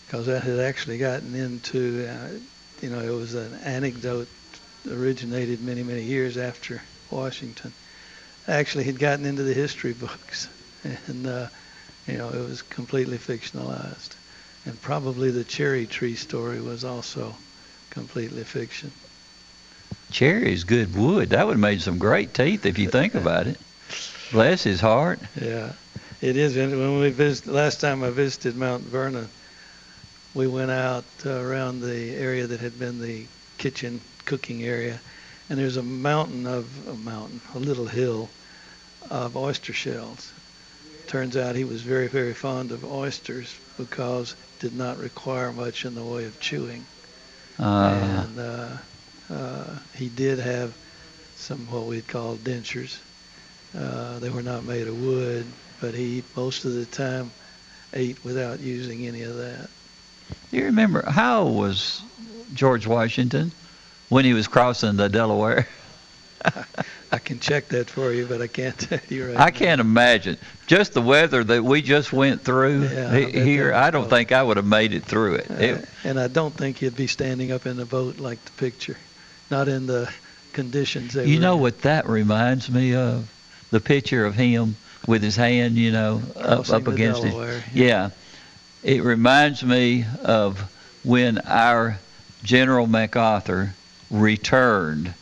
Because 0.06 0.26
that 0.26 0.42
had 0.42 0.58
actually 0.58 0.98
gotten 0.98 1.34
into, 1.34 2.08
uh, 2.08 2.28
you 2.80 2.90
know, 2.90 3.00
it 3.00 3.10
was 3.10 3.34
an 3.34 3.54
anecdote 3.64 4.28
originated 4.90 5.62
many, 5.62 5.82
many 5.82 6.02
years 6.02 6.36
after 6.36 6.82
Washington. 7.10 7.72
Actually, 8.46 8.84
had 8.84 8.98
gotten 8.98 9.24
into 9.24 9.42
the 9.42 9.54
history 9.54 9.92
books. 9.92 10.48
And, 11.06 11.26
uh, 11.26 11.48
you 12.06 12.18
know, 12.18 12.30
it 12.30 12.48
was 12.48 12.62
completely 12.62 13.18
fictionalized. 13.18 14.16
And 14.64 14.80
probably 14.80 15.30
the 15.30 15.44
cherry 15.44 15.86
tree 15.86 16.14
story 16.14 16.60
was 16.60 16.84
also 16.84 17.36
completely 17.90 18.44
fiction. 18.44 18.92
Cherry 20.10 20.52
is 20.52 20.64
good 20.64 20.94
wood. 20.96 21.30
That 21.30 21.46
would 21.46 21.54
have 21.54 21.60
made 21.60 21.82
some 21.82 21.98
great 21.98 22.34
teeth 22.34 22.66
if 22.66 22.78
you 22.78 22.88
think 22.88 23.14
about 23.14 23.46
it. 23.46 23.58
Bless 24.32 24.62
his 24.62 24.80
heart. 24.80 25.20
Yeah, 25.40 25.72
it 26.20 26.36
is. 26.36 26.56
And 26.56 26.70
when 26.78 27.00
we 27.00 27.10
visit, 27.10 27.46
last 27.46 27.80
time 27.80 28.02
I 28.02 28.10
visited 28.10 28.56
Mount 28.56 28.84
Vernon, 28.84 29.28
we 30.34 30.46
went 30.46 30.70
out 30.70 31.04
uh, 31.26 31.30
around 31.30 31.80
the 31.80 32.14
area 32.14 32.46
that 32.46 32.60
had 32.60 32.78
been 32.78 33.00
the 33.00 33.26
kitchen 33.58 34.00
cooking 34.24 34.62
area, 34.62 35.00
and 35.50 35.58
there's 35.58 35.76
a 35.76 35.82
mountain 35.82 36.46
of 36.46 36.88
a 36.88 36.94
mountain, 36.94 37.40
a 37.54 37.58
little 37.58 37.86
hill 37.86 38.30
of 39.10 39.36
oyster 39.36 39.72
shells. 39.72 40.32
Turns 41.06 41.36
out 41.36 41.56
he 41.56 41.64
was 41.64 41.82
very, 41.82 42.08
very 42.08 42.34
fond 42.34 42.72
of 42.72 42.84
oysters 42.84 43.54
because 43.76 44.32
it 44.32 44.60
did 44.60 44.74
not 44.74 44.98
require 44.98 45.52
much 45.52 45.84
in 45.84 45.94
the 45.94 46.04
way 46.04 46.24
of 46.24 46.38
chewing. 46.40 46.84
Uh, 47.58 48.26
and 48.28 48.38
uh, 48.38 48.68
uh, 49.30 49.78
he 49.94 50.08
did 50.08 50.38
have 50.38 50.74
some 51.36 51.70
what 51.70 51.86
we'd 51.86 52.08
call 52.08 52.36
dentures. 52.36 52.98
Uh, 53.76 54.18
they 54.18 54.30
were 54.30 54.42
not 54.42 54.64
made 54.64 54.86
of 54.86 55.04
wood, 55.04 55.46
but 55.80 55.94
he 55.94 56.22
most 56.36 56.64
of 56.64 56.74
the 56.74 56.86
time 56.86 57.30
ate 57.94 58.22
without 58.24 58.60
using 58.60 59.06
any 59.06 59.22
of 59.22 59.36
that. 59.36 59.68
you 60.50 60.64
remember 60.64 61.04
how 61.10 61.44
was 61.44 62.02
George 62.54 62.86
Washington 62.86 63.52
when 64.08 64.24
he 64.24 64.32
was 64.32 64.46
crossing 64.48 64.96
the 64.96 65.08
Delaware? 65.08 65.66
I 67.12 67.18
can 67.18 67.38
check 67.40 67.68
that 67.68 67.90
for 67.90 68.10
you, 68.12 68.26
but 68.26 68.40
I 68.40 68.46
can't 68.46 68.78
tell 68.78 68.98
you 69.10 69.28
right 69.28 69.36
I 69.36 69.50
can't 69.50 69.80
imagine 69.80 70.38
just 70.66 70.94
the 70.94 71.02
weather 71.02 71.44
that 71.44 71.62
we 71.62 71.82
just 71.82 72.12
went 72.12 72.40
through 72.42 72.84
Yeah, 72.88 73.10
I 73.12 73.20
he- 73.20 73.32
bet 73.32 73.46
here. 73.46 73.74
I 73.74 73.90
don't 73.90 74.08
think 74.08 74.32
I 74.32 74.42
would 74.42 74.56
have 74.56 74.66
made 74.66 74.94
it 74.94 75.04
through 75.04 75.34
it. 75.34 75.50
Uh, 75.50 75.54
It- 75.54 75.88
and 76.04 76.18
I 76.18 76.28
don't 76.28 76.54
think 76.54 76.80
you'd 76.80 76.96
be 76.96 77.06
standing 77.06 77.52
up 77.52 77.66
in 77.66 77.76
the 77.76 77.84
boat 77.84 78.18
like 78.18 78.42
the 78.44 78.50
picture, 78.52 78.96
not 79.50 79.68
in 79.68 79.86
the 79.86 80.10
conditions 80.54 81.12
they 81.14 81.26
you 81.26 81.38
know 81.40 81.54
in. 81.56 81.60
what 81.60 81.82
that 81.82 82.08
reminds 82.08 82.70
me 82.70 82.94
of? 82.94 83.28
The 83.70 83.80
picture 83.80 84.24
of 84.24 84.34
him 84.34 84.76
with 85.06 85.22
his 85.22 85.36
hand, 85.36 85.76
you 85.76 85.90
know, 85.92 86.22
up 86.36 86.42
Crossing 86.66 86.74
up 86.74 86.86
against 86.88 87.24
it. 87.24 87.30
Delaware, 87.30 87.62
Yeah, 87.74 88.10
it 88.82 89.02
reminds 89.02 89.62
me 89.64 90.04
of 90.24 90.60
when 91.04 91.38
our 91.40 91.98
General 92.44 92.86
MacArthur 92.86 93.74
returned. 94.10 95.14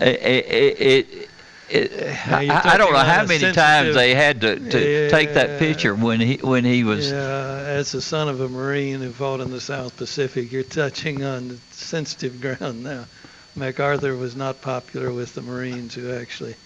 It, 0.00 0.20
it, 0.22 0.80
it, 0.80 1.28
it, 1.68 2.28
Now, 2.28 2.40
you're 2.40 2.52
I, 2.52 2.74
I 2.74 2.76
don't 2.78 2.92
know 2.92 2.98
how 2.98 3.24
many 3.24 3.52
times 3.52 3.94
they 3.94 4.14
had 4.14 4.40
to, 4.42 4.58
to 4.58 5.10
take 5.10 5.34
that 5.34 5.58
picture 5.58 5.94
when 5.94 6.20
he 6.20 6.36
when 6.36 6.64
he 6.64 6.84
was. 6.84 7.10
Yeah, 7.10 7.64
as 7.66 7.92
the 7.92 8.02
son 8.02 8.28
of 8.28 8.40
a 8.40 8.48
Marine 8.48 9.00
who 9.00 9.10
fought 9.10 9.40
in 9.40 9.50
the 9.50 9.60
South 9.60 9.96
Pacific, 9.96 10.52
you're 10.52 10.62
touching 10.62 11.24
on 11.24 11.58
sensitive 11.70 12.40
ground 12.40 12.82
now. 12.82 13.06
MacArthur 13.54 14.16
was 14.16 14.34
not 14.34 14.62
popular 14.62 15.12
with 15.12 15.34
the 15.34 15.42
Marines 15.42 15.94
who 15.94 16.12
actually 16.12 16.56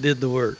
did 0.00 0.20
the 0.20 0.28
work 0.28 0.58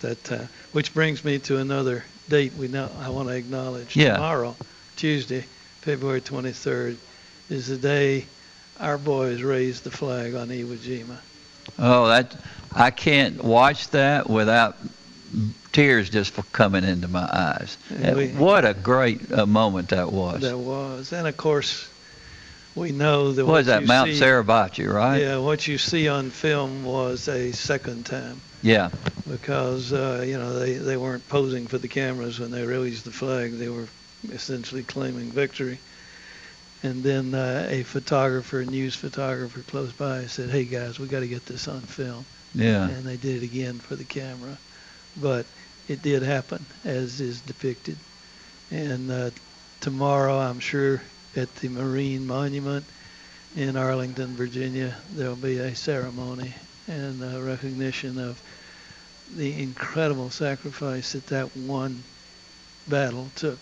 that 0.00 0.22
time. 0.24 0.48
Which 0.72 0.92
brings 0.92 1.24
me 1.24 1.38
to 1.40 1.58
another 1.58 2.04
date 2.28 2.52
we 2.54 2.68
now 2.68 2.90
I 3.00 3.08
want 3.08 3.28
to 3.28 3.34
acknowledge. 3.34 3.96
Yeah. 3.96 4.14
Tomorrow, 4.14 4.56
Tuesday, 4.96 5.44
February 5.80 6.20
23rd, 6.20 6.96
is 7.50 7.68
the 7.68 7.76
day 7.76 8.26
our 8.80 8.98
boys 8.98 9.42
raised 9.42 9.84
the 9.84 9.90
flag 9.90 10.34
on 10.34 10.48
Iwo 10.48 10.76
Jima. 10.76 11.18
Oh, 11.78 12.08
that 12.08 12.34
I 12.74 12.90
can't 12.90 13.42
watch 13.42 13.88
that 13.90 14.28
without 14.28 14.76
tears 15.72 16.10
just 16.10 16.34
coming 16.52 16.84
into 16.84 17.08
my 17.08 17.28
eyes. 17.32 17.76
We- 17.90 18.28
what 18.28 18.64
a 18.64 18.74
great 18.74 19.32
uh, 19.32 19.46
moment 19.46 19.88
that 19.88 20.12
was. 20.12 20.42
That 20.42 20.58
was, 20.58 21.12
and 21.12 21.26
of 21.26 21.36
course, 21.36 21.88
we 22.74 22.92
know 22.92 23.32
that 23.32 23.44
What 23.44 23.52
what 23.52 23.60
is 23.62 23.66
that, 23.66 23.84
Mount 23.84 24.10
see, 24.10 24.20
Suribachi, 24.20 24.90
right? 24.92 25.18
Yeah, 25.20 25.38
what 25.38 25.66
you 25.66 25.78
see 25.78 26.08
on 26.08 26.30
film 26.30 26.84
was 26.84 27.28
a 27.28 27.52
second 27.52 28.06
time 28.06 28.40
Yeah. 28.62 28.90
because 29.28 29.92
uh, 29.92 30.24
you 30.26 30.38
know 30.38 30.58
they 30.58 30.74
they 30.74 30.96
weren't 30.96 31.26
posing 31.28 31.66
for 31.66 31.78
the 31.78 31.88
cameras 31.88 32.38
when 32.40 32.50
they 32.50 32.64
raised 32.64 33.04
the 33.04 33.10
flag; 33.10 33.52
they 33.58 33.68
were 33.68 33.88
essentially 34.30 34.82
claiming 34.82 35.30
victory. 35.30 35.78
And 36.82 37.02
then 37.02 37.34
uh, 37.34 37.68
a 37.70 37.84
photographer, 37.84 38.60
a 38.60 38.66
news 38.66 38.96
photographer 38.96 39.60
close 39.60 39.92
by, 39.92 40.26
said, 40.26 40.50
"Hey 40.50 40.64
guys, 40.64 40.98
we 40.98 41.06
got 41.06 41.20
to 41.20 41.28
get 41.28 41.46
this 41.46 41.68
on 41.68 41.80
film." 41.80 42.24
Yeah. 42.54 42.88
And 42.88 43.04
they 43.04 43.16
did 43.16 43.42
it 43.42 43.46
again 43.46 43.78
for 43.78 43.94
the 43.96 44.04
camera, 44.04 44.58
but 45.20 45.46
it 45.88 46.02
did 46.02 46.22
happen 46.22 46.64
as 46.84 47.20
is 47.20 47.40
depicted. 47.40 47.96
And 48.70 49.10
uh, 49.10 49.30
tomorrow, 49.80 50.38
I'm 50.38 50.60
sure 50.60 51.02
at 51.36 51.54
the 51.56 51.68
Marine 51.68 52.26
Monument 52.26 52.84
in 53.56 53.76
Arlington, 53.76 54.34
Virginia, 54.34 54.94
there'll 55.12 55.36
be 55.36 55.58
a 55.58 55.74
ceremony 55.74 56.54
and 56.88 57.22
a 57.22 57.42
recognition 57.42 58.18
of 58.18 58.40
the 59.36 59.62
incredible 59.62 60.30
sacrifice 60.30 61.12
that 61.12 61.26
that 61.28 61.56
one 61.56 62.02
battle 62.88 63.30
took 63.36 63.58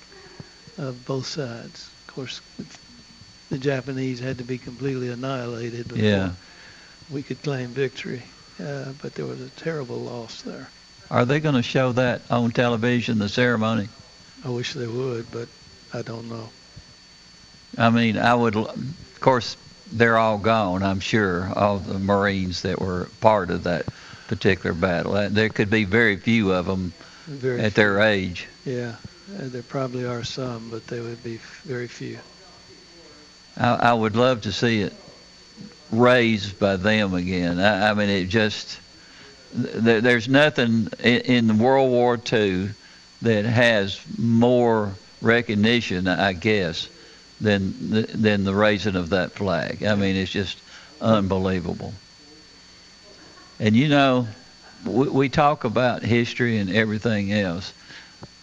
of 0.78 1.04
both 1.04 1.26
sides. 1.26 1.90
Of 2.08 2.14
course, 2.14 2.40
the 3.50 3.58
Japanese 3.58 4.20
had 4.20 4.38
to 4.38 4.44
be 4.44 4.58
completely 4.58 5.08
annihilated 5.08 5.88
before 5.88 6.02
Yeah. 6.04 6.30
we 7.10 7.22
could 7.22 7.42
claim 7.42 7.68
victory. 7.68 8.22
Uh, 8.62 8.92
but 9.02 9.14
there 9.14 9.26
was 9.26 9.40
a 9.40 9.48
terrible 9.50 9.96
loss 10.00 10.42
there. 10.42 10.68
Are 11.10 11.24
they 11.24 11.40
going 11.40 11.54
to 11.56 11.62
show 11.62 11.92
that 11.92 12.22
on 12.30 12.50
television, 12.52 13.18
the 13.18 13.28
ceremony? 13.28 13.88
I 14.44 14.50
wish 14.50 14.74
they 14.74 14.86
would, 14.86 15.30
but 15.32 15.48
I 15.92 16.02
don't 16.02 16.28
know. 16.28 16.48
I 17.78 17.90
mean, 17.90 18.16
I 18.18 18.34
would, 18.34 18.54
of 18.56 19.20
course, 19.20 19.56
they're 19.92 20.18
all 20.18 20.38
gone, 20.38 20.82
I'm 20.82 21.00
sure, 21.00 21.50
all 21.56 21.78
the 21.78 21.98
Marines 21.98 22.62
that 22.62 22.80
were 22.80 23.08
part 23.20 23.50
of 23.50 23.64
that 23.64 23.86
particular 24.28 24.74
battle. 24.74 25.14
Uh, 25.14 25.28
There 25.28 25.48
could 25.48 25.70
be 25.70 25.84
very 25.84 26.16
few 26.16 26.52
of 26.52 26.66
them 26.66 26.92
Very 27.26 27.60
at 27.60 27.74
their 27.74 28.00
age. 28.00 28.46
Yeah, 28.64 28.94
uh, 29.36 29.48
there 29.48 29.62
probably 29.62 30.04
are 30.06 30.22
some, 30.22 30.68
but 30.70 30.86
they 30.86 31.00
would 31.00 31.24
be 31.24 31.38
very 31.64 31.88
few. 31.88 32.18
I, 33.56 33.74
I 33.74 33.92
would 33.92 34.16
love 34.16 34.42
to 34.42 34.52
see 34.52 34.82
it 34.82 34.94
raised 35.90 36.58
by 36.58 36.76
them 36.76 37.14
again. 37.14 37.58
I, 37.58 37.90
I 37.90 37.94
mean, 37.94 38.08
it 38.08 38.28
just 38.28 38.78
th- 39.52 40.02
there's 40.02 40.28
nothing 40.28 40.88
in, 41.00 41.20
in 41.20 41.58
World 41.58 41.90
War 41.90 42.18
II 42.32 42.70
that 43.22 43.44
has 43.44 44.00
more 44.18 44.92
recognition, 45.20 46.08
I 46.08 46.32
guess, 46.32 46.88
than 47.40 47.90
the, 47.90 48.02
than 48.02 48.44
the 48.44 48.54
raising 48.54 48.96
of 48.96 49.10
that 49.10 49.32
flag. 49.32 49.82
I 49.82 49.94
mean, 49.94 50.16
it's 50.16 50.30
just 50.30 50.58
unbelievable. 51.00 51.92
And 53.58 53.76
you 53.76 53.88
know, 53.88 54.28
we, 54.84 55.08
we 55.08 55.28
talk 55.28 55.64
about 55.64 56.02
history 56.02 56.58
and 56.58 56.70
everything 56.70 57.32
else, 57.32 57.72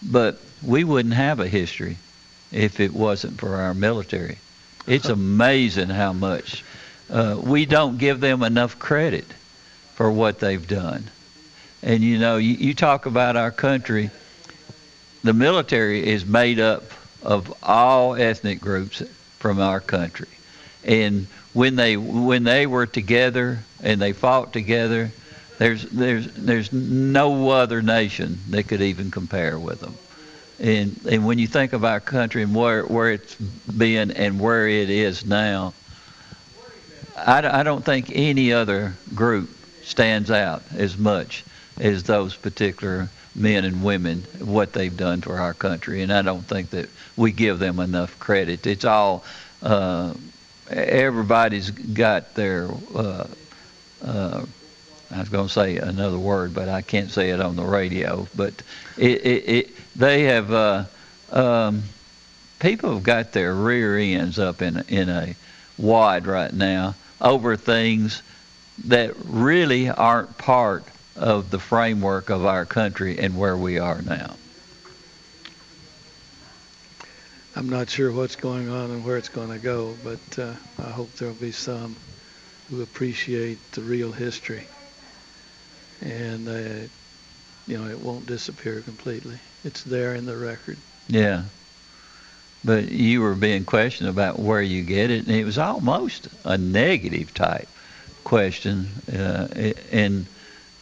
but 0.02 0.40
we 0.62 0.84
wouldn't 0.84 1.14
have 1.14 1.40
a 1.40 1.48
history 1.48 1.96
if 2.52 2.80
it 2.80 2.92
wasn't 2.92 3.38
for 3.38 3.56
our 3.56 3.74
military. 3.74 4.38
It's 4.88 5.08
amazing 5.08 5.90
how 5.90 6.14
much 6.14 6.64
uh, 7.10 7.38
we 7.42 7.66
don't 7.66 7.98
give 7.98 8.20
them 8.20 8.42
enough 8.42 8.78
credit 8.78 9.26
for 9.94 10.10
what 10.10 10.40
they've 10.40 10.66
done. 10.66 11.04
And 11.82 12.02
you 12.02 12.18
know, 12.18 12.38
you, 12.38 12.54
you 12.54 12.74
talk 12.74 13.04
about 13.04 13.36
our 13.36 13.50
country. 13.50 14.10
The 15.22 15.34
military 15.34 16.06
is 16.06 16.24
made 16.24 16.58
up 16.58 16.84
of 17.22 17.52
all 17.62 18.14
ethnic 18.14 18.60
groups 18.60 19.02
from 19.38 19.60
our 19.60 19.80
country, 19.80 20.28
and 20.84 21.26
when 21.52 21.76
they 21.76 21.96
when 21.96 22.44
they 22.44 22.66
were 22.66 22.86
together 22.86 23.58
and 23.82 24.00
they 24.00 24.12
fought 24.12 24.52
together, 24.52 25.10
there's 25.58 25.82
there's 25.84 26.32
there's 26.32 26.72
no 26.72 27.50
other 27.50 27.82
nation 27.82 28.38
that 28.50 28.68
could 28.68 28.80
even 28.80 29.10
compare 29.10 29.58
with 29.58 29.80
them. 29.80 29.94
And 30.60 30.98
and 31.08 31.24
when 31.24 31.38
you 31.38 31.46
think 31.46 31.72
of 31.72 31.84
our 31.84 32.00
country 32.00 32.42
and 32.42 32.54
where 32.54 32.84
where 32.84 33.12
it's 33.12 33.34
been 33.34 34.10
and 34.10 34.40
where 34.40 34.66
it 34.66 34.90
is 34.90 35.24
now, 35.24 35.72
I, 37.16 37.60
I 37.60 37.62
don't 37.62 37.84
think 37.84 38.10
any 38.12 38.52
other 38.52 38.94
group 39.14 39.50
stands 39.82 40.30
out 40.30 40.62
as 40.76 40.98
much 40.98 41.44
as 41.78 42.02
those 42.02 42.34
particular 42.36 43.08
men 43.34 43.64
and 43.64 43.84
women 43.84 44.24
what 44.40 44.72
they've 44.72 44.96
done 44.96 45.20
for 45.20 45.38
our 45.38 45.54
country, 45.54 46.02
and 46.02 46.12
I 46.12 46.22
don't 46.22 46.42
think 46.42 46.70
that 46.70 46.88
we 47.16 47.30
give 47.30 47.60
them 47.60 47.78
enough 47.78 48.18
credit. 48.18 48.66
It's 48.66 48.84
all 48.84 49.24
uh, 49.62 50.14
everybody's 50.70 51.70
got 51.70 52.34
their. 52.34 52.68
Uh, 52.94 53.26
uh, 54.04 54.44
I 55.10 55.20
was 55.20 55.28
going 55.30 55.46
to 55.46 55.52
say 55.52 55.78
another 55.78 56.18
word, 56.18 56.52
but 56.52 56.68
I 56.68 56.82
can't 56.82 57.10
say 57.10 57.30
it 57.30 57.40
on 57.40 57.56
the 57.56 57.64
radio. 57.64 58.28
But 58.36 58.52
it, 58.98 59.24
it, 59.24 59.48
it 59.48 59.70
they 59.98 60.22
have 60.24 60.52
uh, 60.52 60.84
um, 61.32 61.82
people 62.60 62.94
have 62.94 63.02
got 63.02 63.32
their 63.32 63.52
rear 63.54 63.98
ends 63.98 64.38
up 64.38 64.62
in 64.62 64.78
a, 64.78 64.84
in 64.88 65.08
a 65.08 65.34
wad 65.76 66.26
right 66.26 66.52
now 66.52 66.94
over 67.20 67.56
things 67.56 68.22
that 68.86 69.12
really 69.24 69.90
aren't 69.90 70.38
part 70.38 70.84
of 71.16 71.50
the 71.50 71.58
framework 71.58 72.30
of 72.30 72.46
our 72.46 72.64
country 72.64 73.18
and 73.18 73.36
where 73.36 73.56
we 73.56 73.78
are 73.78 74.00
now. 74.02 74.36
I'm 77.56 77.68
not 77.68 77.90
sure 77.90 78.12
what's 78.12 78.36
going 78.36 78.68
on 78.68 78.92
and 78.92 79.04
where 79.04 79.16
it's 79.16 79.28
going 79.28 79.50
to 79.50 79.58
go, 79.58 79.96
but 80.04 80.38
uh, 80.38 80.54
I 80.78 80.90
hope 80.90 81.12
there'll 81.14 81.34
be 81.34 81.50
some 81.50 81.96
who 82.70 82.82
appreciate 82.82 83.58
the 83.72 83.80
real 83.80 84.12
history. 84.12 84.64
And, 86.00 86.46
uh, 86.46 86.86
you 87.66 87.78
know, 87.78 87.88
it 87.88 87.98
won't 87.98 88.26
disappear 88.26 88.80
completely. 88.80 89.40
It's 89.64 89.82
there 89.82 90.14
in 90.14 90.26
the 90.26 90.36
record. 90.36 90.78
Yeah. 91.08 91.44
But 92.64 92.90
you 92.90 93.20
were 93.20 93.34
being 93.34 93.64
questioned 93.64 94.08
about 94.08 94.38
where 94.38 94.62
you 94.62 94.82
get 94.82 95.10
it, 95.10 95.26
and 95.26 95.34
it 95.34 95.44
was 95.44 95.58
almost 95.58 96.28
a 96.44 96.58
negative 96.58 97.32
type 97.34 97.68
question. 98.24 98.88
Uh, 99.12 99.48
and 99.92 100.26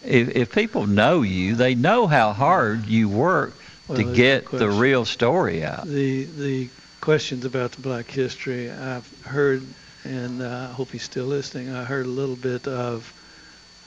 if, 0.05 0.35
if 0.35 0.53
people 0.53 0.87
know 0.87 1.23
you, 1.23 1.55
they 1.55 1.75
know 1.75 2.07
how 2.07 2.33
hard 2.33 2.87
you 2.87 3.09
work 3.09 3.55
Well, 3.89 3.99
to 3.99 4.15
get 4.15 4.51
the 4.51 4.71
real 4.71 5.05
story 5.05 5.65
out. 5.65 5.87
The 5.87 6.25
the 6.25 6.69
questions 7.01 7.45
about 7.45 7.73
the 7.73 7.83
black 7.83 8.11
history 8.11 8.71
I've 8.71 9.09
heard, 9.23 9.63
and 10.05 10.43
uh, 10.43 10.69
I 10.71 10.73
hope 10.73 10.91
he's 10.91 11.05
still 11.05 11.27
listening. 11.27 11.71
I 11.71 11.85
heard 11.85 12.07
a 12.07 12.09
little 12.09 12.37
bit 12.37 12.67
of, 12.67 13.13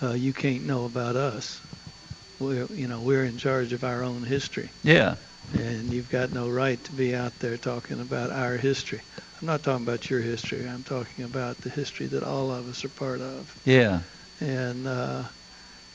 uh, 0.01 0.13
you 0.13 0.31
can't 0.31 0.65
know 0.65 0.85
about 0.85 1.15
us. 1.15 1.59
We're 2.39 2.67
you 2.73 2.87
know 2.87 3.01
we're 3.01 3.25
in 3.25 3.37
charge 3.37 3.73
of 3.73 3.83
our 3.83 4.03
own 4.03 4.23
history, 4.23 4.69
Yeah. 4.83 5.15
and 5.53 5.93
you've 5.93 6.09
got 6.09 6.31
no 6.31 6.47
right 6.49 6.81
to 6.85 6.91
be 6.93 7.13
out 7.13 7.37
there 7.39 7.57
talking 7.57 7.99
about 7.99 8.31
our 8.31 8.55
history. 8.55 9.01
I'm 9.41 9.47
not 9.47 9.63
talking 9.63 9.85
about 9.85 10.09
your 10.09 10.21
history. 10.21 10.67
I'm 10.67 10.83
talking 10.83 11.25
about 11.25 11.57
the 11.57 11.69
history 11.69 12.07
that 12.07 12.23
all 12.23 12.51
of 12.51 12.67
us 12.69 12.83
are 12.85 12.89
part 12.89 13.21
of. 13.21 13.53
Yeah. 13.65 13.99
And 14.41 14.87
uh, 14.87 15.23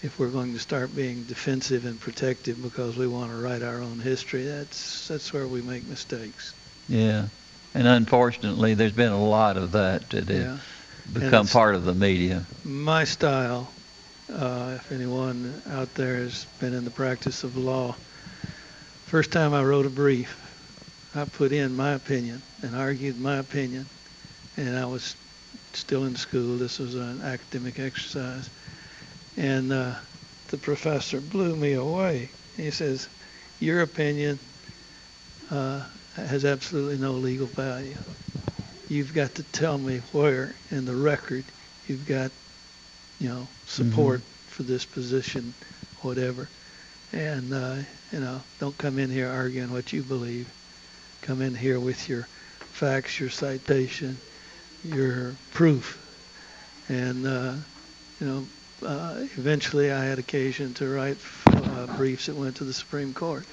if 0.03 0.19
we're 0.19 0.29
going 0.29 0.53
to 0.53 0.59
start 0.59 0.95
being 0.95 1.25
defensive 1.25 1.87
and 1.87 1.99
protective 1.99 2.63
because 2.63 2.97
we 2.97 3.07
want 3.07 3.31
to 3.31 3.37
write 3.37 3.63
our 3.63 3.81
own 3.81 3.99
history, 3.99 4.45
that's 4.45 5.09
that's 5.09 5.33
where 5.33 5.49
we 5.49 5.63
make 5.63 5.87
mistakes. 5.89 6.53
Yeah, 6.89 7.29
and 7.75 7.87
unfortunately, 7.87 8.75
there's 8.75 8.93
been 8.93 9.13
a 9.13 9.25
lot 9.29 9.57
of 9.57 9.73
that 9.73 10.11
that 10.11 10.29
Yeah. 10.29 10.59
Become 11.13 11.47
part 11.47 11.75
of 11.75 11.85
the 11.85 11.95
media. 11.95 12.45
My 12.65 13.05
style, 13.05 13.71
uh, 14.33 14.75
if 14.77 14.93
anyone 14.93 15.63
out 15.71 15.95
there 15.95 16.17
has 16.17 16.47
been 16.59 16.75
in 16.75 16.85
the 16.85 16.91
practice 16.91 17.45
of 17.45 17.57
law, 17.57 17.97
first 19.05 19.31
time 19.31 19.55
I 19.55 19.63
wrote 19.63 19.87
a 19.87 19.91
brief, 19.91 20.39
I 21.15 21.25
put 21.25 21.53
in 21.53 21.77
my 21.77 21.93
opinion 21.93 22.43
and 22.63 22.75
argued 22.75 23.19
my 23.19 23.37
opinion, 23.37 23.89
and 24.57 24.77
I 24.77 24.87
was 24.87 25.17
still 25.73 26.05
in 26.05 26.17
school. 26.17 26.57
This 26.57 26.79
was 26.79 26.95
an 26.95 27.23
academic 27.23 27.79
exercise, 27.79 28.51
and 29.37 29.73
uh, 29.73 29.95
the 30.49 30.59
professor 30.59 31.21
blew 31.21 31.55
me 31.57 31.75
away. 31.75 32.31
He 32.57 32.71
says, 32.71 33.09
"Your 33.61 33.83
opinion 33.83 34.39
uh, 35.51 35.85
has 36.17 36.45
absolutely 36.45 36.99
no 36.99 37.13
legal 37.13 37.47
value. 37.47 37.97
You've 38.89 39.15
got 39.15 39.35
to 39.37 39.43
tell 39.43 39.79
me 39.79 39.99
where 40.13 40.55
in 40.71 40.85
the 40.85 40.95
record 40.95 41.45
you've 41.87 42.07
got, 42.07 42.31
you 43.21 43.29
know, 43.29 43.47
support 43.67 44.21
for 44.49 44.63
this 44.63 44.85
position, 44.85 45.55
whatever. 46.03 46.49
And 47.13 47.53
uh, 47.53 47.77
you 48.13 48.21
know, 48.21 48.41
don't 48.59 48.77
come 48.79 48.99
in 48.99 49.11
here 49.11 49.29
arguing 49.29 49.73
what 49.73 49.93
you 49.93 50.03
believe. 50.03 50.49
Come 51.23 51.41
in 51.43 51.55
here 51.55 51.81
with 51.81 52.09
your 52.09 52.23
facts, 52.59 53.19
your 53.21 53.31
citation, 53.31 54.19
your 54.85 55.35
proof. 55.53 56.01
And 56.89 57.27
uh, 57.27 57.55
you 58.21 58.27
know, 58.27 58.47
uh, 58.87 59.15
eventually 59.37 59.91
I 59.91 60.05
had 60.05 60.19
occasion 60.19 60.75
to 60.75 60.89
write 60.89 61.17
uh, 61.47 61.87
briefs 61.97 62.27
that 62.27 62.37
went 62.37 62.57
to 62.57 62.65
the 62.65 62.73
Supreme 62.73 63.15
Court 63.15 63.45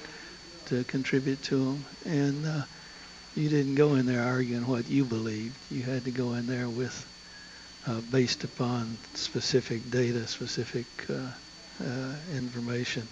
to 0.66 0.84
contribute 0.84 1.42
to 1.44 1.64
them. 1.64 1.84
And 2.04 2.46
uh, 2.46 2.62
you 3.34 3.48
didn't 3.48 3.76
go 3.76 3.94
in 3.94 4.06
there 4.06 4.22
arguing 4.22 4.66
what 4.66 4.88
you 4.88 5.04
believed. 5.04 5.56
You 5.70 5.82
had 5.82 6.04
to 6.04 6.10
go 6.10 6.34
in 6.34 6.46
there 6.46 6.68
with, 6.68 7.06
uh, 7.86 8.00
based 8.10 8.44
upon 8.44 8.96
specific 9.14 9.90
data, 9.90 10.26
specific 10.26 10.86
uh, 11.10 11.84
uh, 11.84 12.14
information, 12.34 13.06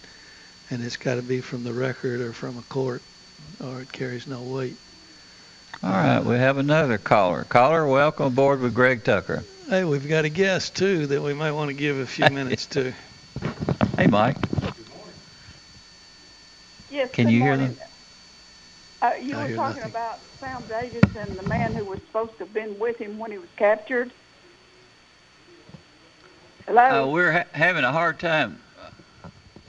and 0.71 0.83
it's 0.83 0.97
got 0.97 1.17
to 1.17 1.23
be 1.23 1.41
from 1.41 1.65
the 1.65 1.73
record 1.73 2.21
or 2.21 2.33
from 2.33 2.57
a 2.59 2.63
court, 2.63 3.03
or 3.65 3.81
it 3.81 3.93
carries 3.93 4.27
no 4.27 4.41
weight. 4.41 4.77
All 5.83 5.91
right, 5.91 6.25
we 6.25 6.37
have 6.37 6.59
another 6.59 6.99
caller. 6.99 7.45
Caller, 7.45 7.87
welcome 7.87 8.27
aboard 8.27 8.61
with 8.61 8.75
Greg 8.75 9.03
Tucker. 9.05 9.43
Hey, 9.69 9.85
we've 9.85 10.09
got 10.09 10.25
a 10.25 10.29
guest 10.29 10.77
too 10.77 11.07
that 11.07 11.23
we 11.23 11.33
might 11.33 11.53
want 11.53 11.69
to 11.69 11.75
give 11.75 11.99
a 11.99 12.07
few 12.07 12.29
minutes 12.31 12.67
to. 12.67 12.93
Hey, 13.97 14.07
Mike. 14.07 14.37
Yes. 16.91 17.11
Can 17.13 17.27
good 17.27 17.33
you 17.33 17.41
hear 17.41 17.57
morning. 17.57 17.75
them? 17.75 17.87
Uh, 19.03 19.13
you 19.23 19.37
I 19.37 19.49
were 19.49 19.57
talking 19.57 19.77
nothing. 19.81 19.91
about 19.91 20.19
Sam 20.41 20.63
Davis 20.69 21.17
and 21.17 21.39
the 21.39 21.49
man 21.49 21.73
who 21.73 21.85
was 21.85 22.01
supposed 22.01 22.33
to 22.33 22.39
have 22.45 22.53
been 22.53 22.79
with 22.79 22.99
him 22.99 23.19
when 23.19 23.31
he 23.31 23.39
was 23.39 23.49
captured. 23.57 24.11
Hello. 26.71 27.03
Uh, 27.03 27.13
we're 27.13 27.33
ha- 27.33 27.45
having 27.51 27.83
a 27.83 27.91
hard 27.91 28.21
time. 28.21 28.57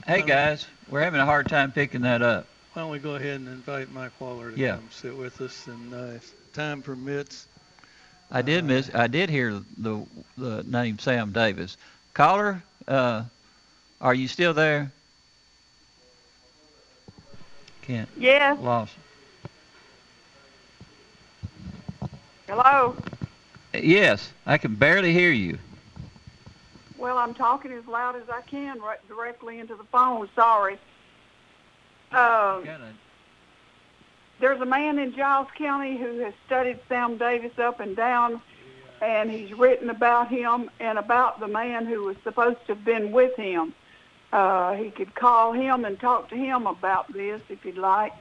Hey, 0.06 0.22
guys, 0.22 0.68
we're 0.88 1.00
having 1.00 1.18
a 1.18 1.24
hard 1.24 1.48
time 1.48 1.72
picking 1.72 2.02
that 2.02 2.22
up. 2.22 2.46
Why 2.74 2.82
don't 2.82 2.92
we 2.92 3.00
go 3.00 3.16
ahead 3.16 3.40
and 3.40 3.48
invite 3.48 3.90
Mike 3.90 4.12
Waller 4.20 4.52
to 4.52 4.56
Yeah. 4.56 4.76
come 4.76 4.88
sit 4.92 5.16
with 5.16 5.40
us, 5.40 5.66
and 5.66 5.92
uh, 5.92 5.96
if 6.14 6.32
time 6.52 6.80
permits, 6.80 7.48
I 8.30 8.40
did 8.42 8.64
miss. 8.64 8.88
I 8.94 9.08
did 9.08 9.30
hear 9.30 9.60
the 9.78 10.06
the 10.38 10.62
name 10.62 11.00
Sam 11.00 11.32
Davis. 11.32 11.76
Caller, 12.14 12.62
uh, 12.86 13.24
are 14.00 14.14
you 14.14 14.28
still 14.28 14.54
there? 14.54 14.92
Can't. 17.82 18.08
Yeah. 18.16 18.56
Lost. 18.60 18.94
Hello. 22.46 22.94
Yes, 23.74 24.30
I 24.46 24.56
can 24.56 24.76
barely 24.76 25.12
hear 25.12 25.32
you. 25.32 25.58
Well, 27.02 27.18
I'm 27.18 27.34
talking 27.34 27.72
as 27.72 27.84
loud 27.88 28.14
as 28.14 28.28
I 28.32 28.42
can 28.42 28.80
right 28.80 29.00
directly 29.08 29.58
into 29.58 29.74
the 29.74 29.82
phone. 29.90 30.28
Sorry. 30.36 30.78
Um, 32.12 32.64
there's 34.38 34.60
a 34.60 34.64
man 34.64 35.00
in 35.00 35.12
Giles 35.12 35.48
County 35.58 35.96
who 35.96 36.18
has 36.20 36.32
studied 36.46 36.78
Sam 36.88 37.18
Davis 37.18 37.58
up 37.58 37.80
and 37.80 37.96
down, 37.96 38.40
and 39.00 39.28
he's 39.28 39.52
written 39.52 39.90
about 39.90 40.28
him 40.28 40.70
and 40.78 40.96
about 40.96 41.40
the 41.40 41.48
man 41.48 41.86
who 41.86 42.04
was 42.04 42.16
supposed 42.22 42.58
to 42.68 42.76
have 42.76 42.84
been 42.84 43.10
with 43.10 43.34
him. 43.34 43.74
Uh, 44.32 44.74
he 44.74 44.90
could 44.90 45.12
call 45.16 45.52
him 45.52 45.84
and 45.84 45.98
talk 45.98 46.28
to 46.28 46.36
him 46.36 46.68
about 46.68 47.12
this 47.12 47.42
if 47.48 47.64
you'd 47.64 47.78
like. 47.78 48.12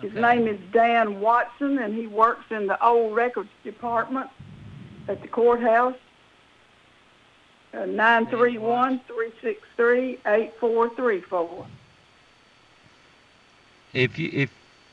His 0.00 0.12
name 0.12 0.46
is 0.46 0.60
Dan 0.72 1.20
Watson, 1.20 1.78
and 1.78 1.92
he 1.92 2.06
works 2.06 2.44
in 2.52 2.68
the 2.68 2.80
old 2.84 3.16
records 3.16 3.50
department 3.64 4.30
at 5.08 5.22
the 5.22 5.28
courthouse. 5.28 5.96
Uh, 7.74 7.86
Nine 7.86 8.26
three 8.26 8.58
one 8.58 9.00
three 9.06 9.32
six 9.40 9.60
three 9.76 10.18
eight 10.26 10.52
four 10.60 10.90
three 10.90 11.20
four. 11.22 11.66
If 13.94 14.18
you 14.18 14.30
if 14.32 14.50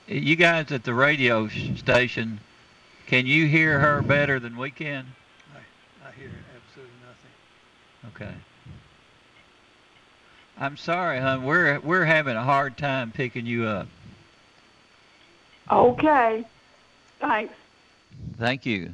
you 0.07 0.35
guys 0.35 0.71
at 0.71 0.83
the 0.85 0.93
radio 0.93 1.47
station, 1.75 2.39
can 3.07 3.25
you 3.25 3.47
hear 3.47 3.79
her 3.79 4.01
better 4.01 4.39
than 4.39 4.57
we 4.57 4.71
can? 4.71 5.05
I, 5.53 6.07
I 6.07 6.11
hear 6.13 6.31
absolutely 6.55 6.95
nothing. 7.05 8.27
Okay. 8.27 8.35
I'm 10.57 10.77
sorry, 10.77 11.19
hon. 11.19 11.43
We're 11.43 11.79
we're 11.79 12.05
having 12.05 12.37
a 12.37 12.43
hard 12.43 12.77
time 12.77 13.11
picking 13.11 13.45
you 13.45 13.65
up. 13.65 13.87
Okay. 15.69 16.45
Thanks. 17.19 17.53
Thank 18.37 18.65
you. 18.65 18.93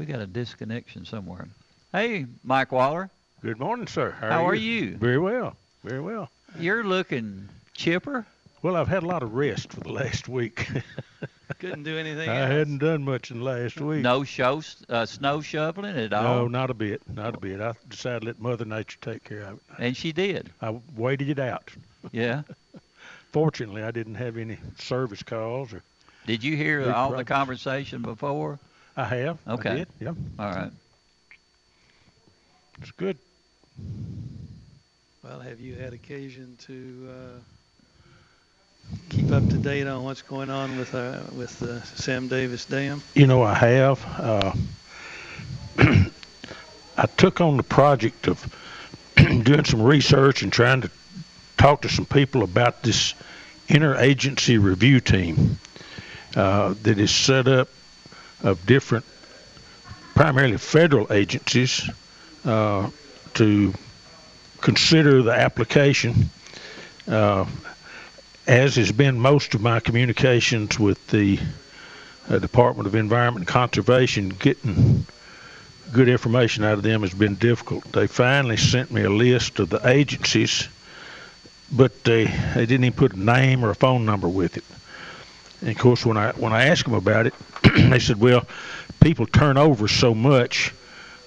We 0.00 0.06
got 0.06 0.20
a 0.20 0.26
disconnection 0.26 1.04
somewhere. 1.04 1.46
Hey, 1.92 2.24
Mike 2.42 2.72
Waller. 2.72 3.10
Good 3.42 3.58
morning, 3.58 3.86
sir. 3.86 4.12
How, 4.12 4.30
How 4.30 4.46
are 4.46 4.52
are 4.52 4.54
you? 4.54 4.72
you? 4.72 4.96
Very 4.96 5.18
well. 5.18 5.54
Very 5.84 6.00
well. 6.00 6.30
You're 6.58 6.82
looking 6.84 7.50
chipper. 7.74 8.24
Well, 8.62 8.76
I've 8.76 8.88
had 8.88 9.02
a 9.02 9.06
lot 9.06 9.22
of 9.22 9.34
rest 9.34 9.74
for 9.74 9.80
the 9.80 9.92
last 9.92 10.26
week. 10.26 10.66
Couldn't 11.58 11.82
do 11.82 11.98
anything 11.98 12.30
I 12.30 12.36
else. 12.40 12.50
hadn't 12.50 12.78
done 12.78 13.04
much 13.04 13.30
in 13.30 13.40
the 13.40 13.44
last 13.44 13.78
week. 13.78 14.00
No 14.00 14.24
show, 14.24 14.62
uh, 14.88 15.04
snow 15.04 15.42
shoveling 15.42 15.98
at 15.98 16.14
all. 16.14 16.22
No, 16.22 16.48
not 16.48 16.70
a 16.70 16.74
bit. 16.74 17.02
Not 17.06 17.34
a 17.34 17.38
bit. 17.38 17.60
I 17.60 17.74
decided 17.90 18.20
to 18.22 18.26
let 18.28 18.40
Mother 18.40 18.64
Nature 18.64 18.96
take 19.02 19.24
care 19.24 19.42
of 19.42 19.56
it. 19.56 19.62
And 19.78 19.94
she 19.94 20.12
did. 20.12 20.48
I 20.62 20.80
waited 20.96 21.28
it 21.28 21.38
out. 21.38 21.70
Yeah. 22.10 22.44
Fortunately, 23.32 23.82
I 23.82 23.90
didn't 23.90 24.14
have 24.14 24.38
any 24.38 24.56
service 24.78 25.22
calls 25.22 25.74
or. 25.74 25.82
Did 26.26 26.42
you 26.42 26.56
hear 26.56 26.84
Big 26.84 26.88
all 26.90 27.10
the 27.10 27.24
conversation 27.24 28.00
before? 28.00 28.58
I 29.00 29.04
have. 29.04 29.38
I 29.46 29.52
Okay. 29.54 29.74
did, 29.76 29.88
yeah. 29.98 30.12
All 30.38 30.50
right. 30.50 30.70
It's 32.82 32.90
good. 32.92 33.16
Well, 35.24 35.40
have 35.40 35.58
you 35.58 35.74
had 35.74 35.94
occasion 35.94 36.56
to 36.66 37.08
uh, 37.08 37.40
keep 39.08 39.32
up 39.32 39.48
to 39.48 39.56
date 39.56 39.86
on 39.86 40.04
what's 40.04 40.20
going 40.20 40.50
on 40.50 40.76
with 40.76 40.94
uh, 40.94 41.22
with 41.32 41.58
the 41.60 41.82
Sam 41.94 42.28
Davis 42.28 42.66
Dam? 42.66 43.00
You 43.14 43.26
know, 43.26 43.42
I 43.42 43.54
have. 43.54 44.04
Uh, 44.18 44.52
I 46.98 47.06
took 47.16 47.40
on 47.40 47.56
the 47.56 47.62
project 47.62 48.28
of 48.28 48.54
doing 49.16 49.64
some 49.64 49.80
research 49.82 50.42
and 50.42 50.52
trying 50.52 50.82
to 50.82 50.90
talk 51.56 51.80
to 51.82 51.88
some 51.88 52.04
people 52.04 52.42
about 52.42 52.82
this 52.82 53.14
interagency 53.68 54.62
review 54.62 55.00
team 55.00 55.58
uh, 56.36 56.74
that 56.82 56.98
is 56.98 57.10
set 57.10 57.48
up 57.48 57.68
of 58.42 58.64
different, 58.66 59.04
primarily 60.14 60.56
federal 60.56 61.12
agencies, 61.12 61.88
uh, 62.44 62.90
to 63.34 63.72
consider 64.60 65.22
the 65.22 65.32
application. 65.32 66.30
Uh, 67.08 67.46
as 68.46 68.76
has 68.76 68.90
been 68.90 69.18
most 69.18 69.54
of 69.54 69.60
my 69.60 69.80
communications 69.80 70.78
with 70.78 71.04
the 71.08 71.38
uh, 72.28 72.38
Department 72.38 72.86
of 72.86 72.94
Environment 72.94 73.42
and 73.42 73.48
Conservation, 73.48 74.30
getting 74.30 75.06
good 75.92 76.08
information 76.08 76.64
out 76.64 76.74
of 76.74 76.82
them 76.82 77.02
has 77.02 77.14
been 77.14 77.34
difficult. 77.34 77.84
They 77.92 78.06
finally 78.06 78.56
sent 78.56 78.90
me 78.90 79.02
a 79.02 79.10
list 79.10 79.58
of 79.58 79.70
the 79.70 79.86
agencies, 79.86 80.68
but 81.72 82.04
they, 82.04 82.24
they 82.54 82.66
didn't 82.66 82.84
even 82.84 82.96
put 82.96 83.14
a 83.14 83.20
name 83.20 83.64
or 83.64 83.70
a 83.70 83.74
phone 83.74 84.04
number 84.04 84.28
with 84.28 84.56
it. 84.56 84.64
And 85.60 85.70
of 85.70 85.78
course, 85.78 86.06
when 86.06 86.16
I 86.16 86.32
when 86.32 86.52
I 86.52 86.66
asked 86.66 86.84
them 86.84 86.94
about 86.94 87.26
it, 87.26 87.34
they 87.62 87.98
said, 87.98 88.20
"Well, 88.20 88.46
people 89.00 89.26
turn 89.26 89.56
over 89.56 89.88
so 89.88 90.14
much 90.14 90.72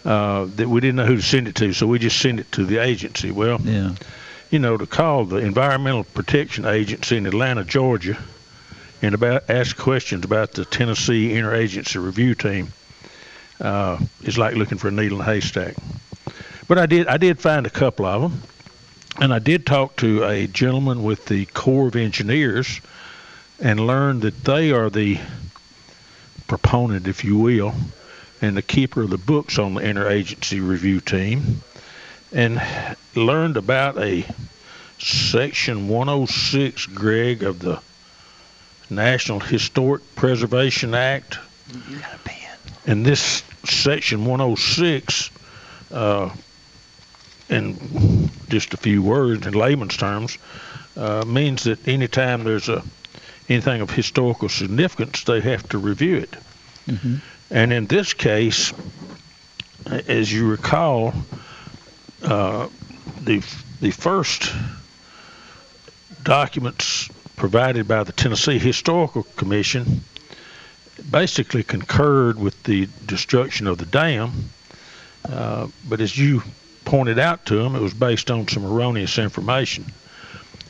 uh, 0.06 0.46
that 0.56 0.68
we 0.68 0.82
didn't 0.82 0.96
know 0.98 1.06
who 1.06 1.16
to 1.18 1.22
send 1.22 1.48
it 1.48 1.56
to, 1.56 1.74
so 1.74 1.88
we 1.88 2.00
just 2.00 2.20
send 2.20 2.40
it 2.40 2.52
to 2.54 2.66
the 2.66 2.78
agency." 2.78 3.32
Well, 3.32 3.60
yeah. 3.62 3.94
you 4.50 4.60
know, 4.60 4.78
to 4.78 4.86
call 4.88 5.26
the 5.26 5.38
Environmental 5.38 6.04
Protection 6.04 6.66
Agency 6.66 7.18
in 7.18 7.26
Atlanta, 7.26 7.64
Georgia, 7.64 8.18
and 9.02 9.14
about 9.14 9.50
ask 9.50 9.78
questions 9.78 10.26
about 10.26 10.54
the 10.54 10.66
Tennessee 10.66 11.30
Interagency 11.34 12.04
Review 12.04 12.36
Team. 12.36 12.74
uh, 13.62 13.98
is 14.24 14.38
like 14.38 14.56
looking 14.56 14.78
for 14.78 14.88
a 14.88 14.92
needle 14.92 15.22
in 15.22 15.22
a 15.22 15.26
haystack. 15.26 15.76
But 16.68 16.78
I 16.78 16.86
did 16.86 17.08
I 17.08 17.18
did 17.18 17.40
find 17.40 17.66
a 17.66 17.70
couple 17.70 18.06
of 18.06 18.22
them, 18.22 18.42
and 19.20 19.34
I 19.34 19.40
did 19.40 19.66
talk 19.66 19.96
to 19.98 20.24
a 20.24 20.48
gentleman 20.48 21.04
with 21.04 21.26
the 21.26 21.46
Corps 21.48 21.88
of 21.88 21.96
Engineers, 21.96 22.82
and 23.62 23.80
learned 23.86 24.22
that 24.22 24.44
they 24.44 24.72
are 24.72 24.90
the 24.90 25.20
proponent, 26.48 27.08
if 27.08 27.24
you 27.24 27.38
will, 27.38 27.74
and 28.42 28.58
the 28.58 28.62
keeper 28.62 29.04
of 29.04 29.10
the 29.10 29.18
books 29.18 29.58
on 29.58 29.74
the 29.76 29.82
interagency 29.82 30.66
review 30.66 31.00
team, 31.00 31.62
and 32.32 32.62
learned 33.16 33.58
about 33.58 33.98
a 33.98 34.26
section 35.00 35.88
106, 35.88 36.88
Greg, 36.88 37.44
of 37.44 37.60
the 37.60 37.80
National 38.90 39.40
Historic 39.40 40.02
Preservation 40.16 40.94
Act. 40.94 41.38
You 41.90 41.98
got 41.98 42.16
a 42.16 42.20
pen. 42.20 42.58
And 42.86 43.06
this 43.06 43.44
section 43.64 44.26
106, 44.26 45.30
uh, 45.92 46.30
in 47.50 48.30
just 48.50 48.74
a 48.74 48.78
few 48.78 49.02
words, 49.02 49.46
in 49.48 49.54
layman's 49.54 49.98
terms, 49.98 50.38
uh, 50.98 51.24
means 51.26 51.64
that 51.64 51.88
anytime 51.88 52.44
there's 52.44 52.70
a 52.70 52.84
anything 53.50 53.82
of 53.82 53.90
historical 53.90 54.50
significance, 54.50 55.24
they 55.24 55.42
have 55.42 55.68
to 55.70 55.78
review 55.78 56.18
it. 56.18 56.32
Mm-hmm. 56.88 57.16
And 57.52 57.74
in 57.74 57.88
this 57.88 58.14
case, 58.14 58.74
as 59.86 60.32
you 60.32 60.50
recall, 60.50 61.14
uh, 62.24 62.68
the 63.22 63.44
the 63.82 63.92
first 63.92 64.52
documents 66.24 67.10
provided 67.36 67.88
by 67.88 68.04
the 68.04 68.14
Tennessee 68.14 68.58
Historical 68.58 69.24
Commission 69.36 70.04
basically 71.12 71.64
concurred 71.64 72.40
with 72.40 72.64
the 72.64 72.88
destruction 73.06 73.68
of 73.68 73.78
the 73.78 73.86
dam. 73.86 74.32
Uh, 75.30 75.68
but 75.90 76.00
as 76.00 76.18
you 76.18 76.42
pointed 76.86 77.20
out 77.20 77.46
to 77.46 77.56
them, 77.56 77.76
it 77.76 77.82
was 77.82 77.94
based 77.94 78.32
on 78.32 78.48
some 78.48 78.66
erroneous 78.66 79.18
information. 79.18 79.86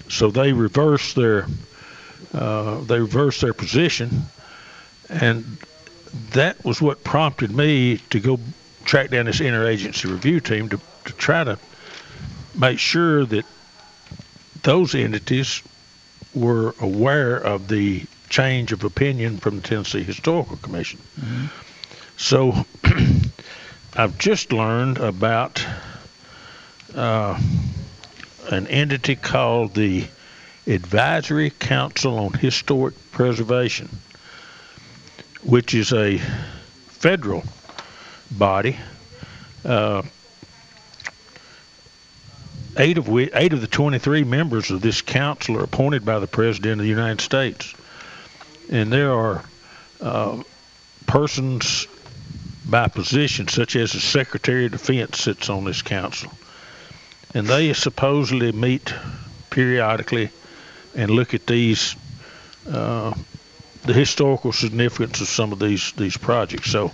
So 0.09 0.31
they 0.31 0.53
reversed 0.53 1.15
their 1.15 1.47
uh, 2.33 2.81
they 2.81 2.99
reversed 2.99 3.41
their 3.41 3.53
position, 3.53 4.23
and 5.09 5.57
that 6.31 6.63
was 6.63 6.81
what 6.81 7.03
prompted 7.03 7.51
me 7.51 7.97
to 8.09 8.19
go 8.19 8.39
track 8.85 9.09
down 9.09 9.25
this 9.25 9.39
interagency 9.39 10.09
review 10.09 10.39
team 10.39 10.69
to, 10.69 10.79
to 11.05 11.13
try 11.13 11.43
to 11.43 11.57
make 12.59 12.79
sure 12.79 13.25
that 13.25 13.45
those 14.63 14.95
entities 14.95 15.61
were 16.33 16.75
aware 16.79 17.35
of 17.35 17.67
the 17.67 18.05
change 18.29 18.71
of 18.71 18.83
opinion 18.83 19.37
from 19.37 19.57
the 19.57 19.61
Tennessee 19.61 20.03
Historical 20.03 20.57
Commission. 20.57 20.99
Mm-hmm. 21.19 21.45
So 22.17 22.65
I've 23.95 24.17
just 24.17 24.51
learned 24.51 24.97
about 24.97 25.65
uh, 26.95 27.39
an 28.49 28.67
entity 28.67 29.15
called 29.15 29.73
the 29.75 30.05
Advisory 30.65 31.49
Council 31.49 32.17
on 32.17 32.33
Historic 32.33 32.95
Preservation, 33.11 33.89
which 35.43 35.73
is 35.73 35.91
a 35.91 36.17
federal 36.87 37.43
body. 38.31 38.77
Uh, 39.65 40.03
eight 42.77 42.97
of 42.97 43.09
we, 43.09 43.29
eight 43.33 43.51
of 43.51 43.59
the 43.59 43.67
23 43.67 44.23
members 44.23 44.71
of 44.71 44.81
this 44.81 45.01
council 45.01 45.57
are 45.57 45.65
appointed 45.65 46.05
by 46.05 46.19
the 46.19 46.27
President 46.27 46.79
of 46.79 46.85
the 46.85 46.89
United 46.89 47.19
States, 47.19 47.73
and 48.71 48.91
there 48.91 49.11
are 49.11 49.43
uh, 49.99 50.41
persons 51.07 51.87
by 52.65 52.87
position, 52.87 53.49
such 53.49 53.75
as 53.75 53.91
the 53.91 53.99
Secretary 53.99 54.67
of 54.67 54.71
Defense, 54.71 55.19
sits 55.19 55.49
on 55.49 55.65
this 55.65 55.81
council, 55.81 56.31
and 57.33 57.45
they 57.47 57.73
supposedly 57.73 58.53
meet 58.53 58.93
periodically 59.49 60.29
and 60.95 61.09
look 61.11 61.33
at 61.33 61.47
these. 61.47 61.95
Uh, 62.69 63.13
the 63.85 63.93
historical 63.93 64.53
significance 64.53 65.19
of 65.21 65.27
some 65.27 65.51
of 65.51 65.59
these 65.59 65.91
these 65.93 66.17
projects. 66.17 66.71
So, 66.71 66.89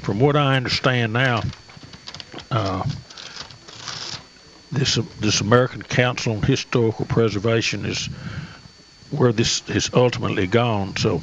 from 0.00 0.20
what 0.20 0.36
I 0.36 0.56
understand 0.56 1.12
now, 1.12 1.42
uh, 2.50 2.82
this 4.72 4.98
this 5.20 5.40
American 5.40 5.82
Council 5.82 6.36
on 6.36 6.42
Historical 6.42 7.04
Preservation 7.04 7.84
is 7.84 8.06
where 9.10 9.32
this 9.32 9.60
has 9.68 9.90
ultimately 9.92 10.46
gone. 10.46 10.96
So 10.96 11.20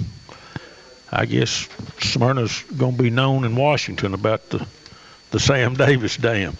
I 1.12 1.26
guess 1.26 1.68
Smyrna's 1.99 2.64
going 2.78 2.95
to 2.95 3.03
be 3.03 3.09
known 3.09 3.43
in 3.43 3.55
Washington 3.55 4.14
about 4.14 4.49
the 4.49 4.66
the 5.32 5.39
Sam 5.39 5.74
Davis 5.86 6.18
Dam. 6.18 6.55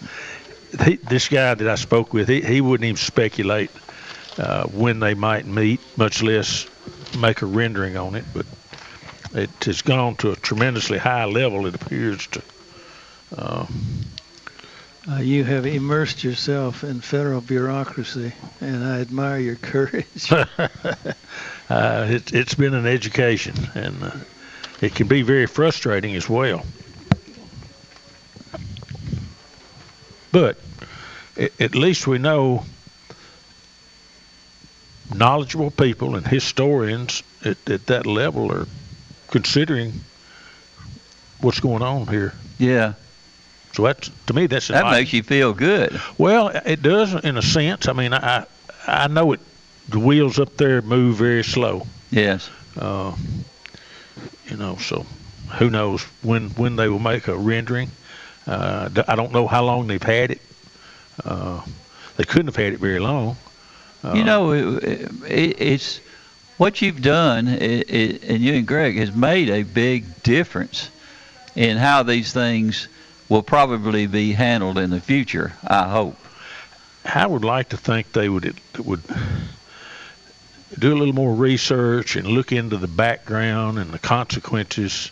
He, 0.84 0.96
this 0.96 1.28
guy 1.28 1.54
that 1.54 1.68
I 1.68 1.74
spoke 1.74 2.14
with, 2.14 2.28
he, 2.28 2.40
he 2.40 2.62
wouldn't 2.62 2.86
even 2.86 2.96
speculate 2.96 3.70
uh, 4.38 4.64
when 4.68 5.00
they 5.00 5.14
might 5.14 5.46
meet, 5.46 5.80
much 5.96 6.22
less 6.22 6.66
make 7.18 7.42
a 7.42 7.46
rendering 7.46 7.96
on 7.96 8.14
it. 8.14 8.24
But 8.32 8.46
it 9.34 9.50
has 9.64 9.82
gone 9.82 10.16
to 10.16 10.32
a 10.32 10.36
tremendously 10.36 10.98
high 10.98 11.24
level. 11.24 11.66
It 11.66 11.74
appears 11.74 12.26
to. 12.28 12.42
Uh, 13.36 13.66
Uh, 15.10 15.16
you 15.16 15.42
have 15.42 15.66
immersed 15.66 16.22
yourself 16.22 16.84
in 16.84 17.00
federal 17.00 17.40
bureaucracy, 17.40 18.32
and 18.60 18.84
I 18.84 19.00
admire 19.00 19.40
your 19.40 19.56
courage. 19.56 20.30
uh, 20.32 20.46
it, 21.68 22.32
it's 22.32 22.54
been 22.54 22.72
an 22.74 22.86
education, 22.86 23.54
and 23.74 24.00
uh, 24.00 24.10
it 24.80 24.94
can 24.94 25.08
be 25.08 25.22
very 25.22 25.46
frustrating 25.46 26.14
as 26.14 26.28
well. 26.28 26.64
But 30.30 30.56
at 31.36 31.74
least 31.74 32.06
we 32.06 32.18
know 32.18 32.64
knowledgeable 35.14 35.70
people 35.70 36.16
and 36.16 36.26
historians 36.26 37.22
at, 37.44 37.56
at 37.68 37.86
that 37.86 38.06
level 38.06 38.52
are 38.52 38.66
considering 39.28 39.92
what's 41.40 41.60
going 41.60 41.82
on 41.82 42.06
here. 42.06 42.34
Yeah. 42.58 42.94
So 43.72 43.84
that 43.84 44.08
to 44.26 44.34
me 44.34 44.46
that's 44.46 44.68
That 44.68 44.90
makes 44.90 45.12
you 45.12 45.22
feel 45.22 45.54
good. 45.54 45.98
Well, 46.18 46.48
it 46.48 46.82
does 46.82 47.14
in 47.24 47.36
a 47.36 47.42
sense. 47.42 47.88
I 47.88 47.92
mean, 47.92 48.12
I 48.12 48.46
I 48.86 49.08
know 49.08 49.32
it. 49.32 49.40
The 49.88 49.98
wheels 49.98 50.38
up 50.38 50.56
there 50.56 50.82
move 50.82 51.16
very 51.16 51.42
slow. 51.42 51.86
Yes. 52.10 52.50
Uh, 52.76 53.14
you 54.46 54.56
know, 54.56 54.76
so 54.76 55.06
who 55.58 55.70
knows 55.70 56.02
when 56.22 56.50
when 56.50 56.76
they 56.76 56.88
will 56.88 56.98
make 56.98 57.28
a 57.28 57.36
rendering? 57.36 57.90
Uh, 58.46 58.90
I 59.08 59.16
don't 59.16 59.32
know 59.32 59.46
how 59.46 59.64
long 59.64 59.86
they've 59.86 60.02
had 60.02 60.32
it. 60.32 60.40
Uh, 61.24 61.62
they 62.16 62.24
couldn't 62.24 62.46
have 62.46 62.56
had 62.56 62.72
it 62.72 62.80
very 62.80 62.98
long. 62.98 63.36
Uh, 64.04 64.14
you 64.14 64.24
know, 64.24 64.52
it, 64.52 64.84
it, 65.28 65.60
it's 65.60 66.00
what 66.56 66.82
you've 66.82 67.02
done, 67.02 67.48
it, 67.48 68.22
and 68.24 68.40
you 68.40 68.54
and 68.54 68.66
Greg 68.66 68.96
has 68.96 69.14
made 69.14 69.48
a 69.50 69.62
big 69.62 70.22
difference 70.22 70.90
in 71.54 71.76
how 71.76 72.02
these 72.02 72.32
things 72.32 72.88
will 73.28 73.42
probably 73.42 74.06
be 74.06 74.32
handled 74.32 74.78
in 74.78 74.90
the 74.90 75.00
future. 75.00 75.52
I 75.66 75.88
hope. 75.88 76.16
I 77.04 77.26
would 77.26 77.44
like 77.44 77.70
to 77.70 77.76
think 77.76 78.12
they 78.12 78.28
would 78.28 78.54
would 78.78 79.02
do 80.78 80.92
a 80.92 80.96
little 80.96 81.14
more 81.14 81.34
research 81.34 82.16
and 82.16 82.26
look 82.26 82.52
into 82.52 82.76
the 82.76 82.88
background 82.88 83.78
and 83.78 83.90
the 83.90 83.98
consequences 83.98 85.10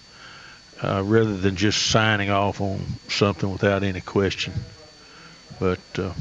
uh, 0.82 1.03
rather 1.05 1.36
than 1.36 1.57
just 1.57 1.82
signing 1.91 2.30
off 2.30 2.61
on 2.61 2.80
something 3.09 3.51
without 3.51 3.82
any 3.82 4.01
question. 4.01 4.53
But 5.59 5.80
uh, 5.99 6.12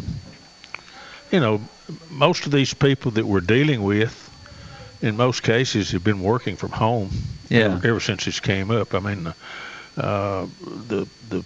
you 1.31 1.39
know, 1.39 1.61
most 2.09 2.45
of 2.45 2.51
these 2.51 2.73
people 2.73 3.11
that 3.11 3.25
we're 3.25 3.39
dealing 3.41 3.83
with, 3.83 4.25
in 5.01 5.17
most 5.17 5.43
cases, 5.43 5.91
have 5.91 6.03
been 6.03 6.21
working 6.21 6.55
from 6.55 6.71
home. 6.71 7.09
Yeah. 7.49 7.59
Ever, 7.61 7.87
ever 7.87 7.99
since 7.99 8.25
this 8.25 8.39
came 8.39 8.69
up, 8.71 8.93
I 8.93 8.99
mean, 8.99 9.33
uh, 9.97 10.45
the 10.87 11.07
the 11.29 11.43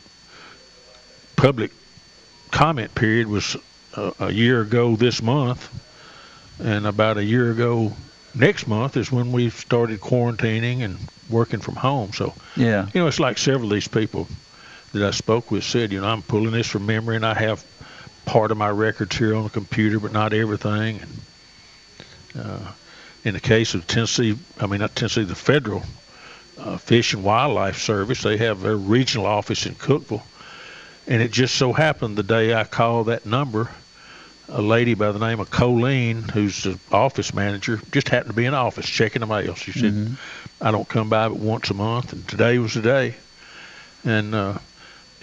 public 1.35 1.71
comment 2.51 2.93
period 2.95 3.27
was 3.27 3.55
a, 3.95 4.13
a 4.19 4.31
year 4.31 4.61
ago 4.61 4.95
this 4.95 5.21
month, 5.21 5.69
and 6.63 6.85
about 6.85 7.17
a 7.17 7.23
year 7.23 7.51
ago 7.51 7.93
next 8.35 8.67
month 8.67 8.97
is 8.97 9.11
when 9.11 9.31
we 9.31 9.49
started 9.49 9.99
quarantining 9.99 10.81
and 10.81 10.97
working 11.29 11.59
from 11.59 11.75
home. 11.75 12.11
So, 12.13 12.33
Yeah. 12.55 12.87
you 12.93 13.01
know, 13.01 13.07
it's 13.07 13.19
like 13.19 13.37
several 13.37 13.65
of 13.65 13.73
these 13.73 13.87
people 13.87 14.27
that 14.91 15.01
I 15.01 15.11
spoke 15.11 15.51
with 15.51 15.63
said, 15.63 15.91
you 15.91 16.01
know, 16.01 16.07
I'm 16.07 16.21
pulling 16.21 16.51
this 16.51 16.67
from 16.67 16.85
memory, 16.85 17.15
and 17.15 17.25
I 17.25 17.33
have 17.33 17.63
part 18.26 18.51
of 18.51 18.57
my 18.57 18.69
records 18.69 19.17
here 19.17 19.36
on 19.36 19.43
the 19.43 19.49
computer, 19.49 19.99
but 19.99 20.11
not 20.11 20.34
everything. 20.34 20.99
And 21.01 22.45
uh, 22.45 22.71
in 23.24 23.34
the 23.34 23.39
case 23.39 23.74
of 23.74 23.86
Tennessee, 23.88 24.38
I 24.59 24.67
mean 24.67 24.80
not 24.80 24.95
Tennessee, 24.95 25.24
the 25.24 25.36
federal 25.36 25.84
uh, 26.59 26.78
Fish 26.78 27.13
and 27.13 27.24
Wildlife 27.24 27.78
Service, 27.78 28.21
they 28.21 28.38
have 28.38 28.61
their 28.61 28.76
regional 28.76 29.26
office 29.26 29.65
in 29.65 29.76
Cookeville, 29.76 30.24
and 31.07 31.21
it 31.21 31.32
just 31.32 31.55
so 31.55 31.74
happened 31.74 32.15
the 32.15 32.24
day 32.24 32.53
I 32.53 32.63
called 32.63 33.07
that 33.07 33.26
number, 33.26 33.69
a 34.49 34.61
lady 34.61 34.93
by 34.93 35.11
the 35.11 35.19
name 35.19 35.39
of 35.39 35.49
Colleen, 35.49 36.21
who's 36.21 36.63
the 36.63 36.78
office 36.91 37.34
manager, 37.34 37.80
just 37.91 38.09
happened 38.09 38.32
to 38.32 38.36
be 38.36 38.45
in 38.45 38.53
office 38.53 38.86
checking 38.86 39.21
the 39.21 39.26
mail. 39.26 39.55
She 39.55 39.71
said, 39.71 39.93
Mhm. 39.93 40.15
"I 40.61 40.71
don't 40.71 40.88
come 40.88 41.09
by 41.09 41.28
but 41.28 41.38
once 41.38 41.69
a 41.69 41.74
month, 41.74 42.13
and 42.13 42.28
today 42.28 42.57
was 42.59 42.74
the 42.74 42.82
day." 42.82 43.15
and 44.05 44.36
uh, 44.36 44.57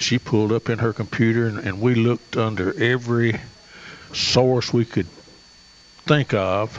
she 0.03 0.19
pulled 0.19 0.53
up 0.53 0.69
in 0.69 0.79
her 0.79 0.93
computer, 0.93 1.47
and, 1.47 1.59
and 1.59 1.81
we 1.81 1.95
looked 1.95 2.37
under 2.37 2.79
every 2.83 3.41
source 4.13 4.73
we 4.73 4.85
could 4.85 5.07
think 6.07 6.35
of, 6.35 6.79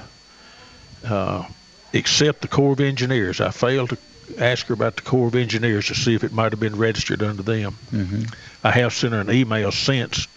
uh, 1.06 1.46
except 1.94 2.42
the 2.42 2.48
Corps 2.48 2.74
of 2.74 2.80
Engineers. 2.80 3.40
I 3.40 3.52
failed 3.52 3.90
to 3.90 3.98
ask 4.38 4.68
her 4.68 4.74
about 4.74 4.96
the 4.96 5.02
Corps 5.02 5.28
of 5.28 5.36
Engineers 5.36 5.88
to 5.88 5.96
see 5.96 6.16
if 6.16 6.24
it 6.24 6.32
might 6.32 6.52
have 6.52 6.60
been 6.60 6.76
registered 6.76 7.22
under 7.22 7.44
them. 7.44 7.78
Mm-hmm. 7.92 8.24
I 8.64 8.72
have 8.72 8.94
sent 8.94 9.14
her 9.14 9.22
an 9.22 9.32
email 9.32 9.72
since 9.72 10.28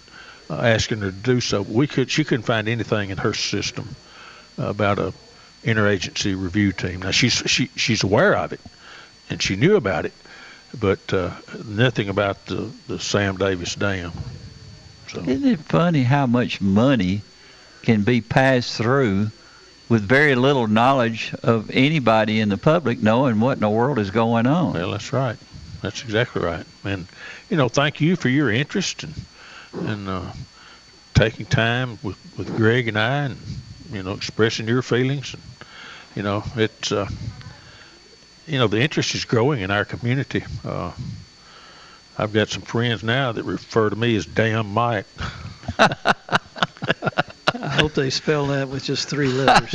uh, 0.51 0.55
asking 0.57 0.99
her 0.99 1.11
to 1.11 1.16
do 1.16 1.41
so. 1.41 1.62
We 1.62 1.87
could 1.87 2.11
she 2.11 2.24
couldn't 2.24 2.45
find 2.45 2.68
anything 2.68 3.11
in 3.11 3.18
her 3.18 3.35
system 3.35 3.95
about 4.59 4.99
a 4.99 5.12
interagency 5.62 6.41
review 6.41 6.72
team. 6.72 7.03
Now 7.03 7.11
she's 7.11 7.43
she 7.47 7.70
she's 7.76 8.03
aware 8.03 8.37
of 8.37 8.53
it, 8.53 8.61
and 9.30 9.43
she 9.43 9.57
knew 9.57 9.76
about 9.76 10.05
it, 10.05 10.12
but 10.81 11.12
uh, 11.12 11.31
nothing 11.66 12.09
about 12.09 12.47
the 12.47 12.70
the 12.89 12.99
Sam 12.99 13.37
Davis 13.37 13.75
Dam. 13.75 14.12
So 15.09 15.20
Isn't 15.20 15.47
it 15.47 15.61
funny 15.61 16.03
how 16.03 16.27
much 16.27 16.61
money 16.61 17.22
can 17.83 18.03
be 18.03 18.20
passed 18.20 18.77
through 18.77 19.31
with 19.89 20.03
very 20.03 20.35
little 20.35 20.66
knowledge 20.66 21.35
of 21.43 21.70
anybody 21.70 22.41
in 22.41 22.49
the 22.49 22.57
public 22.57 23.03
knowing 23.03 23.39
what 23.41 23.59
in 23.59 23.61
the 23.61 23.70
world 23.70 23.99
is 23.99 24.11
going 24.11 24.47
on? 24.47 24.72
well, 24.72 24.91
that's 24.93 25.12
right. 25.12 25.37
That's 25.83 26.03
exactly 26.03 26.43
right. 26.43 26.64
And 26.85 27.07
you 27.51 27.57
know, 27.57 27.68
thank 27.68 28.01
you 28.01 28.16
for 28.16 28.29
your 28.29 28.51
interest 28.51 29.05
and 29.05 29.14
and 29.87 30.09
uh, 30.09 30.33
taking 31.14 31.47
time 31.47 31.99
with 32.03 32.16
with 32.39 32.57
Greg 32.57 32.89
and 32.89 32.99
I, 32.99 33.25
and 33.27 33.37
you 33.93 34.03
know, 34.03 34.12
expressing 34.12 34.66
your 34.66 34.83
feelings. 34.83 35.35
And 35.35 35.43
you 36.16 36.22
know, 36.22 36.43
it's 36.57 36.91
uh, 36.91 37.07
you 38.47 38.59
know 38.59 38.66
the 38.66 38.80
interest 38.80 39.14
is 39.14 39.24
growing 39.24 39.61
in 39.61 39.70
our 39.70 39.84
community. 39.84 40.45
Uh, 40.64 40.92
I've 42.16 42.32
got 42.32 42.49
some 42.49 42.62
friends 42.62 43.03
now 43.03 43.32
that 43.32 43.42
refer 43.45 43.90
to 43.90 43.97
me 43.97 44.14
as 44.16 44.24
Damn 44.26 44.72
Mike. 44.72 45.07
I 45.78 47.68
hope 47.78 47.95
they 47.95 48.11
spell 48.11 48.47
that 48.49 48.68
with 48.68 48.84
just 48.84 49.09
three 49.09 49.28
letters. 49.32 49.72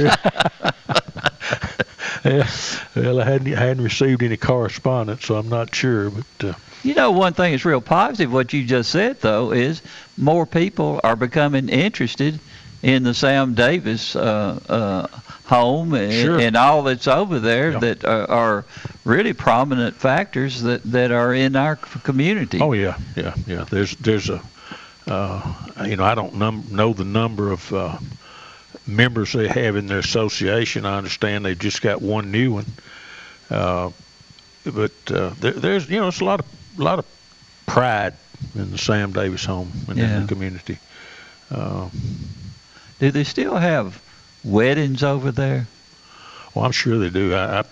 yeah, 2.25 2.49
well, 2.95 3.19
I 3.21 3.25
hadn't 3.25 3.53
I 3.53 3.59
hadn't 3.59 3.83
received 3.83 4.23
any 4.23 4.37
correspondence, 4.37 5.25
so 5.25 5.35
I'm 5.35 5.49
not 5.49 5.73
sure. 5.73 6.09
But 6.11 6.25
uh, 6.49 6.53
You 6.83 6.93
know, 6.93 7.11
one 7.11 7.33
thing 7.33 7.51
that's 7.51 7.65
real 7.65 7.81
positive, 7.81 8.31
what 8.31 8.53
you 8.53 8.63
just 8.65 8.91
said, 8.91 9.19
though, 9.21 9.51
is 9.51 9.81
more 10.17 10.45
people 10.45 10.99
are 11.03 11.15
becoming 11.15 11.69
interested 11.69 12.39
in 12.83 13.03
the 13.03 13.13
Sam 13.13 13.53
Davis 13.55 14.15
uh, 14.15 14.59
uh, 14.69 15.07
home 15.49 15.93
and, 15.95 16.13
Sure. 16.13 16.39
and 16.39 16.55
all 16.55 16.83
that's 16.83 17.07
over 17.07 17.39
there 17.39 17.71
Yeah. 17.71 17.79
that 17.79 18.05
are, 18.05 18.29
are 18.29 18.65
really 19.03 19.33
prominent 19.33 19.95
factors 19.95 20.61
that, 20.61 20.83
that 20.91 21.11
are 21.11 21.33
in 21.33 21.55
our 21.55 21.75
community. 21.75 22.59
Oh 22.61 22.73
yeah, 22.73 22.97
yeah, 23.15 23.33
yeah. 23.47 23.65
There's 23.69 23.95
there's 23.97 24.29
a 24.29 24.41
uh, 25.07 25.41
you 25.85 25.95
know 25.97 26.03
I 26.03 26.13
don't 26.15 26.35
num- 26.35 26.65
know 26.71 26.93
the 26.93 27.03
number 27.05 27.51
of 27.51 27.73
uh, 27.73 27.97
members 28.85 29.33
they 29.33 29.47
have 29.47 29.75
in 29.75 29.87
their 29.87 29.99
association. 29.99 30.85
I 30.85 30.97
understand 30.97 31.43
they've 31.45 31.57
just 31.57 31.81
got 31.81 32.01
one 32.01 32.31
new 32.31 32.53
one, 32.53 32.65
uh, 33.49 33.89
but 34.65 34.91
uh, 35.11 35.31
there, 35.39 35.53
there's 35.53 35.89
you 35.89 35.99
know 35.99 36.09
it's 36.09 36.21
a 36.21 36.25
lot 36.25 36.39
of 36.41 36.45
a 36.77 36.83
lot 36.83 36.99
of 36.99 37.05
pride 37.65 38.13
in 38.55 38.69
the 38.71 38.77
Sam 38.77 39.11
Davis 39.11 39.45
home 39.45 39.71
and 39.87 39.97
in 39.99 40.21
the 40.21 40.27
community. 40.27 40.77
Uh, 41.51 41.89
Do 42.99 43.09
they 43.11 43.23
still 43.23 43.55
have 43.55 43.99
weddings 44.43 45.03
over 45.03 45.31
there? 45.31 45.67
Well, 46.53 46.65
I'm 46.65 46.71
sure 46.71 46.97
they 46.97 47.09
do. 47.09 47.33
I, 47.33 47.59
I 47.59 47.63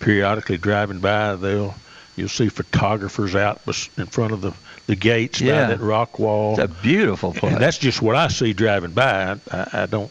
periodically 0.00 0.58
driving 0.58 1.00
by, 1.00 1.36
they'll 1.36 1.74
you'll 2.16 2.28
see 2.28 2.48
photographers 2.48 3.36
out 3.36 3.60
in 3.96 4.06
front 4.06 4.32
of 4.32 4.40
the 4.40 4.52
the 4.86 4.96
gates 4.96 5.40
Yeah. 5.40 5.66
by 5.66 5.74
that 5.74 5.80
rock 5.80 6.18
wall. 6.18 6.58
It's 6.58 6.60
a 6.60 6.82
beautiful 6.82 7.32
place. 7.32 7.52
And 7.52 7.62
that's 7.62 7.78
just 7.78 8.00
what 8.02 8.16
I 8.16 8.28
see 8.28 8.52
driving 8.54 8.92
by. 8.92 9.38
I, 9.50 9.68
I, 9.72 9.86
don't 9.86 10.10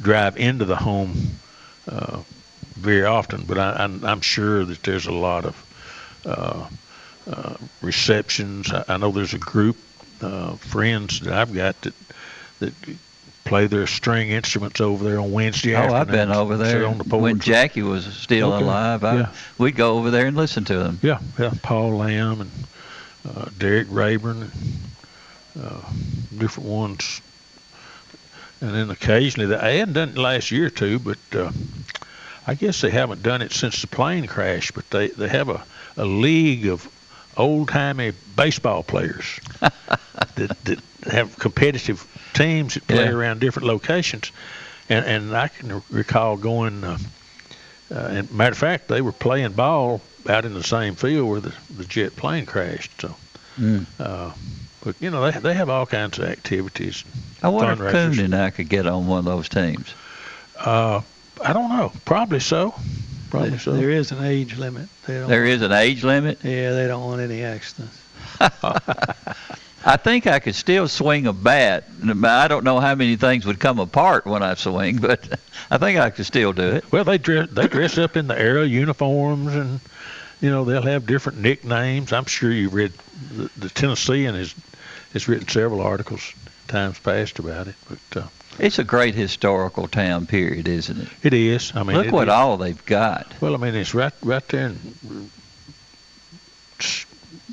drive 0.00 0.38
into 0.38 0.64
the 0.64 0.76
home 0.76 1.14
uh, 1.86 2.20
very 2.74 3.04
often, 3.04 3.44
but 3.44 3.58
I, 3.58 3.74
I'm, 3.74 4.02
I'm 4.02 4.22
sure 4.22 4.64
that 4.64 4.82
there's 4.82 5.06
a 5.06 5.12
lot 5.12 5.44
of 5.44 6.22
uh, 6.24 6.66
uh, 7.30 7.54
receptions. 7.82 8.72
I, 8.72 8.84
I 8.88 8.96
know 8.96 9.10
there's 9.10 9.34
a 9.34 9.38
group 9.38 9.76
uh, 10.22 10.54
friends 10.54 11.20
that 11.20 11.34
I've 11.34 11.52
got 11.52 11.78
that 11.82 11.94
that 12.60 12.72
play 13.52 13.66
their 13.66 13.86
string 13.86 14.30
instruments 14.30 14.80
over 14.80 15.04
there 15.04 15.20
on 15.20 15.30
Wednesday 15.30 15.76
Oh, 15.76 15.92
I've 15.92 16.06
been 16.06 16.32
over 16.32 16.56
there 16.56 16.86
on 16.86 16.96
the 16.96 17.18
when. 17.18 17.38
Jackie 17.38 17.82
was 17.82 18.06
still 18.06 18.50
Okay. 18.54 18.64
alive. 18.64 19.04
I, 19.04 19.14
Yeah. 19.18 19.28
We'd 19.58 19.76
go 19.76 19.98
over 19.98 20.10
there 20.10 20.24
and 20.24 20.34
listen 20.34 20.64
to 20.64 20.78
them. 20.78 20.98
Yeah, 21.02 21.18
yeah. 21.38 21.52
Paul 21.60 21.96
Lamb 21.98 22.40
and 22.40 22.50
uh, 23.28 23.50
Derek 23.58 23.88
Rayburn, 23.90 24.50
and, 25.54 25.62
uh, 25.62 25.82
different 26.38 26.66
ones. 26.66 27.20
And 28.62 28.74
then 28.74 28.88
occasionally, 28.88 29.54
they 29.54 29.76
hadn't 29.80 29.92
done 29.92 30.08
it 30.08 30.16
last 30.16 30.50
year 30.50 30.68
or 30.68 30.70
two, 30.70 30.98
but 30.98 31.18
uh, 31.34 31.52
I 32.46 32.54
guess 32.54 32.80
they 32.80 32.90
haven't 32.90 33.22
done 33.22 33.42
it 33.42 33.52
since 33.52 33.82
the 33.82 33.86
plane 33.86 34.26
crash. 34.26 34.70
But 34.70 34.88
they, 34.88 35.08
they 35.08 35.28
have 35.28 35.50
a, 35.50 35.62
a 35.98 36.06
league 36.06 36.68
of 36.68 36.88
old 37.36 37.68
timey 37.68 38.12
baseball 38.34 38.82
players 38.82 39.40
that, 39.60 40.56
that 40.64 40.78
have 41.10 41.38
competitive 41.38 42.06
teams 42.32 42.74
that 42.74 42.86
play 42.86 43.04
Yeah. 43.04 43.10
around 43.12 43.40
different 43.40 43.66
locations. 43.68 44.32
And, 44.88 45.04
and 45.06 45.36
I 45.36 45.48
can 45.48 45.82
recall 45.90 46.36
going. 46.36 46.82
Uh, 46.84 46.98
uh, 47.90 47.94
and 47.94 48.32
matter 48.32 48.52
of 48.52 48.58
fact, 48.58 48.88
they 48.88 49.00
were 49.00 49.12
playing 49.12 49.52
ball 49.52 50.00
out 50.28 50.44
in 50.44 50.54
the 50.54 50.62
same 50.62 50.94
field 50.94 51.28
where 51.28 51.40
the, 51.40 51.52
the 51.76 51.84
jet 51.84 52.16
plane 52.16 52.46
crashed. 52.46 53.00
So, 53.00 53.14
Mm. 53.60 53.84
uh, 54.00 54.32
but 54.82 54.96
you 55.00 55.10
know, 55.10 55.30
they 55.30 55.38
they 55.38 55.52
have 55.54 55.68
all 55.68 55.84
kinds 55.86 56.18
of 56.18 56.24
activities. 56.24 57.04
I 57.42 57.48
wonder 57.48 57.72
if 57.72 57.78
fundraisers. 57.78 58.16
Coon 58.16 58.24
and 58.24 58.34
I 58.34 58.48
could 58.50 58.68
get 58.70 58.86
on 58.86 59.06
one 59.06 59.18
of 59.18 59.24
those 59.26 59.48
teams. 59.48 59.92
Uh, 60.58 61.02
I 61.44 61.52
don't 61.52 61.68
know. 61.68 61.92
Probably 62.06 62.40
so. 62.40 62.74
Probably 63.30 63.50
There- 63.50 63.58
so. 63.58 63.72
There 63.72 63.90
is 63.90 64.10
an 64.10 64.24
age 64.24 64.56
limit. 64.56 64.88
They 65.06 65.14
don't 65.20 65.28
There 65.28 65.44
is 65.44 65.60
an 65.62 65.72
age 65.72 66.02
limit. 66.02 66.38
Yeah, 66.42 66.72
they 66.72 66.86
don't 66.86 67.04
want 67.04 67.20
any 67.20 67.42
accidents. 67.44 67.98
I 69.84 69.96
think 69.96 70.26
I 70.26 70.38
could 70.38 70.54
still 70.54 70.86
swing 70.88 71.26
a 71.26 71.32
bat. 71.32 71.84
I 72.24 72.48
don't 72.48 72.64
know 72.64 72.78
how 72.80 72.94
many 72.94 73.16
things 73.16 73.44
would 73.46 73.58
come 73.58 73.78
apart 73.78 74.26
when 74.26 74.42
I 74.42 74.54
swing, 74.54 74.98
but 74.98 75.28
I 75.70 75.78
think 75.78 75.98
I 75.98 76.10
could 76.10 76.26
still 76.26 76.52
do 76.52 76.62
it. 76.76 76.92
Well, 76.92 77.04
they 77.04 77.18
dress 77.18 77.48
they 77.50 77.66
dress 77.66 77.98
up 77.98 78.16
in 78.16 78.28
the 78.28 78.38
Arrow 78.38 78.62
uniforms, 78.62 79.54
and 79.54 79.80
you 80.40 80.50
know 80.50 80.64
they'll 80.64 80.82
have 80.82 81.06
different 81.06 81.38
nicknames. 81.38 82.12
I'm 82.12 82.26
sure 82.26 82.50
you've 82.50 82.74
read 82.74 82.92
the, 83.32 83.50
the 83.56 83.68
Tennessean 83.70 84.34
has 84.34 84.54
has 85.12 85.28
written 85.28 85.48
several 85.48 85.80
articles 85.82 86.32
times 86.68 86.98
past 87.00 87.38
about 87.38 87.68
it. 87.68 87.74
But 87.88 88.22
uh, 88.22 88.26
It's 88.58 88.78
a 88.78 88.84
great 88.84 89.14
historical 89.14 89.88
town, 89.88 90.26
period, 90.26 90.68
isn't 90.68 90.98
it? 91.00 91.08
it 91.22 91.34
is. 91.34 91.72
I 91.74 91.82
mean, 91.82 91.96
Look 91.96 92.12
what 92.12 92.28
is- 92.28 92.32
all 92.34 92.56
they've 92.56 92.84
got. 92.86 93.32
Well, 93.40 93.54
I 93.54 93.58
mean, 93.58 93.74
it's 93.74 93.94
right 93.94 94.12
right 94.22 94.46
there 94.48 94.68
in 94.68 95.30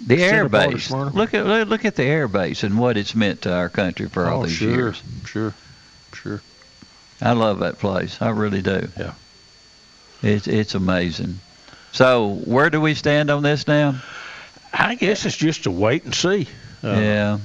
The 0.07 0.21
air 0.23 0.29
Center 0.29 0.49
part 0.49 0.65
of 0.67 0.71
base. 0.73 0.91
Look 0.91 1.33
at 1.33 1.67
look 1.67 1.85
at 1.85 1.95
the 1.95 2.03
air 2.03 2.27
base 2.27 2.63
and 2.63 2.77
what 2.79 2.97
it's 2.97 3.13
meant 3.15 3.43
to 3.43 3.53
our 3.53 3.69
country 3.69 4.07
for 4.07 4.27
all 4.27 4.41
Oh, 4.41 4.45
these 4.45 4.55
sure, 4.55 4.69
years. 4.71 5.03
Sure, 5.25 5.53
sure. 6.13 6.41
I 7.21 7.33
love 7.33 7.59
that 7.59 7.79
place. 7.79 8.21
I 8.21 8.29
really 8.29 8.61
do. 8.61 8.87
Yeah. 8.97 9.13
It's 10.23 10.47
it's 10.47 10.73
amazing. 10.75 11.39
So 11.91 12.35
where 12.45 12.69
do 12.69 12.79
we 12.81 12.93
stand 12.93 13.29
on 13.29 13.43
this 13.43 13.67
now? 13.67 14.01
I 14.73 14.95
guess 14.95 15.25
it's 15.25 15.35
just 15.37 15.65
a 15.65 15.71
wait 15.71 16.05
and 16.05 16.13
see. 16.15 16.47
Uh, 16.83 16.87
yeah. 16.89 17.37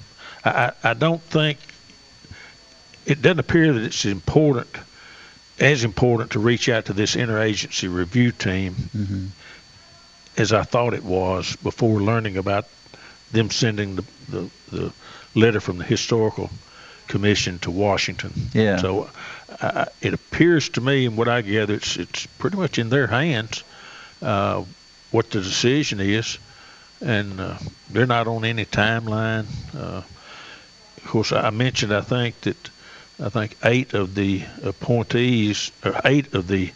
I, 0.44 0.72
I 0.82 0.94
don't 0.94 1.22
think 1.22 1.59
it 3.07 3.20
doesn't 3.22 3.38
appear 3.40 3.72
that 3.72 3.82
it's 3.82 4.05
important 4.05 4.68
as 5.59 5.84
important 5.84 6.32
to 6.32 6.38
reach 6.38 6.68
out 6.68 6.86
to 6.86 6.92
this 6.92 7.16
interagency 7.16 7.92
review 7.92 8.32
team 8.32 8.74
Mhm. 8.96 9.28
As 10.37 10.53
I 10.53 10.62
thought 10.62 10.95
it 10.95 11.05
was 11.05 11.57
before 11.57 12.01
learning 12.01 12.37
about 12.37 12.66
them 13.32 13.51
sending 13.51 13.97
the, 13.97 14.05
the, 14.28 14.51
the 14.70 14.93
letter 15.35 15.61
from 15.61 15.78
the 15.78 15.85
historical 15.85 16.51
commission 17.09 17.59
to 17.61 17.70
Washington. 17.70 18.32
Yeah. 18.53 18.78
So 18.78 19.11
uh, 19.61 19.87
it 20.01 20.14
appears 20.14 20.68
to 20.70 20.80
me, 20.80 21.07
and 21.07 21.16
what 21.16 21.28
I 21.28 21.43
gather, 21.43 21.74
it's 21.74 21.97
it's 21.97 22.26
pretty 22.39 22.57
much 22.57 22.78
in 22.78 22.89
their 22.89 23.07
hands 23.07 23.62
uh, 24.22 24.64
what 25.11 25.30
the 25.30 25.41
decision 25.41 26.01
is, 26.01 26.39
and 27.01 27.41
uh, 27.41 27.59
they're 27.91 28.07
not 28.07 28.26
on 28.26 28.45
any 28.45 28.64
timeline. 28.64 29.47
Uh, 29.74 30.03
of 30.97 31.05
course, 31.05 31.32
I 31.32 31.51
mentioned 31.51 31.93
I 31.93 32.01
think 32.01 32.41
that 32.43 32.70
I 33.22 33.28
think 33.28 33.57
eight 33.64 33.95
of 33.95 34.14
the 34.14 34.43
appointees, 34.62 35.70
or 35.85 36.01
eight 36.05 36.35
of 36.35 36.49
the 36.49 36.72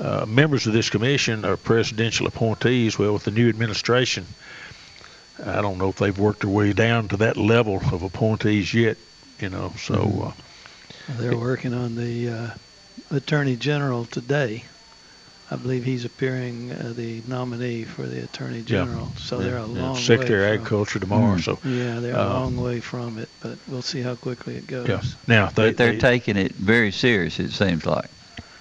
uh, 0.00 0.24
members 0.26 0.66
of 0.66 0.72
this 0.72 0.88
commission 0.90 1.44
are 1.44 1.56
presidential 1.56 2.26
appointees. 2.26 2.98
Well, 2.98 3.12
with 3.12 3.24
the 3.24 3.30
new 3.30 3.48
administration, 3.48 4.26
I 5.44 5.60
don't 5.60 5.78
know 5.78 5.90
if 5.90 5.96
they've 5.96 6.18
worked 6.18 6.40
their 6.40 6.50
way 6.50 6.72
down 6.72 7.08
to 7.08 7.16
that 7.18 7.36
level 7.36 7.76
of 7.92 8.02
appointees 8.02 8.72
yet. 8.72 8.96
You 9.38 9.48
know, 9.48 9.72
so 9.78 10.34
uh, 11.08 11.12
They're 11.18 11.36
working 11.36 11.72
on 11.74 11.96
the 11.96 12.28
uh, 12.28 12.50
attorney 13.10 13.56
general 13.56 14.04
today. 14.06 14.64
I 15.52 15.56
believe 15.56 15.82
he's 15.84 16.04
appearing 16.04 16.70
uh, 16.70 16.92
the 16.94 17.22
nominee 17.26 17.82
for 17.82 18.02
the 18.02 18.22
Attorney 18.22 18.62
General. 18.62 19.08
Yeah. 19.12 19.18
So 19.18 19.40
Yeah, 19.40 19.46
they're 19.46 19.56
a 19.56 19.66
yeah, 19.66 19.82
long 19.82 19.96
Secretary 19.96 20.42
way 20.42 20.46
of 20.46 20.54
from, 20.54 20.60
Agriculture 20.60 20.98
tomorrow. 21.00 21.36
Mm. 21.36 21.42
So 21.42 21.58
Yeah, 21.64 21.98
they're 21.98 22.14
a 22.14 22.20
uh, 22.20 22.34
long 22.34 22.56
way 22.56 22.78
from 22.78 23.18
it, 23.18 23.28
but 23.42 23.58
we'll 23.66 23.82
see 23.82 24.00
how 24.00 24.14
quickly 24.14 24.56
it 24.56 24.68
goes. 24.68 24.88
Yeah. 24.88 25.02
Now 25.26 25.46
they, 25.46 25.70
but 25.70 25.76
they're 25.76 25.92
they- 25.92 25.98
taking 25.98 26.36
it 26.36 26.52
very 26.52 26.92
serious. 26.92 27.40
It 27.40 27.50
seems 27.50 27.84
like, 27.84 28.08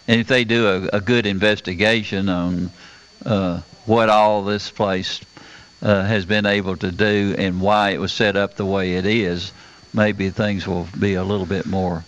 and 0.10 0.20
if 0.20 0.28
they 0.28 0.44
do 0.44 0.68
a, 0.92 0.98
a 0.98 1.02
good 1.02 1.28
investigation 1.28 2.30
on 2.30 2.72
uh, 3.26 3.62
what 3.86 4.10
all 4.10 4.44
this 4.44 4.72
place 4.72 5.22
uh, 5.84 6.04
has 6.04 6.26
been 6.26 6.48
able 6.48 6.76
to 6.78 6.92
do 6.92 7.36
and 7.38 7.62
why 7.62 7.92
it 7.92 8.00
was 8.00 8.12
set 8.12 8.36
up 8.36 8.56
the 8.56 8.66
way 8.66 8.96
it 8.96 9.06
is, 9.06 9.52
maybe 9.94 10.32
things 10.32 10.68
will 10.68 10.88
be 11.00 11.14
a 11.14 11.24
little 11.24 11.46
bit 11.46 11.68
more 11.68 12.04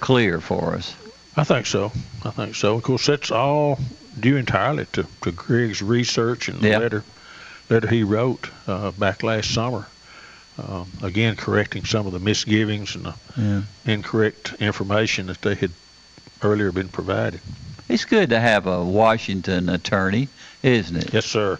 clear 0.00 0.40
for 0.40 0.74
us. 0.74 0.94
I 1.36 1.44
think 1.44 1.66
so. 1.66 1.92
I 2.24 2.30
think 2.30 2.56
so. 2.56 2.74
Of 2.76 2.82
course, 2.82 3.06
that's 3.06 3.30
all 3.30 3.78
due 4.18 4.36
entirely 4.36 4.86
to, 4.94 5.06
to 5.22 5.30
Greg's 5.30 5.82
research 5.82 6.48
and 6.48 6.60
the 6.60 6.68
Yeah. 6.70 6.78
letter 6.78 7.04
letter 7.70 7.88
he 7.88 8.02
wrote 8.02 8.50
uh, 8.66 8.90
back 8.92 9.22
last 9.22 9.52
summer. 9.54 9.86
Um, 10.58 10.90
again, 11.02 11.36
correcting 11.36 11.84
some 11.84 12.06
of 12.06 12.12
the 12.12 12.18
misgivings 12.18 12.96
and 12.96 13.04
the 13.04 13.14
Yeah. 13.36 13.62
incorrect 13.84 14.54
information 14.58 15.26
that 15.26 15.42
they 15.42 15.54
had 15.54 15.70
earlier 16.42 16.72
been 16.72 16.88
provided. 16.88 17.40
It's 17.88 18.04
good 18.04 18.30
to 18.30 18.40
have 18.40 18.66
a 18.66 18.84
Washington 18.84 19.68
attorney, 19.68 20.28
isn't 20.62 20.96
it? 20.96 21.12
Yes, 21.14 21.26
sir. 21.26 21.58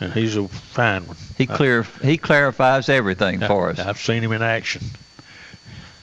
And 0.00 0.12
he's 0.12 0.36
a 0.36 0.48
fine 0.48 1.06
one. 1.06 1.16
He 1.38 1.46
clear 1.46 1.84
he 2.02 2.16
clarifies 2.18 2.88
everything 2.88 3.42
I- 3.42 3.46
for 3.48 3.70
us. 3.70 3.78
I've 3.78 3.98
seen 3.98 4.22
him 4.22 4.32
in 4.32 4.42
action. 4.42 4.82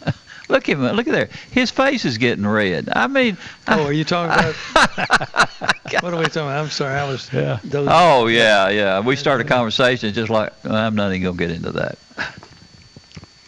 Look 0.49 0.70
at 0.70 0.78
him! 0.78 0.82
Look 0.84 1.07
at 1.07 1.11
there. 1.11 1.30
His 1.51 1.70
face 1.70 2.05
is 2.05 2.17
getting 2.17 2.47
red. 2.47 2.89
I 2.95 3.07
mean, 3.07 3.38
Oh, 3.67 3.84
are 3.86 3.91
you 3.93 4.05
talking 4.05 4.32
about? 4.32 4.55
what 6.01 6.13
are 6.13 6.17
we 6.17 6.24
talking 6.26 6.43
about? 6.43 6.63
I'm 6.63 6.70
sorry, 6.70 6.95
I 6.95 7.07
was. 7.09 7.30
Yeah. 7.34 7.59
dozing. 7.67 7.89
Oh 7.91 8.28
yeah, 8.28 8.70
yeah. 8.70 8.99
We 9.01 9.15
start 9.17 9.41
a 9.41 9.43
conversation 9.43 10.13
just 10.13 10.30
like 10.30 10.53
I'm 10.65 10.95
not 10.95 11.09
even 11.11 11.24
gonna 11.24 11.38
get 11.38 11.51
into 11.51 11.72
that. 11.74 11.97